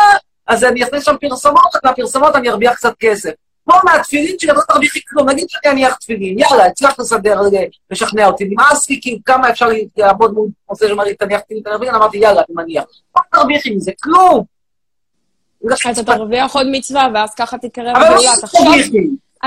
אז 0.47 0.63
אני 0.63 0.83
אכניס 0.83 1.05
שם 1.05 1.15
פרסומות, 1.21 1.75
ומהפרסומות 1.83 2.35
אני 2.35 2.49
ארוויח 2.49 2.75
קצת 2.75 2.93
כסף. 2.99 3.31
כמו 3.65 3.75
מהתפילין 3.83 4.35
שגם 4.39 4.55
לא 4.55 4.61
תרוויחי 4.67 4.99
כלום, 5.09 5.29
נגיד 5.29 5.45
שאני 5.49 5.73
אניח 5.73 5.95
תפילין, 5.95 6.39
יאללה, 6.39 6.65
הצלחת 6.65 6.99
לסדר, 6.99 7.41
אה, 7.41 7.63
לשכנע 7.91 8.27
אותי, 8.27 8.45
נמאס 8.45 8.89
לי, 8.89 8.99
כאילו, 9.01 9.17
כמה 9.25 9.49
אפשר 9.49 9.67
לעבוד 9.97 10.33
מול 10.33 10.47
נושא 10.69 10.87
שאומר 10.87 11.03
לי, 11.03 11.15
תניח 11.15 11.39
תפילין, 11.39 11.63
תניח 11.63 11.95
אמרתי, 11.95 12.17
יאללה, 12.17 12.41
אני 12.49 12.55
מניח. 12.55 12.83
מה 13.15 13.21
תרוויחי 13.31 13.75
מזה? 13.75 13.91
כלום. 14.03 14.50
אז 15.89 15.99
אתה 15.99 16.15
תרוויח 16.15 16.55
עוד 16.55 16.67
מצווה, 16.71 17.07
ואז 17.13 17.33
ככה 17.35 17.57
תתקרב 17.57 17.87
אבל 17.95 17.99
לא 17.99 18.09
לגאולה. 18.09 18.31
שזה 18.31 18.41
תחשוב. 18.41 18.65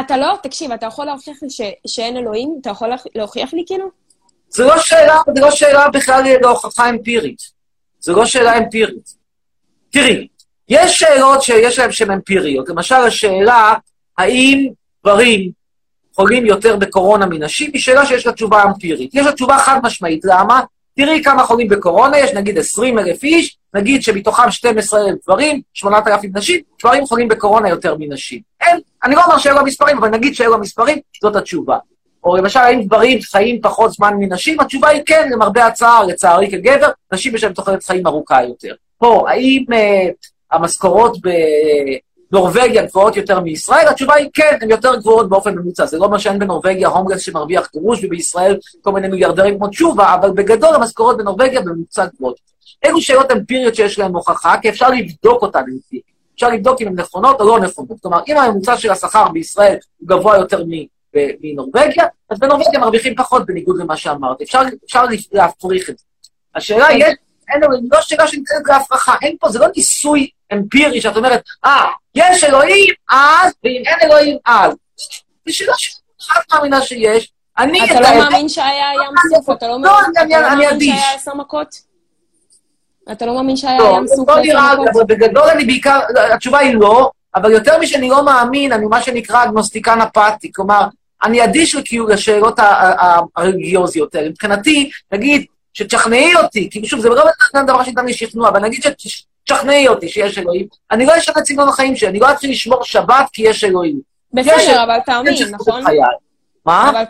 אתה 0.01 0.17
לא, 0.17 0.39
תקשיב, 0.43 0.73
אתה 0.73 0.87
יכול 0.87 1.07
להוכיח 1.07 1.37
לי 1.43 1.51
ש- 1.51 1.61
שאין 1.87 2.17
אלוהים? 2.17 2.59
אתה 2.61 2.71
יכול 2.71 2.89
להוכ- 2.95 3.07
להוכיח 3.15 3.53
לי 3.55 3.62
כאילו? 3.67 3.87
זה 4.49 4.65
לא 4.65 4.79
שאלה, 4.79 5.21
זה 5.35 5.41
לא 5.41 5.51
שאלה 5.51 5.89
בכלל 5.89 6.23
להוכחה 6.43 6.91
אמפירית. 6.91 7.39
זה 8.01 8.12
לא 8.12 8.27
שאלה 8.27 8.59
אמפירית. 8.59 9.15
תראי, 9.91 10.27
יש 10.69 10.99
שאלות 11.01 11.43
שיש 11.43 11.79
להן 11.79 11.93
שהן 11.93 12.11
אמפיריות. 12.11 12.69
למשל, 12.69 12.95
השאלה 12.95 13.75
האם 14.19 14.69
גברים 15.05 15.51
חולים 16.17 16.47
יותר 16.47 16.77
בקורונה 16.77 17.27
מנשים, 17.27 17.71
היא 17.75 17.81
שאלה 17.81 18.07
שיש 18.07 18.27
לה 18.27 18.33
תשובה 18.33 18.62
אמפירית. 18.62 19.15
יש 19.15 19.27
לה 19.27 19.33
תשובה 19.33 19.59
חד 19.59 19.81
משמעית. 19.83 20.21
למה? 20.25 20.61
תראי 20.97 21.23
כמה 21.25 21.45
חולים 21.45 21.69
בקורונה, 21.69 22.19
יש 22.19 22.31
נגיד 22.31 22.59
20 22.59 22.99
אלף 22.99 23.23
איש, 23.23 23.57
נגיד 23.75 24.03
שמתוכם 24.03 24.51
12 24.51 25.01
אלף 25.01 25.18
גברים, 25.25 25.61
8,000 25.75 26.31
נשים, 26.37 26.61
גברים 26.81 27.07
חולים 27.07 27.29
בקורונה 27.29 27.68
יותר 27.68 27.97
מנשים. 27.99 28.41
אין, 28.61 28.81
אני 29.05 29.14
לא 29.14 29.25
אומר 29.25 29.39
שאלו 29.39 29.59
המספרים, 29.61 29.99
אבל 29.99 30.09
נגיד 30.09 30.35
שאלו 30.35 30.55
המספרים, 30.55 30.99
זאת 31.22 31.37
התשובה. 31.37 31.79
או 32.25 32.37
למשל, 32.37 32.61
האם 32.61 32.83
גברים 32.83 33.20
חיים 33.20 33.61
פחות 33.62 33.93
זמן 33.93 34.14
מנשים? 34.18 34.61
התשובה 34.61 34.89
היא 34.89 35.03
כן, 35.07 35.29
למרבה 35.33 35.66
הצער, 35.66 36.05
לצערי 36.07 36.51
כגבר, 36.51 36.89
נשים 37.12 37.35
יש 37.35 37.45
להם 37.45 37.53
תוחלת 37.53 37.85
חיים 37.85 38.07
ארוכה 38.07 38.43
יותר. 38.43 38.75
פה, 38.99 39.25
האם 39.29 39.64
uh, 39.70 40.12
המשכורות 40.53 41.18
נורבגיה 42.33 42.87
גבוהות 42.87 43.16
יותר 43.16 43.41
מישראל? 43.41 43.89
התשובה 43.89 44.14
היא 44.14 44.29
כן, 44.35 44.59
הן 44.61 44.70
יותר 44.70 44.97
גבוהות 44.97 45.29
באופן 45.29 45.55
ממוצע. 45.55 45.87
זה 45.87 45.99
לא 45.99 46.05
אומר 46.05 46.18
שאין 46.18 46.39
בנורבגיה 46.39 46.89
הומלס 46.89 47.20
שמרוויח 47.20 47.68
גרוש, 47.75 48.05
ובישראל 48.05 48.57
כל 48.83 48.93
מיני 48.93 49.09
מיליארדרים 49.09 49.57
כמו 49.57 49.68
תשובה, 49.68 50.14
אבל 50.14 50.31
בגדול 50.31 50.75
המשכורות 50.75 51.16
בנורבגיה 51.16 51.61
בממוצע 51.61 52.07
גבוהות. 52.07 52.54
אלו 52.85 53.01
שאלות 53.01 53.31
אמפיריות 53.31 53.75
שיש 53.75 53.99
להן 53.99 54.12
הוכחה, 54.14 54.55
כי 54.62 54.68
אפשר 54.68 54.89
לבדוק 54.91 55.43
אותן 55.43 55.59
אמפירית. 55.59 56.05
אפשר 56.35 56.49
לבדוק 56.49 56.81
אם 56.81 56.87
הן 56.87 56.95
נכונות 57.01 57.41
או 57.41 57.47
לא 57.47 57.59
נכונות. 57.61 58.01
כלומר, 58.03 58.20
אם 58.29 58.37
הממוצע 58.39 58.77
של 58.77 58.91
השכר 58.91 59.29
בישראל 59.29 59.77
הוא 59.99 60.09
גבוה 60.09 60.37
יותר 60.37 60.64
מנורבגיה, 61.43 62.05
אז 62.31 62.39
בנורבגיה 62.39 62.81
מרוויחים 62.81 63.14
פחות, 63.16 63.47
בניגוד 63.47 63.79
למה 63.81 63.97
שאמרת. 63.97 64.41
אפשר, 64.43 64.61
אפשר 64.85 65.05
להפריך 65.33 65.91
את 65.91 65.99
זה. 65.99 66.05
השאלה 66.55 66.87
היא, 66.87 67.05
אין, 67.05 67.14
אין, 67.49 67.61
לא 67.93 68.01
שאלה 68.01 68.27
שנמצאת 68.29 68.62
להפרחה, 68.66 69.14
אין 69.22 69.37
פה, 69.41 69.49
זה 69.49 69.59
לא 69.59 69.66
ניסוי 69.77 70.29
אמפירי 70.53 71.01
שאת 71.01 71.16
אומרת, 71.16 71.43
אה, 71.64 71.85
יש 72.14 72.45
אלוהים 72.45 72.95
אז, 73.11 73.53
ואם 73.64 73.83
אין 73.87 73.97
אלוהים 74.03 74.37
אז. 74.47 74.72
זו 75.49 75.55
שאלה 75.57 75.72
שאת 75.79 76.53
מאמינה 76.53 76.83
שיש. 76.83 77.33
אני 77.59 77.85
אתה 77.85 77.95
את 77.95 78.01
לא 78.01 78.18
מאמין 78.18 78.49
שהיה 78.49 78.87
ים 78.95 79.14
סוף? 79.37 79.57
אתה 79.57 79.66
לא 79.68 79.72
לא, 79.72 79.79
מאמין- 79.81 80.72
לא. 80.72 80.79
שהיה 80.79 81.14
עשר 81.14 81.35
מכות? 81.35 81.94
אתה 83.13 83.27
לא 83.27 83.35
מאמין 83.35 83.57
שהיה 83.57 83.79
לא, 83.79 83.95
ים 83.99 84.07
סוף 84.07 84.29
לא 84.29 84.41
נראה? 84.41 84.73
אבל 84.73 85.05
בגדול 85.05 85.49
אני 85.49 85.65
בעיקר, 85.65 86.01
התשובה 86.35 86.59
היא 86.59 86.75
לא, 86.75 87.11
אבל 87.35 87.51
יותר 87.53 87.79
משאני 87.81 88.09
לא 88.09 88.25
מאמין, 88.25 88.73
אני 88.73 88.87
מה 88.87 89.03
שנקרא 89.03 89.45
אגנוסטיקן 89.45 90.01
אפאתי, 90.01 90.53
כלומר, 90.53 90.87
אני 91.25 91.45
אדיש 91.45 91.77
לשאלות 92.09 92.59
ה- 92.59 92.63
ה- 92.65 93.21
הרליגיוזיות 93.37 94.15
האלה. 94.15 94.29
מבחינתי, 94.29 94.91
נגיד, 95.13 95.45
שתשכנעי 95.73 96.35
אותי, 96.37 96.69
כי 96.71 96.87
שוב, 96.87 97.01
זה 97.01 97.09
לא 97.09 97.23
דבר 97.67 97.83
שניתן 97.83 98.07
לי 98.07 98.13
שכנוע, 98.13 98.49
אבל 98.49 98.61
נגיד 98.61 98.83
שתשכנעי 98.83 99.89
אותי 99.89 100.09
שיש 100.09 100.39
אלוהים, 100.39 100.67
אני 100.91 101.07
לא 101.07 101.19
אשנה 101.19 101.35
את 101.39 101.47
סגנון 101.47 101.69
החיים 101.69 101.97
שלי, 101.97 102.09
אני 102.09 102.19
לא 102.19 102.31
אתחיל 102.31 102.51
לשמור 102.51 102.85
שבת 102.85 103.27
כי 103.33 103.43
יש 103.43 103.65
אלוהים. 103.65 104.01
בסדר, 104.33 104.85
אבל 104.85 104.99
תאמין, 105.07 105.35
נכון? 105.51 105.85
מה? 106.67 106.91
אבל 106.91 107.05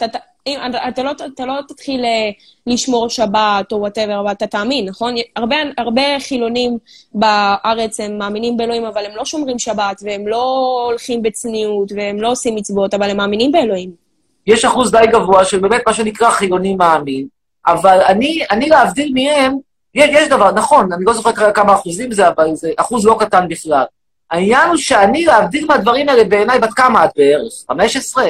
אם, 0.47 0.59
אתה, 0.71 0.89
אתה, 0.89 1.03
לא, 1.03 1.11
אתה 1.35 1.47
לא 1.47 1.55
תתחיל 1.69 2.05
אה, 2.05 2.31
לשמור 2.67 3.09
שבת 3.09 3.73
או 3.73 3.81
וואטאבר, 3.81 4.21
אבל 4.21 4.33
אתה 4.33 4.47
תאמין, 4.47 4.89
נכון? 4.89 5.15
הרבה, 5.37 5.57
הרבה 5.79 6.03
חילונים 6.21 6.79
בארץ 7.15 8.01
הם 8.01 8.19
מאמינים 8.19 8.57
באלוהים, 8.57 8.85
אבל 8.85 9.05
הם 9.05 9.17
לא 9.17 9.25
שומרים 9.25 9.59
שבת, 9.59 10.01
והם 10.03 10.29
לא 10.29 10.85
הולכים 10.89 11.23
בצניעות, 11.23 11.93
והם 11.97 12.21
לא 12.21 12.31
עושים 12.31 12.55
מצוות, 12.55 12.95
אבל 12.95 13.11
הם 13.11 13.17
מאמינים 13.17 13.53
באלוהים. 13.53 13.91
יש 14.47 14.65
אחוז 14.65 14.91
די 14.91 15.05
גבוה 15.13 15.45
של 15.45 15.59
באמת 15.59 15.83
מה 15.87 15.95
שנקרא 15.95 16.31
חילוני 16.31 16.77
מאמין, 16.77 17.27
אבל 17.67 18.01
אני, 18.09 18.45
אני 18.51 18.69
להבדיל 18.69 19.13
מהם, 19.15 19.57
יש, 19.95 20.11
יש 20.13 20.29
דבר, 20.29 20.53
נכון, 20.53 20.93
אני 20.93 21.05
לא 21.05 21.13
זוכר 21.13 21.53
כמה 21.53 21.75
אחוזים 21.75 22.13
זה, 22.13 22.29
אבל 22.29 22.55
זה 22.55 22.71
אחוז 22.77 23.07
לא 23.07 23.17
קטן 23.21 23.49
בכלל. 23.49 23.85
העניין 24.31 24.69
הוא 24.69 24.77
שאני, 24.77 25.25
להבדיל 25.25 25.67
מהדברים 25.67 26.09
האלה, 26.09 26.25
בעיניי, 26.25 26.59
בת 26.59 26.75
כמה 26.75 27.05
את 27.05 27.11
בערך? 27.17 27.53
15? 27.69 28.25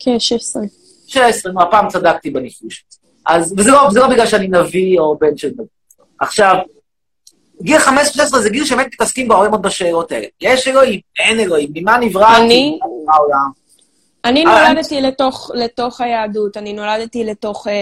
כן, 0.00 0.18
16. 0.20 0.62
16, 1.06 1.52
נו, 1.52 1.62
הפעם 1.62 1.88
צדקתי 1.88 2.30
בניחוש. 2.30 2.84
אז, 3.26 3.54
וזה 3.58 3.70
לא, 3.70 3.88
לא 3.94 4.06
בגלל 4.08 4.26
שאני 4.26 4.48
נביא 4.48 4.98
או 4.98 5.18
בן 5.18 5.36
של 5.36 5.48
נביא. 5.48 5.64
עכשיו, 6.20 6.56
גיל 7.62 7.78
15-16 7.78 7.88
זה 8.38 8.50
גיל 8.50 8.64
שבאמת 8.64 8.86
מתעסקים 8.86 9.28
בו 9.28 9.34
הרבה 9.34 9.48
מאוד 9.48 9.62
בשאלות 9.62 10.12
האלה. 10.12 10.26
יש 10.40 10.68
אלוהים, 10.68 11.00
אין 11.18 11.40
אלוהים, 11.40 11.70
ממה 11.74 11.98
נבראתי? 11.98 12.40
אני- 12.44 12.78
העולם. 13.08 13.60
אני 14.24 14.44
נולדתי 14.44 15.00
לתוך, 15.00 15.50
לתוך 15.54 16.00
היהדות, 16.00 16.56
אני 16.56 16.72
נולדתי 16.72 17.24
לתוך 17.24 17.68
אה, 17.68 17.72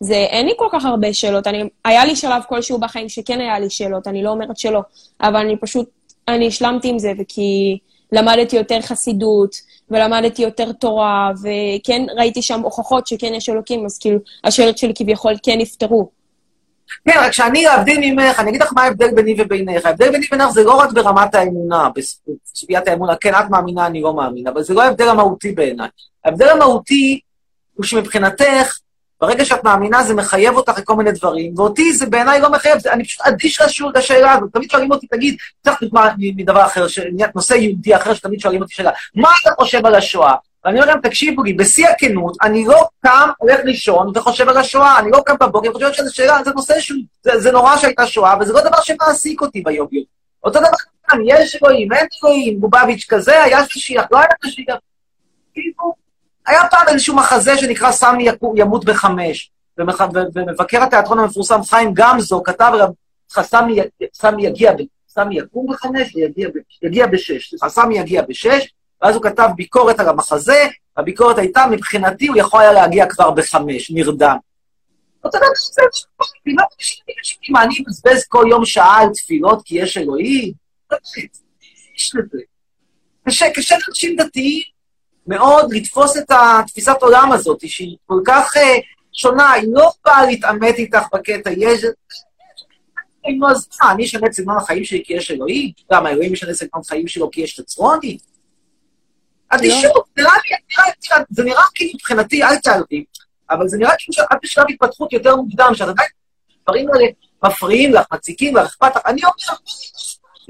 זה, 0.00 0.14
אין 0.14 0.46
לי 0.46 0.52
כל 0.56 0.68
כך 0.72 0.84
הרבה 0.84 1.14
שאלות. 1.14 1.46
אני, 1.46 1.62
היה 1.84 2.04
לי 2.04 2.16
שלב 2.16 2.42
כלשהו 2.48 2.78
בחיים 2.78 3.08
שכן 3.08 3.40
היה 3.40 3.58
לי 3.58 3.70
שאלות, 3.70 4.06
אני 4.06 4.22
לא 4.22 4.30
אומרת 4.30 4.56
שלא, 4.56 4.80
אבל 5.20 5.36
אני 5.36 5.56
פשוט, 5.56 5.88
אני 6.28 6.46
השלמתי 6.48 6.88
עם 6.88 6.98
זה, 6.98 7.12
וכי 7.18 7.78
למדתי 8.12 8.56
יותר 8.56 8.80
חסידות, 8.80 9.56
ולמדתי 9.92 10.42
יותר 10.42 10.72
תורה, 10.72 11.30
וכן 11.42 12.02
ראיתי 12.16 12.42
שם 12.42 12.60
הוכחות 12.60 13.06
שכן 13.06 13.34
יש 13.34 13.48
אלוקים, 13.48 13.84
אז 13.84 13.98
כאילו, 13.98 14.18
השאלות 14.44 14.78
שלי 14.78 14.92
כביכול 14.94 15.34
כן 15.42 15.58
נפתרו. 15.58 16.10
כן, 17.04 17.18
רק 17.18 17.32
שאני, 17.32 17.64
להבדיל 17.64 17.98
ממך, 18.00 18.40
אני 18.40 18.50
אגיד 18.50 18.62
לך 18.62 18.72
מה 18.74 18.82
ההבדל 18.82 19.14
ביני 19.14 19.34
ובינך. 19.38 19.86
ההבדל 19.86 20.10
ביני 20.10 20.26
ובינך 20.26 20.50
זה 20.50 20.64
לא 20.64 20.74
רק 20.74 20.92
ברמת 20.92 21.34
האמונה, 21.34 21.88
בסוגיית 21.94 22.88
האמונה. 22.88 23.16
כן, 23.16 23.34
את 23.34 23.50
מאמינה, 23.50 23.86
אני 23.86 24.00
לא 24.00 24.14
מאמין, 24.14 24.46
אבל 24.46 24.62
זה 24.62 24.74
לא 24.74 24.82
ההבדל 24.82 25.08
המהותי 25.08 25.52
בעיניי. 25.52 25.88
ההבדל 26.24 26.48
המהותי 26.48 27.20
הוא 27.74 27.84
שמבחינתך, 27.84 28.78
ברגע 29.22 29.44
שאת 29.44 29.64
מאמינה 29.64 30.02
זה 30.04 30.14
מחייב 30.14 30.56
אותך 30.56 30.78
לכל 30.78 30.94
מיני 30.96 31.12
דברים, 31.12 31.52
ואותי 31.56 31.92
זה 31.92 32.06
בעיניי 32.06 32.40
לא 32.40 32.50
מחייב, 32.50 32.78
זה- 32.78 32.92
אני 32.92 33.04
פשוט 33.04 33.20
אדיש 33.26 33.60
לשאלה 33.94 34.32
הזאת. 34.32 34.50
תמיד 34.52 34.70
שואלים 34.70 34.92
אותי, 34.92 35.06
תגיד, 35.06 35.36
צריך 35.64 35.82
דוגמה 35.82 36.10
מדבר 36.18 36.66
אחר, 36.66 36.88
ש- 36.88 36.98
נושא 37.34 37.54
יהודי 37.54 37.96
אחר, 37.96 38.14
שתמיד 38.14 38.40
שואלים 38.40 38.62
אותי 38.62 38.74
שאלה, 38.74 38.90
מה 39.14 39.28
אתה 39.42 39.50
חושב 39.58 39.86
על 39.86 39.94
השואה? 39.94 40.34
ואני 40.64 40.78
אומר 40.80 40.90
להם, 40.90 41.00
תקשיבו 41.00 41.42
לי, 41.42 41.52
בשיא 41.52 41.88
הכנות, 41.88 42.36
אני 42.42 42.64
לא 42.66 42.88
קם, 43.04 43.28
הולך 43.38 43.60
לישון 43.64 44.12
וחושב 44.14 44.48
על 44.48 44.56
השואה, 44.56 44.98
אני 44.98 45.10
לא 45.10 45.22
קם 45.26 45.34
בבוקר 45.40 45.70
וחושב 45.70 45.92
שזו 45.92 46.14
שאלה, 46.14 46.38
זה 46.44 46.50
נושא 46.50 46.80
שהוא, 46.80 46.98
זה, 47.22 47.40
זה 47.40 47.52
נורא 47.52 47.76
שהייתה 47.76 48.06
שואה, 48.06 48.34
וזה 48.40 48.52
לא 48.52 48.60
דבר 48.60 48.80
שמעסיק 48.80 49.40
אותי 49.40 49.60
ביום-יום. 49.60 50.04
אותו 50.44 50.58
דבר 50.58 50.68
יש 51.26 51.56
אלוהים, 51.62 51.92
אין 51.92 52.06
אלוהים, 52.24 52.60
בובביץ' 52.60 53.06
כזה, 53.08 53.42
היה 53.42 53.58
משיח, 53.76 54.04
לא 54.12 54.18
היה 54.18 54.28
משיח. 54.44 54.76
כאילו, 55.54 55.94
היה 56.46 56.60
פעם 56.70 56.88
איזשהו 56.88 57.16
מחזה 57.16 57.58
שנקרא 57.58 57.92
סמי 57.92 58.26
ימות 58.56 58.84
בחמש, 58.84 59.50
ומבקר 60.34 60.82
התיאטרון 60.82 61.18
המפורסם 61.18 61.62
חיים 61.62 61.90
גמזו 61.94 62.42
כתב 62.42 62.72
סמי 63.28 63.76
סמי 64.14 64.46
יגיע, 64.46 64.72
סמי 65.08 65.38
יקום 65.38 65.66
בחמש 65.72 66.16
ויגיע 66.16 66.48
ב- 66.48 66.86
יגיע 66.86 67.06
בשש. 67.06 67.50
סליחה, 67.50 67.68
סמי 67.68 67.98
יגיע 67.98 68.22
בשש, 68.22 68.72
ואז 69.02 69.14
הוא 69.14 69.22
כתב 69.22 69.48
ביקורת 69.56 70.00
על 70.00 70.08
המחזה, 70.08 70.66
הביקורת 70.96 71.38
הייתה, 71.38 71.66
מבחינתי 71.70 72.26
הוא 72.26 72.36
יכול 72.36 72.60
היה 72.60 72.72
להגיע 72.72 73.06
כבר 73.06 73.30
בחמש, 73.30 73.90
נרדם. 73.90 74.36
אותו 75.24 75.38
דבר 75.38 75.46
שזה 75.54 75.82
מה 76.46 76.62
מה, 77.48 77.62
אני 77.62 77.74
מבזבז 77.80 78.24
כל 78.28 78.44
יום 78.50 78.64
שעה 78.64 79.00
על 79.00 79.08
תפילות 79.14 79.62
כי 79.64 79.78
יש 79.78 79.96
אלוהים? 79.98 80.52
לזה. 82.14 82.38
קשה, 83.28 83.50
קשה 83.54 83.76
לאנשים 83.86 84.16
דתיים 84.16 84.62
מאוד 85.26 85.72
לתפוס 85.74 86.16
את 86.16 86.30
התפיסת 86.30 86.96
עולם 87.00 87.32
הזאת, 87.32 87.68
שהיא 87.68 87.96
כל 88.06 88.20
כך 88.26 88.56
אה, 88.56 88.76
שונה, 89.12 89.50
היא 89.52 89.68
לא 89.72 89.90
באה 90.04 90.26
להתעמת 90.26 90.74
איתך 90.74 91.02
בקטע, 91.14 91.50
יש... 91.56 91.84
אם 93.28 93.38
לא, 93.42 93.50
אז 93.50 93.68
מה, 93.82 93.92
אני 93.92 94.04
אשנה 94.04 94.26
את 94.26 94.32
סגנון 94.32 94.56
החיים 94.56 94.84
שלי 94.84 95.02
כי 95.06 95.12
יש 95.14 95.30
אלוהים? 95.30 95.70
גם 95.92 96.06
האלוהים 96.06 96.32
ישנה 96.32 96.50
את 96.50 96.54
סגנון 96.54 96.82
החיים 96.86 97.08
שלו 97.08 97.30
כי 97.30 97.40
יש 97.40 97.60
תצרוני? 97.60 98.18
אדישות, 99.48 99.92
לי, 100.16 100.22
נראה- 100.22 100.92
תראה, 101.00 101.18
זה 101.30 101.44
נראה 101.44 101.62
כאילו 101.74 101.90
מבחינתי, 101.94 102.42
אל 102.42 102.56
תעלבי, 102.58 103.04
אבל 103.50 103.68
זה 103.68 103.78
נראה 103.78 103.92
כאילו 103.98 104.12
שאת 104.12 104.38
בשלב 104.42 104.64
התפתחות 104.68 105.12
יותר 105.12 105.36
מוקדם, 105.36 105.70
שאת 105.74 105.88
עדיין, 105.88 106.08
הדברים 106.60 106.88
האלה 106.88 107.06
מפריעים 107.44 107.92
לך, 107.94 108.06
מציקים 108.12 108.56
לך, 108.56 108.66
אכפת 108.66 108.96
לך. 108.96 109.02
אני 109.06 109.20
אומר, 109.24 109.58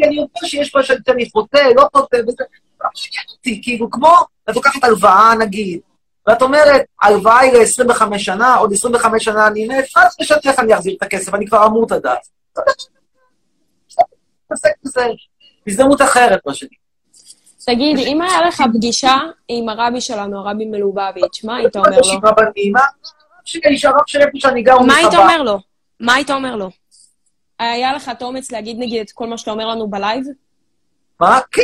אני 0.05 0.16
יודע 0.16 0.41
שיש 0.45 0.70
פה 0.70 0.83
שאני 0.83 1.31
חוטא, 1.31 1.68
לא 1.77 1.89
חוטא, 1.97 2.16
וזה... 2.16 2.45
לא 2.81 2.89
מעניין 2.95 3.25
אותי, 3.37 3.61
כאילו, 3.62 3.91
כמו, 3.91 4.16
את 4.51 4.57
לוקחת 4.57 4.84
הלוואה, 4.84 5.34
נגיד, 5.38 5.80
ואת 6.26 6.43
אומרת, 6.43 6.82
ההלוואה 7.03 7.38
היא 7.38 7.53
ל-25 7.53 8.18
שנה, 8.18 8.55
עוד 8.55 8.72
25 8.72 9.24
שנה 9.24 9.47
אני 9.47 9.68
מת, 9.68 9.84
אז 9.97 10.16
בשתך 10.20 10.59
אני 10.59 10.74
אחזיר 10.74 10.95
את 10.99 11.03
הכסף, 11.03 11.34
אני 11.34 11.47
כבר 11.47 11.66
אז. 12.07 12.30
תעסק 14.49 14.70
בזה 14.84 15.07
בהזדמנות 15.66 16.03
אחרת, 16.03 16.40
מה 16.47 16.55
שנקרא. 16.55 16.76
תגיד, 17.66 17.99
אם 17.99 18.22
היה 18.22 18.43
לך 18.49 18.62
פגישה 18.74 19.16
עם 19.49 19.68
הרבי 19.68 20.01
שלנו, 20.01 20.38
הרבי 20.38 20.64
מלובביץ', 20.64 21.45
מה 21.45 21.57
היית 21.57 21.76
אומר 21.76 21.90
לו? 21.90 22.18
מה? 22.72 22.80
שהרב 23.45 23.95
איפה 24.14 24.38
שאני 24.38 24.62
גר 24.62 24.72
הוא 24.72 24.86
מה 24.86 24.97
היית 24.97 25.09
מחב"ד. 25.09 25.20
אומר 25.20 25.43
לו? 25.43 25.59
מה 26.01 26.14
היית 26.14 26.30
אומר 26.30 26.57
לו? 26.57 26.70
היה 27.59 27.93
לך 27.93 28.09
את 28.09 28.22
האומץ 28.22 28.53
להגיד 28.53 28.76
נגיד 28.78 29.01
את 29.01 29.11
כל 29.11 29.26
מה 29.26 29.38
שאתה 29.38 29.51
אומר 29.51 29.66
לנו 29.66 29.90
בלייב? 29.90 30.24
מה? 31.20 31.40
כן, 31.53 31.62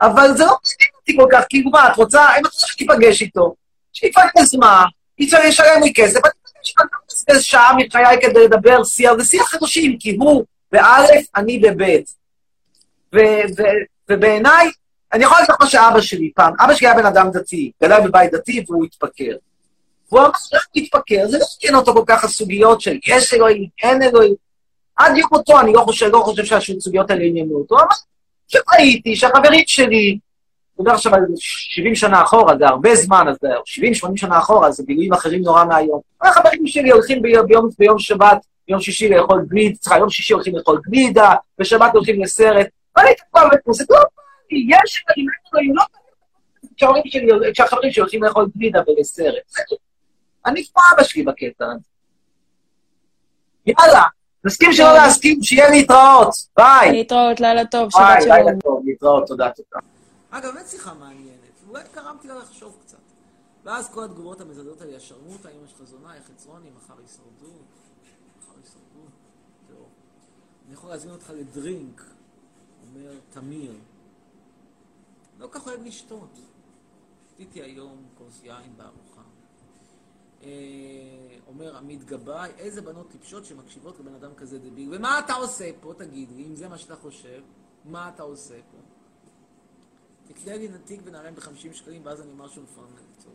אבל 0.00 0.32
זה 0.36 0.44
לא 0.44 0.50
מעניין 0.50 0.95
אותי 1.08 1.16
כל 1.16 1.28
כך, 1.32 1.44
כאילו 1.48 1.70
מה, 1.70 1.88
את 1.92 1.96
רוצה, 1.96 2.24
אם 2.38 2.46
את 2.46 2.52
רוצה 2.52 2.66
שתיפגש 2.66 3.22
איתו, 3.22 3.54
שיפגש 3.92 4.54
מה, 4.58 4.84
ישלם 5.18 5.82
לי 5.82 5.92
כסף, 5.94 6.20
אני 6.24 6.88
מבזבז 7.04 7.42
שעה 7.42 7.72
מחיי 7.76 8.18
כדי 8.22 8.44
לדבר 8.44 8.84
שיח, 8.84 9.12
זה 9.18 9.24
שיח 9.24 9.54
אנושי, 9.54 9.96
כי 10.00 10.16
הוא 10.20 10.44
באלף, 10.72 11.26
אני 11.36 11.58
בבית. 11.58 12.14
ובעיניי, 14.10 14.70
אני 15.12 15.24
יכול 15.24 15.36
להגיד 15.36 15.50
לך 15.50 15.56
מה 15.60 15.66
שאבא 15.66 16.00
שלי 16.00 16.30
פעם, 16.34 16.54
אבא 16.60 16.74
שלי 16.74 16.86
היה 16.86 16.96
בן 16.96 17.06
אדם 17.06 17.30
דתי, 17.32 17.70
גדל 17.82 18.00
בבית 18.04 18.32
דתי 18.32 18.64
והוא 18.68 18.84
התפקר. 18.84 19.36
והוא 20.12 20.20
אמר, 20.20 20.28
רק 20.28 20.66
להתפקר, 20.74 21.28
זה 21.28 21.38
לא 21.38 21.44
עניין 21.62 21.74
אותו 21.74 21.94
כל 21.94 22.04
כך 22.06 22.24
הסוגיות 22.24 22.80
של 22.80 22.98
יש 23.06 23.34
אלוהים, 23.34 23.66
אין 23.82 24.02
אלוהים. 24.02 24.34
עד 24.96 25.16
יום 25.16 25.28
מותו 25.32 25.60
אני 25.60 25.72
לא 25.72 25.80
חושב, 25.80 26.06
לא 26.12 26.18
חושב 26.24 26.60
שהסוגיות 26.60 27.10
האלה 27.10 27.24
עניינו 27.24 27.56
אותו. 27.56 27.76
אמר, 27.76 27.86
שראיתי 28.48 29.16
שהחברים 29.16 29.64
שלי, 29.66 30.18
מדבר 30.78 30.92
עכשיו 30.92 31.14
על 31.14 31.20
70 31.36 31.94
שנה 31.94 32.22
אחורה, 32.22 32.58
זה 32.58 32.66
הרבה 32.66 32.94
זמן, 32.94 33.26
אז 33.28 33.36
זה 33.40 33.48
70-80 34.08 34.16
שנה 34.16 34.38
אחורה, 34.38 34.70
זה 34.70 34.82
בילויים 34.86 35.12
אחרים 35.12 35.42
נורא 35.42 35.64
מהיום. 35.64 36.00
החברים 36.22 36.66
שלי 36.66 36.90
הולכים 36.90 37.22
ביום, 37.22 37.46
ביום, 37.46 37.68
ביום 37.78 37.98
שבת, 37.98 38.46
ביום 38.68 38.80
שישי 38.80 39.08
לאכול 39.08 39.44
גלידה, 39.48 39.76
סליחה, 39.82 39.98
יום 39.98 40.10
שישי 40.10 40.34
הולכים 40.34 40.56
לאכול 40.56 40.80
גלידה, 40.86 41.34
בשבת 41.58 41.94
הולכים 41.94 42.22
לסרט. 42.22 42.66
ואני 42.96 43.14
תקוע 43.14 43.42
בפוס, 43.52 43.78
זה 43.78 43.84
לא 43.90 43.98
בא 43.98 44.22
לי, 44.50 44.66
יש 44.68 45.04
ילדים, 45.08 45.26
אני 45.58 45.74
לא... 45.74 45.82
שלי, 47.06 47.52
כשהחברים 47.52 47.92
שלי 47.92 48.00
הולכים 48.00 48.22
לאכול 48.22 48.48
גלידה 48.56 48.80
ולסרט. 48.86 49.34
אני 50.46 50.64
כמו 50.64 50.82
אבא 50.94 51.02
שלי 51.02 51.22
בקטע 51.22 51.64
הזה. 51.64 51.80
יאללה, 53.66 54.02
נסכים 54.44 54.72
שלא 54.72 54.92
להסכים, 54.92 55.42
שיהיה 55.42 55.70
להתראות. 55.70 56.28
ביי. 56.56 56.92
להתראות, 56.92 57.40
לילה 57.40 57.64
טוב, 57.64 57.90
שבת 57.90 58.00
ביי, 58.02 58.28
לילה 58.28 58.44
שלום. 58.44 58.58
טוב, 58.60 58.82
להתראות, 58.84 59.26
תודה, 59.26 59.50
תודה. 59.50 59.95
אגב, 60.30 60.54
באמת 60.54 60.68
שיחה 60.68 60.94
מעניינת. 60.94 61.62
אולי 61.68 61.82
גרמתי 61.94 62.28
לה 62.28 62.34
לחשוב 62.34 62.78
קצת. 62.82 62.98
ואז 63.64 63.88
כל 63.94 64.04
התגובות 64.04 64.40
המזעזעות 64.40 64.80
האלה, 64.80 64.96
השרמוטה, 64.96 65.48
אמא 65.50 65.66
שלך 65.66 65.82
זונה, 65.82 66.14
איך 66.14 66.24
חצרוני, 66.26 66.70
מחר 66.70 66.98
הישרדות. 66.98 67.66
מחר 68.38 68.52
הישרדות. 68.56 69.10
טוב. 69.68 69.88
אני 70.66 70.74
יכול 70.74 70.90
להזמין 70.90 71.14
אותך 71.14 71.30
לדרינק, 71.30 72.02
אומר 72.88 73.14
תמיר. 73.30 73.72
לא 75.38 75.48
כך 75.52 75.66
אוהב 75.66 75.82
לשתות. 75.82 76.38
שתיתי 77.30 77.62
היום 77.62 78.04
כוס 78.18 78.40
יין 78.44 78.76
בארוחה. 78.76 79.22
אה, 80.42 80.48
אומר 81.46 81.76
עמית 81.76 82.04
גבאי, 82.04 82.50
איזה 82.58 82.82
בנות 82.82 83.10
טיפשות 83.10 83.44
שמקשיבות 83.44 84.00
לבן 84.00 84.14
אדם 84.14 84.34
כזה 84.34 84.58
דביל. 84.58 84.94
ומה 84.94 85.18
אתה 85.18 85.32
עושה 85.34 85.70
פה, 85.80 85.92
תגיד 85.98 86.30
לי, 86.32 86.46
אם 86.46 86.56
זה 86.56 86.68
מה 86.68 86.78
שאתה 86.78 86.96
חושב, 86.96 87.42
מה 87.84 88.08
אתה 88.08 88.22
עושה 88.22 88.54
פה? 88.72 88.95
תקנה 90.28 90.56
לי 90.56 90.68
נתיק 90.68 91.00
ונעלם 91.04 91.34
ב-50 91.34 91.72
שקלים, 91.72 92.02
ואז 92.04 92.20
אני 92.20 92.30
אומר 92.30 92.48
שהוא 92.48 92.64
מפרנס. 92.64 93.00
טוב. 93.24 93.34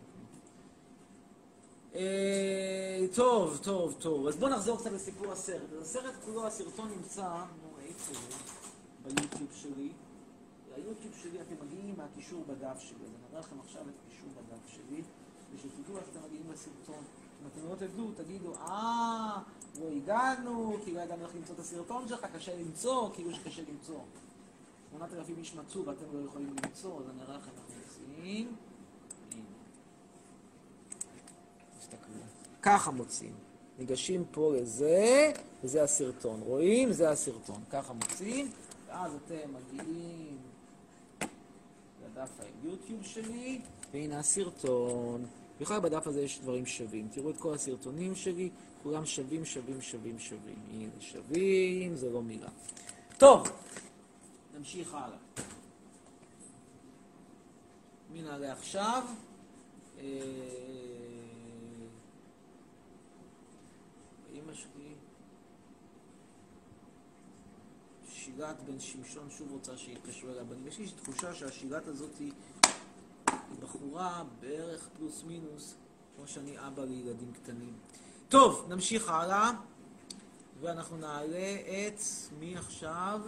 אה, 1.96 3.06
טוב, 3.16 3.60
טוב, 3.64 3.96
טוב. 4.00 4.28
אז 4.28 4.36
בואו 4.36 4.52
נחזור 4.52 4.78
קצת 4.78 4.92
לסיפור 4.92 5.32
הסרט. 5.32 5.74
אז 5.74 5.82
הסרט 5.82 6.14
כולו, 6.26 6.48
הסרטון 6.48 6.90
נמצא, 6.90 7.28
נו, 7.62 7.78
איפה? 7.86 8.14
ביוטיוב 9.04 9.50
שלי. 9.54 9.92
היוטיוב 10.76 11.14
שלי, 11.24 11.42
אתם 11.42 11.56
מגיעים 11.66 11.96
מהקישור 11.98 12.44
בדף 12.48 12.80
שלי. 12.80 13.06
אז 13.06 13.10
אני 13.16 13.24
אראה 13.32 13.40
לכם 13.40 13.60
עכשיו 13.60 13.82
את 13.82 13.94
הקישור 14.06 14.30
בדף 14.30 14.68
שלי, 14.68 15.02
ושתדעו 15.56 15.98
איך 15.98 16.06
אתם 16.12 16.20
מגיעים 16.28 16.52
לסרטון. 16.52 17.04
אם 17.42 17.48
אתם 17.48 17.70
לא 17.70 17.76
תדעו, 17.76 18.12
תגידו, 18.16 18.56
אה, 18.56 19.38
לא 19.80 19.88
הגענו, 19.88 20.78
כי 20.86 20.94
לא 20.94 21.00
ידענו 21.00 21.26
איך 21.26 21.36
למצוא 21.36 21.56
את 21.56 21.60
הסרטון 21.60 22.08
שלך, 22.08 22.26
קשה 22.36 22.56
למצוא, 22.56 23.10
כאילו 23.14 23.34
שקשה 23.34 23.62
למצוא. 23.70 24.00
8,000 24.92 25.38
איש 25.38 25.56
מצאו 25.56 25.86
ואתם 25.86 26.06
לא 26.14 26.26
יכולים 26.26 26.56
למצוא, 26.64 27.00
אז 27.00 27.10
אני 27.10 27.22
אראה 27.22 27.38
לכם 27.38 27.52
איך 27.58 27.78
מוצאים. 27.78 28.56
ככה 32.62 32.92
מוצאים. 32.92 33.34
ניגשים 33.80 34.24
פה 34.32 34.54
לזה, 34.56 35.32
וזה 35.64 35.84
הסרטון. 35.84 36.42
רואים? 36.42 36.92
זה 36.92 37.10
הסרטון. 37.10 37.64
ככה 37.70 37.94
מוצאים, 37.94 38.52
ואז 38.88 39.12
אתם 39.26 39.54
מגיעים 39.54 40.38
לדף 42.06 42.30
היוטיוב 42.40 43.04
שלי, 43.04 43.62
והנה 43.94 44.20
הסרטון. 44.20 45.26
בכלל 45.62 45.80
בדף 45.80 46.08
הזה 46.08 46.22
יש 46.22 46.40
דברים 46.40 46.66
שווים. 46.66 47.08
תראו 47.12 47.30
את 47.30 47.38
כל 47.38 47.54
הסרטונים 47.54 48.16
שלי, 48.16 48.50
כולם 48.84 49.06
שווים, 49.06 49.46
שווים, 49.46 49.82
שווים, 49.82 50.20
שווים. 50.20 50.60
הנה, 50.72 50.90
שווים, 51.00 51.96
זה 51.96 52.10
לא 52.10 52.22
מילה. 52.22 52.50
טוב, 53.18 53.52
נמשיך 54.62 54.94
הלאה. 54.94 55.18
מי 58.10 58.22
נעלה 58.22 58.52
עכשיו? 58.52 59.04
אה, 60.00 60.04
שלי, 64.54 64.96
שירת 68.10 68.64
בן 68.64 68.80
שמשון 68.80 69.30
שוב 69.30 69.52
רוצה 69.52 69.78
שיתקשרו 69.78 70.30
אליה 70.30 70.44
בנים. 70.44 70.68
יש 70.68 70.80
לי 70.80 70.88
תחושה 70.88 71.34
שהשירת 71.34 71.88
הזאת 71.88 72.18
היא 72.20 72.34
בחורה 73.60 74.24
בערך 74.40 74.90
פלוס 74.98 75.24
מינוס, 75.24 75.76
כמו 76.16 76.28
שאני 76.28 76.68
אבא 76.68 76.86
לילדים 76.86 77.34
קטנים. 77.34 77.74
טוב, 78.30 78.66
נמשיך 78.70 79.10
הלאה, 79.10 79.52
ואנחנו 80.60 80.98
נעלה 80.98 81.56
את 81.56 82.02
מי 82.40 82.58
עכשיו? 82.58 83.22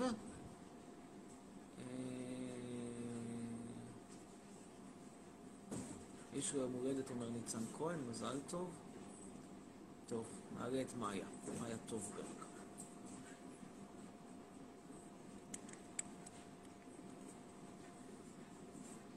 יש 6.35 6.53
לו 6.53 6.61
יום 6.61 6.73
הולדת, 6.73 7.09
אומר 7.09 7.29
ניצן 7.29 7.63
כהן, 7.77 7.99
מזל 8.09 8.39
טוב. 8.49 8.71
טוב, 10.07 10.25
נעלה 10.59 10.81
את 10.81 10.93
מאיה, 10.99 11.25
מאיה 11.61 11.77
טובברג. 11.77 12.25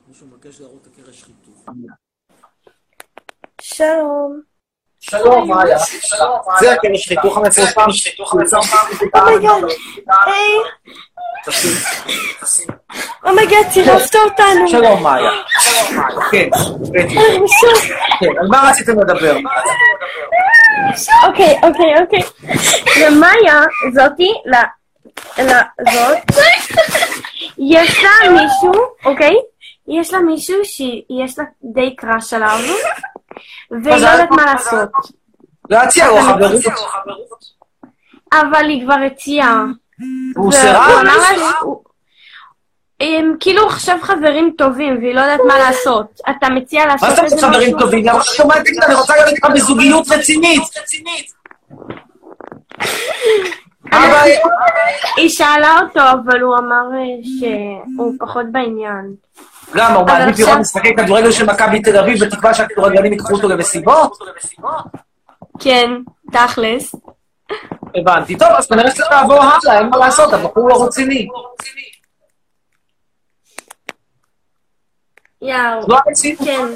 מישהו 0.09 0.27
מבקש 0.27 0.61
להראות 0.61 0.83
את 0.83 0.93
הקרש 0.93 1.25
חיתוך. 1.25 1.65
שלום. 3.61 4.41
שלום, 5.01 5.51
מאיה. 5.51 5.79
זה 6.61 6.73
הקרש 6.73 7.09
חיתוך 7.09 7.37
המפורסם. 7.37 8.59
oh 9.15 9.27
my 9.27 9.40
god, 9.40 9.65
היי. 10.27 10.59
oh 13.25 13.35
my 13.35 13.46
god, 13.46 13.67
צירפת 13.71 14.15
אותנו. 14.15 14.69
שלום, 14.69 15.03
מאיה. 15.03 15.31
כן, 16.31 16.49
בטח. 16.93 17.21
כן, 18.21 18.39
על 18.41 18.49
מה 18.51 18.71
רציתם 18.71 19.01
לדבר? 19.01 19.37
אוקיי, 21.27 21.59
אוקיי, 21.63 21.95
אוקיי. 22.01 22.23
ומאיה, 23.07 23.63
זאתי, 23.93 24.33
לזאת, 25.39 26.19
יש 27.59 28.05
לה 28.05 28.31
מישהו, 28.31 28.73
אוקיי? 29.05 29.35
יש 29.89 30.13
לה 30.13 30.19
מישהו 30.19 30.65
שיש 30.65 31.39
לה 31.39 31.45
די 31.75 31.97
crush 31.97 32.33
עליו, 32.35 32.59
והיא 33.71 33.97
לא 33.97 34.07
יודעת 34.07 34.31
מה 34.31 34.45
לעשות. 34.45 34.89
להציע 35.71 36.07
לו 36.09 36.17
חברות. 36.23 36.63
אבל 38.33 38.69
היא 38.69 38.85
כבר 38.85 38.97
הציעה. 39.07 39.65
הוא 40.37 40.53
סירב? 40.53 41.03
הם 43.01 43.35
כאילו 43.41 43.67
עכשיו 43.67 43.99
חברים 44.03 44.55
טובים, 44.59 44.99
והיא 45.01 45.15
לא 45.15 45.21
יודעת 45.21 45.41
מה 45.47 45.59
לעשות. 45.59 46.21
אתה 46.31 46.49
מציע 46.49 46.87
לעשות 46.87 47.09
מה 47.09 47.15
זאת 47.15 47.25
איזה 47.25 47.37
אומרת 47.37 47.55
חברים 47.55 47.77
משהו? 47.77 47.87
טובים? 47.87 48.07
למה 48.07 48.23
שאתה 48.25 48.43
אומרת, 48.43 48.61
תגיד, 48.61 48.83
אני 48.83 48.95
רוצה 48.95 49.17
להיות 49.17 49.29
איתך 49.29 49.49
בזוגיות 49.55 50.07
רצינית. 50.11 50.63
היא 55.17 55.29
שאלה 55.29 55.81
אותו, 55.83 56.01
אבל 56.01 56.41
הוא 56.41 56.57
אמר 56.57 56.85
אה, 56.95 57.25
שהוא 57.39 58.15
פחות 58.19 58.47
בעניין. 58.53 59.15
למה, 59.75 59.95
הוא 59.95 60.07
מעדיף 60.07 60.39
לראות 60.39 60.59
משחקי 60.59 60.97
כדורגל 60.97 61.33
של 61.33 61.47
מכבי 61.47 61.83
תל 61.83 61.99
אביב 61.99 62.25
בתקווה 62.25 62.55
שהכדורגלנים 62.55 63.13
ייקחו 63.13 63.35
אותו 63.35 63.49
למסיבות? 63.49 64.19
כן, 65.59 65.91
תכלס. 66.33 66.95
הבנתי. 67.95 68.39
טוב, 68.39 68.49
אז 68.49 68.67
כנראה 68.67 68.91
שצריך 68.91 69.11
לעבור 69.11 69.43
הלאה, 69.43 69.79
אין 69.79 69.89
מה 69.89 69.97
לעשות, 69.97 70.33
הבחור 70.33 70.69
לא 70.69 70.85
רציני. 70.85 71.29
יאו. 75.47 75.89
לא 75.89 75.99
רציני. 76.11 76.37
כן. 76.37 76.67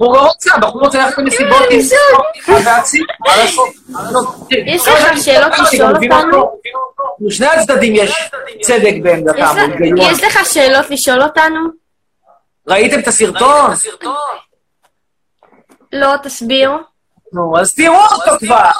לא 0.00 0.26
רוצה, 0.26 0.50
רוצה 0.72 0.98
ללכת 1.04 1.18
למסיבות 1.18 1.62
עם... 1.70 1.80
ועצים, 2.66 3.04
מה 3.20 3.36
לעשות? 3.36 3.68
יש 4.66 4.88
לך 4.88 5.22
שאלות 5.22 5.52
לשאול 5.58 5.94
אותנו? 5.96 6.60
משני 7.20 7.46
הצדדים 7.46 7.92
יש 7.96 8.30
צדק 8.62 8.94
בעמדתם, 9.02 9.38
יש 9.38 9.44
לך- 9.50 9.56
היגיון. 9.80 9.98
יש 10.00 10.22
לך 10.24 10.46
שאלות 10.46 10.90
לשאול 10.90 11.22
אותנו? 11.22 11.60
ראיתם 12.68 12.98
את 13.00 13.08
הסרטון? 13.08 13.70
לא, 15.92 16.16
תסביר. 16.22 16.70
נו, 17.32 17.58
אז 17.60 17.74
תראו 17.74 18.00
אותו 18.02 18.38
כבר. 18.38 18.70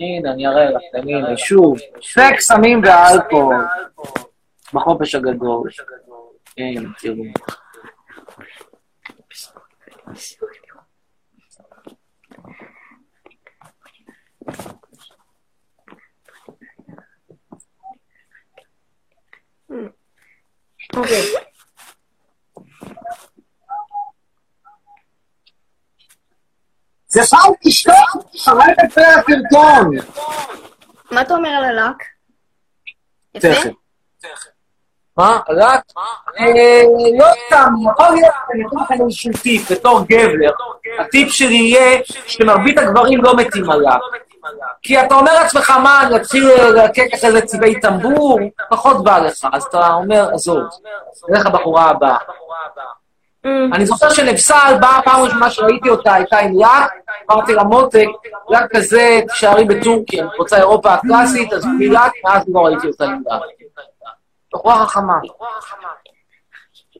הנה, 0.00 0.32
אני 0.32 0.46
אראה 0.46 0.70
לכם, 0.70 1.08
הנה, 1.08 1.36
שוב. 1.36 1.78
סקס, 2.02 2.46
סמים 2.46 2.80
ואלכוהול. 2.84 3.64
בחופש 4.74 5.14
הגדול. 5.14 5.70
הנה, 6.58 6.88
תראו. 6.98 7.24
אוקיי. 20.96 21.51
זה 27.12 27.20
פעם 27.30 27.52
תשתוק, 27.64 27.94
שרת 28.32 28.76
את 28.84 28.92
פני 28.92 29.04
הסרטון. 29.04 29.90
מה 31.10 31.20
אתה 31.20 31.34
אומר 31.34 31.48
על 31.48 31.64
הלק? 31.64 31.96
יפה? 33.34 33.68
מה? 35.16 35.40
רק? 35.48 35.82
אה, 36.38 36.82
לא 37.18 37.26
סתם, 37.46 37.72
יכול 37.92 38.14
להיות, 38.14 38.34
אני 38.54 38.64
אתן 38.66 38.76
לכם 38.76 39.04
איזשהו 39.04 39.32
טיפ 39.42 39.72
בתור 39.72 40.00
גבר. 40.08 40.50
הטיפ 40.98 41.32
שלי 41.32 41.54
יהיה 41.54 42.00
שמרבית 42.26 42.78
הגברים 42.78 43.22
לא 43.22 43.36
מתים 43.36 43.70
עליו. 43.70 43.98
כי 44.82 45.00
אתה 45.00 45.14
אומר 45.14 45.34
לעצמך, 45.34 45.70
מה, 45.70 46.02
אני 46.06 46.16
אתחיל 46.16 46.48
להקק 46.74 47.08
אחרי 47.14 47.32
זה 47.32 47.40
צבעי 47.40 47.80
טמבור, 47.80 48.40
פחות 48.70 49.04
בא 49.04 49.18
לך, 49.18 49.46
אז 49.52 49.62
אתה 49.62 49.92
אומר, 49.92 50.28
עזוב, 50.34 50.58
נלך 51.28 51.46
לבחורה 51.46 51.84
הבאה. 51.90 52.16
אני 53.46 53.86
זוכר 53.86 54.10
שנפסל, 54.10 54.76
באה 54.80 55.02
פעם 55.02 55.22
ראשונה 55.22 55.50
שראיתי 55.50 55.88
אותה, 55.88 56.14
הייתה 56.14 56.38
עם 56.38 56.52
לק, 56.58 56.90
אמרתי 57.30 57.52
לה, 57.54 57.64
מותק, 57.64 58.06
לק 58.50 58.76
כזה, 58.76 59.20
תישארי 59.28 59.64
בטורקיה, 59.64 60.24
את 60.24 60.30
רוצה 60.38 60.56
אירופה 60.56 60.94
הקלאסית, 60.94 61.52
אז 61.52 61.64
בלי 61.64 61.88
לק, 61.88 62.12
מאז 62.24 62.42
לא 62.48 62.60
ראיתי 62.60 62.86
אותה 62.86 63.04
עם 63.04 63.22
לק. 63.26 63.40
בחורה 64.54 64.86
חכמה. 64.86 65.18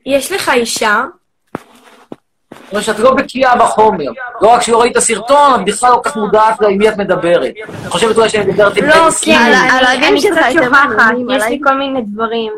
יש 0.06 0.32
לך 0.32 0.50
אישה? 0.54 1.04
זאת 2.50 2.70
אומרת 2.70 2.84
שאת 2.84 2.98
לא 2.98 3.14
בקיאה 3.14 3.56
בחומר. 3.56 4.04
לא 4.40 4.48
רק 4.48 4.62
שלא 4.62 4.80
ראית 4.80 4.98
סרטון, 4.98 5.60
את 5.60 5.64
בכלל 5.64 5.90
לא 5.90 5.94
כל 5.94 6.10
כך 6.10 6.16
מודעת 6.16 6.62
עם 6.62 6.78
מי 6.78 6.88
את 6.88 6.96
מדברת. 6.96 7.52
את 7.86 7.92
חושבת 7.92 8.16
אולי 8.16 8.28
שאני 8.28 8.52
מדברת 8.52 8.76
עם 8.76 8.84
לא, 8.84 8.92
כי 8.92 8.98
עשרים. 9.06 9.34
אני 10.02 10.20
קצת 10.20 10.40
שוכחת, 10.52 11.14
יש 11.30 11.42
לי 11.48 11.60
כל 11.64 11.74
מיני 11.74 12.02
דברים. 12.02 12.52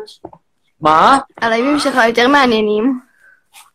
מה? 0.81 1.17
הלייבים 1.41 1.79
שלך 1.79 1.99
יותר 2.07 2.27
מעניינים. 2.27 2.99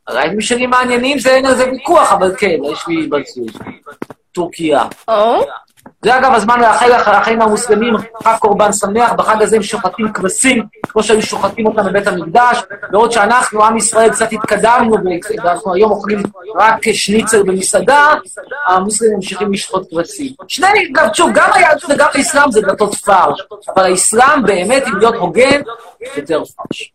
הרייטים 0.09 0.41
שלי 0.41 0.67
מעניינים, 0.67 1.19
זה 1.19 1.31
אין 1.31 1.47
על 1.47 1.55
זה 1.55 1.71
ויכוח, 1.71 2.13
אבל 2.13 2.37
כן, 2.37 2.57
יש 2.73 2.87
לי 2.87 3.09
זוג. 3.35 3.51
טורקיה. 4.33 4.85
זה 6.05 6.19
אגב 6.19 6.33
הזמן 6.35 6.61
לאחל 6.61 7.19
לחיים 7.19 7.43
המוסלמים, 7.43 7.95
חג 8.23 8.37
קורבן 8.39 8.73
שמח, 8.73 9.13
בחג 9.13 9.43
הזה 9.43 9.57
הם 9.57 9.63
שוחטים 9.63 10.13
כבשים, 10.13 10.67
כמו 10.89 11.03
שהיו 11.03 11.23
שוחטים 11.23 11.67
אותם 11.67 11.85
בבית 11.85 12.07
המקדש, 12.07 12.59
בעוד 12.91 13.13
שאנחנו, 13.13 13.65
עם 13.65 13.77
ישראל, 13.77 14.11
קצת 14.11 14.33
התקדמנו, 14.33 14.97
ואנחנו 15.45 15.75
היום 15.75 15.91
אוכלים 15.91 16.23
רק 16.57 16.93
שניצל 16.93 17.43
במסעדה, 17.43 18.15
המוסלמים 18.67 19.15
ממשיכים 19.15 19.53
לשחוט 19.53 19.91
כבשים. 19.91 20.33
שני, 20.49 20.93
גם, 20.93 21.09
שוב, 21.15 21.31
גם 21.35 21.51
היהדות 21.55 21.85
וגם 21.91 22.09
האסלאם 22.15 22.51
זה 22.51 22.61
דתות 22.61 22.95
פרש, 22.95 23.41
אבל 23.75 23.85
האסלאם 23.85 24.43
באמת, 24.43 24.83
אם 24.87 24.97
להיות 24.99 25.15
הוגן, 25.15 25.61
יותר 26.17 26.43
פרש. 26.45 26.93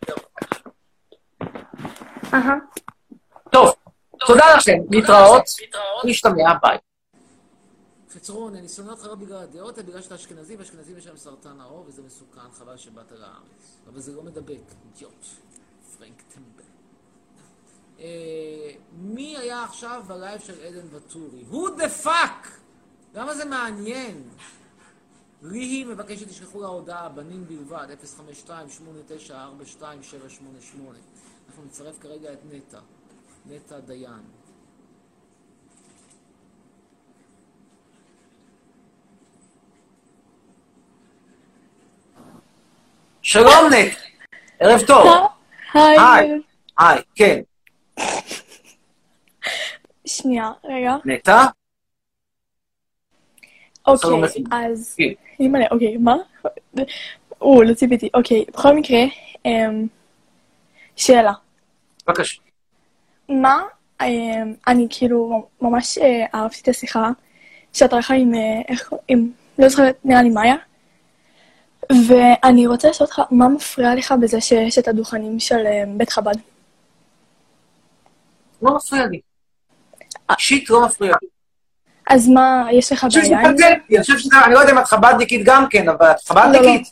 תודה 4.27 4.55
לכם, 4.57 4.77
להתראות, 4.91 5.43
להשתמע, 6.03 6.53
ביי. 6.61 6.77
חצרון, 8.13 8.55
אני 8.55 8.69
שונא 8.69 8.91
אותך 8.91 9.05
לא 9.05 9.15
בגלל 9.15 9.37
הדעות, 9.37 9.77
אלא 9.79 9.87
בגלל 9.87 10.01
שאתה 10.01 10.15
אשכנזי, 10.15 10.55
ואשכנזים 10.55 10.97
יש 10.97 11.07
להם 11.07 11.17
סרטן 11.17 11.59
העור, 11.59 11.85
וזה 11.87 12.01
מסוכן, 12.01 12.51
חבל 12.53 12.77
שבאת 12.77 13.11
לארץ. 13.11 13.77
אבל 13.87 13.99
זה 13.99 14.13
לא 14.13 14.23
מדבק, 14.23 14.61
אידיוט. 14.85 15.25
פרנק 15.97 16.21
טמבל. 16.33 16.63
אה, 17.99 18.71
מי 18.97 19.37
היה 19.37 19.63
עכשיו 19.63 20.03
בלייב 20.07 20.41
של 20.41 20.63
עדן 20.63 20.87
ואטורי? 20.91 21.43
Who 21.51 21.79
the 21.79 22.05
fuck? 22.05 22.47
למה 23.13 23.35
זה 23.35 23.45
מעניין? 23.45 24.23
ליהי 25.41 25.83
מבקשת 25.83 26.29
שתשלחו 26.29 26.61
לה 26.61 26.67
הודעה, 26.67 27.09
בנים 27.09 27.45
בלבד, 27.47 27.87
052-8942-788. 28.47 28.51
אנחנו 31.47 31.63
נצרף 31.65 31.99
כרגע 31.99 32.33
את 32.33 32.39
נטע, 32.51 32.79
נטע 33.49 33.79
דיין. 33.79 34.23
שלום 43.21 43.63
נט, 43.71 43.97
ערב 44.59 44.81
טוב. 44.87 45.07
היי. 45.73 45.97
היי, 45.99 46.41
היי, 46.79 47.01
כן. 47.15 47.41
שנייה, 50.05 50.51
רגע. 50.63 50.95
נטע? 51.05 51.45
אוקיי. 53.87 54.09
אז... 54.51 54.95
כן. 54.97 55.03
אימא'לה, 55.39 55.65
אוקיי, 55.71 55.97
מה? 55.97 56.15
או, 57.41 57.63
לא 57.63 57.73
ציפיתי. 57.73 58.09
אוקיי, 58.13 58.45
בכל 58.53 58.75
מקרה, 58.75 58.99
אמ, 59.45 59.87
שאלה. 60.95 61.33
בבקשה. 62.07 62.44
מה, 63.29 63.63
אמ, 64.01 64.53
אני 64.67 64.87
כאילו 64.89 65.47
ממש 65.61 65.97
אה, 65.97 66.25
אהבתי 66.35 66.61
את 66.61 66.67
השיחה 66.67 67.09
שאתה 67.73 67.97
לך 67.97 68.11
עם, 68.17 68.35
אה, 68.35 68.61
איך, 68.67 68.93
עם, 69.07 69.29
לא 69.59 69.69
זוכרת, 69.69 69.95
נראה 70.03 70.21
לי 70.21 70.29
מאיה. 70.29 70.55
ואני 72.07 72.67
רוצה 72.67 72.89
לשאול 72.89 73.07
אותך, 73.07 73.21
מה 73.31 73.47
מפריע 73.49 73.95
לך 73.95 74.13
בזה 74.21 74.41
שיש 74.41 74.77
את 74.77 74.87
הדוכנים 74.87 75.39
של 75.39 75.65
אה, 75.65 75.83
בית 75.97 76.09
חב"ד? 76.09 76.35
לא 78.61 78.75
מפריע 78.75 79.05
לי. 79.05 79.19
אישית 80.31 80.69
לא 80.69 80.85
מפריע 80.85 81.15
לי. 81.21 81.27
אז 82.09 82.29
מה, 82.29 82.67
יש 82.71 82.91
לך 82.91 83.07
בעיה 83.13 83.39
עם 83.39 83.57
זה? 83.57 83.63
פתטי, 83.63 83.95
אני 83.95 84.01
חושב 84.01 84.17
שזה, 84.17 84.35
אני 84.45 84.53
לא 84.53 84.59
יודע 84.59 84.71
אם 84.71 84.79
את 84.79 84.85
חב"דניקית 84.85 85.41
גם 85.45 85.65
כן, 85.69 85.89
אבל 85.89 86.11
את 86.11 86.21
חב"דניקית? 86.27 86.87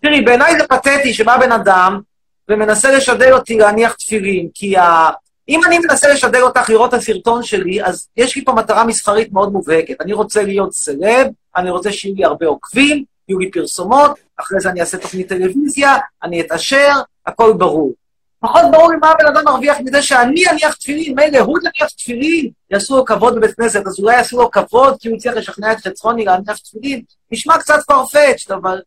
תראי, 0.00 0.20
בעיניי 0.20 0.58
זה 0.58 0.66
פתטי 0.66 1.14
שבא 1.14 1.36
בן 1.36 1.52
אדם 1.52 2.00
ומנסה 2.48 2.96
לשדל 2.96 3.32
אותי 3.32 3.58
להניח 3.58 3.92
תפילין, 3.92 4.48
כי 4.54 4.76
ה... 4.76 5.10
אם 5.48 5.60
אני 5.66 5.78
מנסה 5.78 6.08
לשדל 6.12 6.42
אותך 6.42 6.70
לראות 6.70 6.94
את 6.94 6.98
הסרטון 6.98 7.42
שלי, 7.42 7.84
אז 7.84 8.08
יש 8.16 8.36
לי 8.36 8.44
פה 8.44 8.52
מטרה 8.52 8.84
מסחרית 8.84 9.32
מאוד 9.32 9.52
מובהקת. 9.52 10.00
אני 10.00 10.12
רוצה 10.12 10.42
להיות 10.42 10.72
סלב, 10.72 11.26
אני 11.56 11.70
רוצה 11.70 11.92
שיהיו 11.92 12.14
לי 12.14 12.24
הרבה 12.24 12.46
עוקבים, 12.46 13.04
יהיו 13.28 13.38
לי 13.38 13.50
פרסומות, 13.50 14.18
אחרי 14.36 14.60
זה 14.60 14.70
אני 14.70 14.80
אעשה 14.80 14.98
תוכנית 14.98 15.28
טלוויזיה, 15.28 15.96
אני 16.22 16.40
אתעשר, 16.40 16.92
הכל 17.26 17.52
ברור. 17.52 17.92
פחות 18.40 18.62
ברור 18.72 18.90
לי 18.90 18.96
מה 18.96 19.10
הבן 19.10 19.26
אדם 19.26 19.44
מרוויח 19.44 19.76
מזה 19.84 20.02
שאני 20.02 20.48
אניח 20.50 20.74
תפילין, 20.74 21.14
מילא 21.14 21.38
הוא 21.38 21.58
יניח 21.58 21.90
תפילין, 21.90 22.50
יעשו 22.70 22.96
לו 22.96 23.04
כבוד 23.04 23.36
בבית 23.36 23.54
כנסת, 23.54 23.86
אז 23.86 24.00
אולי 24.00 24.16
יעשו 24.16 24.38
לו 24.38 24.50
כבוד 24.50 24.96
כי 25.00 25.08
הוא 25.08 25.16
הצליח 25.16 25.34
לשכנע 25.34 25.72
את 25.72 25.80
חצרוני 25.80 26.24
להניח 26.24 26.58
תפילין. 26.58 27.02
נשמע 27.30 27.58
קצת 27.58 27.78
farfetched, 27.90 28.54
אבל... 28.54 28.80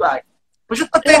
וואי, 0.00 0.18
פשוט 0.66 0.88
פתטי. 0.92 1.16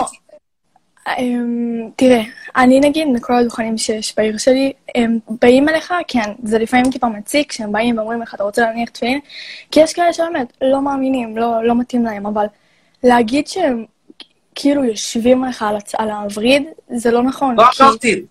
אמ, 1.18 1.88
תראה, 1.96 2.22
אני 2.56 2.80
נגיד, 2.80 3.08
מכל 3.08 3.34
הדוכנים 3.34 3.78
שיש 3.78 4.14
בעיר 4.16 4.38
שלי, 4.38 4.72
הם 4.94 5.18
באים 5.40 5.68
אליך, 5.68 5.94
כן, 6.08 6.32
זה 6.44 6.58
לפעמים 6.58 6.90
טיפה 6.90 7.08
מציק, 7.08 7.50
כשהם 7.50 7.72
באים 7.72 7.98
ואומרים 7.98 8.22
לך, 8.22 8.34
אתה 8.34 8.44
רוצה 8.44 8.62
להניח 8.62 8.88
תפילין? 8.88 9.20
כי 9.70 9.80
יש 9.80 9.92
כאלה 9.92 10.12
שבאמת 10.12 10.52
לא 10.62 10.80
מאמינים, 10.82 11.36
לא, 11.36 11.64
לא 11.64 11.74
מתאים 11.78 12.04
להם, 12.04 12.26
אבל 12.26 12.44
להגיד 13.04 13.46
שהם 13.46 13.84
כאילו 14.54 14.84
יושבים 14.84 15.44
לך 15.44 15.62
על, 15.62 15.76
הצ... 15.76 15.94
על 15.94 16.10
הווריד, 16.10 16.62
זה 16.96 17.10
לא 17.10 17.22
נכון. 17.22 17.56
לא 17.56 17.64
כי- 17.72 17.82
אמרתי. 17.82 18.22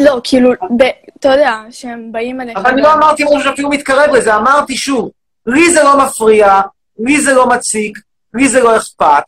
לא, 0.00 0.20
כאילו, 0.24 0.50
ב... 0.78 0.82
אתה 1.20 1.28
יודע, 1.28 1.56
שהם 1.70 2.12
באים 2.12 2.40
אליך... 2.40 2.56
אבל 2.56 2.70
אני 2.70 2.82
לא 2.82 2.92
אמרתי 2.92 3.24
משהו 3.24 3.40
שאפילו 3.40 3.70
מתקרב 3.70 4.10
לזה, 4.14 4.36
אמרתי 4.36 4.76
שוב, 4.76 5.10
לי 5.46 5.70
זה 5.70 5.82
לא 5.82 6.04
מפריע, 6.04 6.60
לי 6.98 7.20
זה 7.20 7.32
לא 7.32 7.48
מציק, 7.48 7.98
לי 8.34 8.48
זה 8.48 8.60
לא 8.60 8.76
אכפת. 8.76 9.22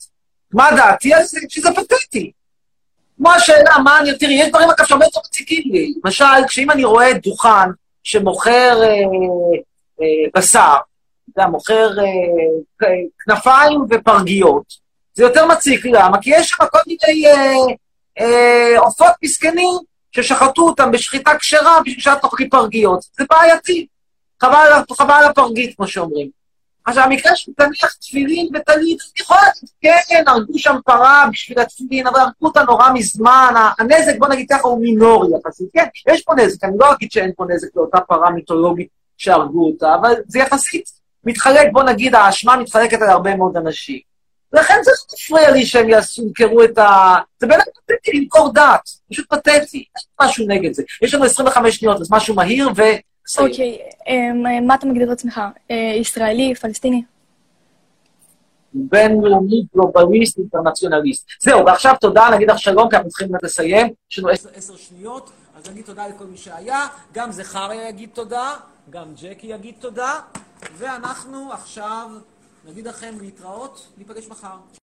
מה 0.52 0.68
דעתי? 0.76 1.10
שזה 1.48 1.68
פתטי. 1.74 2.32
כמו 3.22 3.32
השאלה, 3.32 3.78
מה 3.84 4.00
אני... 4.00 4.18
תראי, 4.18 4.34
יש 4.34 4.48
דברים 4.48 4.70
אגב 4.70 4.86
שהרבה 4.86 5.04
יותר 5.04 5.20
מציקים 5.28 5.62
לי. 5.72 5.94
למשל, 6.04 6.24
כשאם 6.48 6.70
אני 6.70 6.84
רואה 6.84 7.12
דוכן 7.12 7.70
שמוכר 8.02 8.82
אה, 8.82 8.88
אה, 10.00 10.06
בשר, 10.34 10.74
אתה 11.32 11.46
מוכר 11.46 11.90
אה, 11.98 12.86
כנפיים 13.24 13.80
ופרגיות, 13.90 14.64
זה 15.14 15.22
יותר 15.22 15.46
מציק. 15.46 15.86
למה? 15.86 16.22
כי 16.22 16.30
יש 16.30 16.48
שם 16.48 16.64
כל 16.70 16.78
מיני 16.86 17.26
אה, 17.26 17.54
אה, 18.20 18.78
עופות 18.78 19.12
מסכנים 19.24 19.74
ששחטו 20.12 20.62
אותם 20.62 20.90
בשחיטה 20.90 21.38
כשרה 21.38 21.80
בשביל 21.80 22.00
שאת 22.00 22.20
תאכלי 22.22 22.48
פרגיות. 22.48 23.00
זה 23.18 23.24
בעייתי. 23.30 23.86
חבל 24.42 25.14
על 25.14 25.24
הפרגית, 25.24 25.76
כמו 25.76 25.88
שאומרים. 25.88 26.41
עכשיו, 26.86 27.04
המקרה 27.04 27.36
של 27.36 27.52
תניח 27.56 27.94
תפילין 28.00 28.48
וטלית, 28.54 28.98
יכולה 29.20 29.40
להגיד, 29.40 30.00
כן, 30.08 30.24
הרגו 30.26 30.58
שם 30.58 30.76
פרה 30.84 31.24
בשביל 31.32 31.58
התפילין, 31.58 32.06
אבל 32.06 32.20
הרגו 32.20 32.32
אותה 32.42 32.62
נורא 32.62 32.90
מזמן, 32.94 33.54
הנזק, 33.78 34.18
בוא 34.18 34.28
נגיד 34.28 34.46
ככה, 34.50 34.68
הוא 34.68 34.80
מינורי 34.80 35.28
יחסית. 35.38 35.68
כן, 35.72 35.84
יש 36.12 36.22
פה 36.22 36.34
נזק, 36.34 36.64
אני 36.64 36.72
לא 36.78 36.92
אגיד 36.92 37.12
שאין 37.12 37.32
פה 37.36 37.44
נזק 37.48 37.68
לאותה 37.76 38.00
פרה 38.00 38.30
מיתולוגית 38.30 38.88
שהרגו 39.18 39.66
אותה, 39.66 39.94
אבל 39.94 40.14
זה 40.26 40.38
יחסית 40.38 40.84
מתחלק, 41.24 41.68
בוא 41.72 41.82
נגיד, 41.82 42.14
האשמה 42.14 42.56
מתחלקת 42.56 43.02
על 43.02 43.08
הרבה 43.08 43.36
מאוד 43.36 43.56
אנשים. 43.56 43.98
ולכן 44.52 44.74
זה 44.84 44.90
לא 44.90 45.16
מפריע 45.18 45.50
לי 45.50 45.66
שהם 45.66 45.88
יעשו, 45.88 46.22
ימכרו 46.22 46.64
את 46.64 46.78
ה... 46.78 47.14
זה 47.40 47.46
באמת 47.46 47.64
פתטי 47.86 48.12
למכור 48.12 48.52
דת, 48.52 48.90
פשוט 49.10 49.26
פתטי, 49.30 49.84
יש 49.96 50.06
משהו 50.22 50.46
נגד 50.48 50.72
זה. 50.72 50.82
יש 51.02 51.14
לנו 51.14 51.24
25 51.24 51.76
שניות, 51.76 52.00
אז 52.00 52.12
משהו 52.12 52.34
מהיר 52.34 52.68
ו... 52.76 52.82
אוקיי, 53.38 53.78
אמ, 54.08 54.66
מה 54.66 54.74
אתה 54.74 54.86
מגדיר 54.86 55.12
את 55.12 55.18
עצמך? 55.18 55.40
אה, 55.70 55.76
ישראלי, 55.96 56.54
פלסטיני? 56.54 57.02
בינלאומי, 58.74 59.64
גלובליסט, 59.74 60.38
אינטרנציונליסט. 60.38 61.26
זהו, 61.40 61.66
ועכשיו 61.66 61.94
תודה, 62.00 62.30
נגיד 62.34 62.50
לך 62.50 62.58
שלום, 62.58 62.90
כי 62.90 62.96
אנחנו 62.96 63.10
צריכים 63.10 63.28
באמת 63.28 63.42
לסיים. 63.42 63.92
יש 64.12 64.18
לנו 64.18 64.28
עשר... 64.28 64.48
עשר 64.54 64.76
שניות, 64.76 65.30
אז 65.56 65.70
נגיד 65.70 65.84
תודה 65.84 66.08
לכל 66.08 66.24
מי 66.24 66.36
שהיה, 66.36 66.86
גם 67.14 67.32
זכריה 67.32 67.88
יגיד 67.88 68.08
תודה, 68.12 68.54
גם 68.90 69.06
ג'קי 69.22 69.46
יגיד 69.46 69.74
תודה, 69.78 70.20
ואנחנו 70.76 71.52
עכשיו 71.52 72.10
נגיד 72.68 72.86
לכם 72.86 73.14
להתראות, 73.20 73.86
ניפגש 73.98 74.28
מחר. 74.28 74.56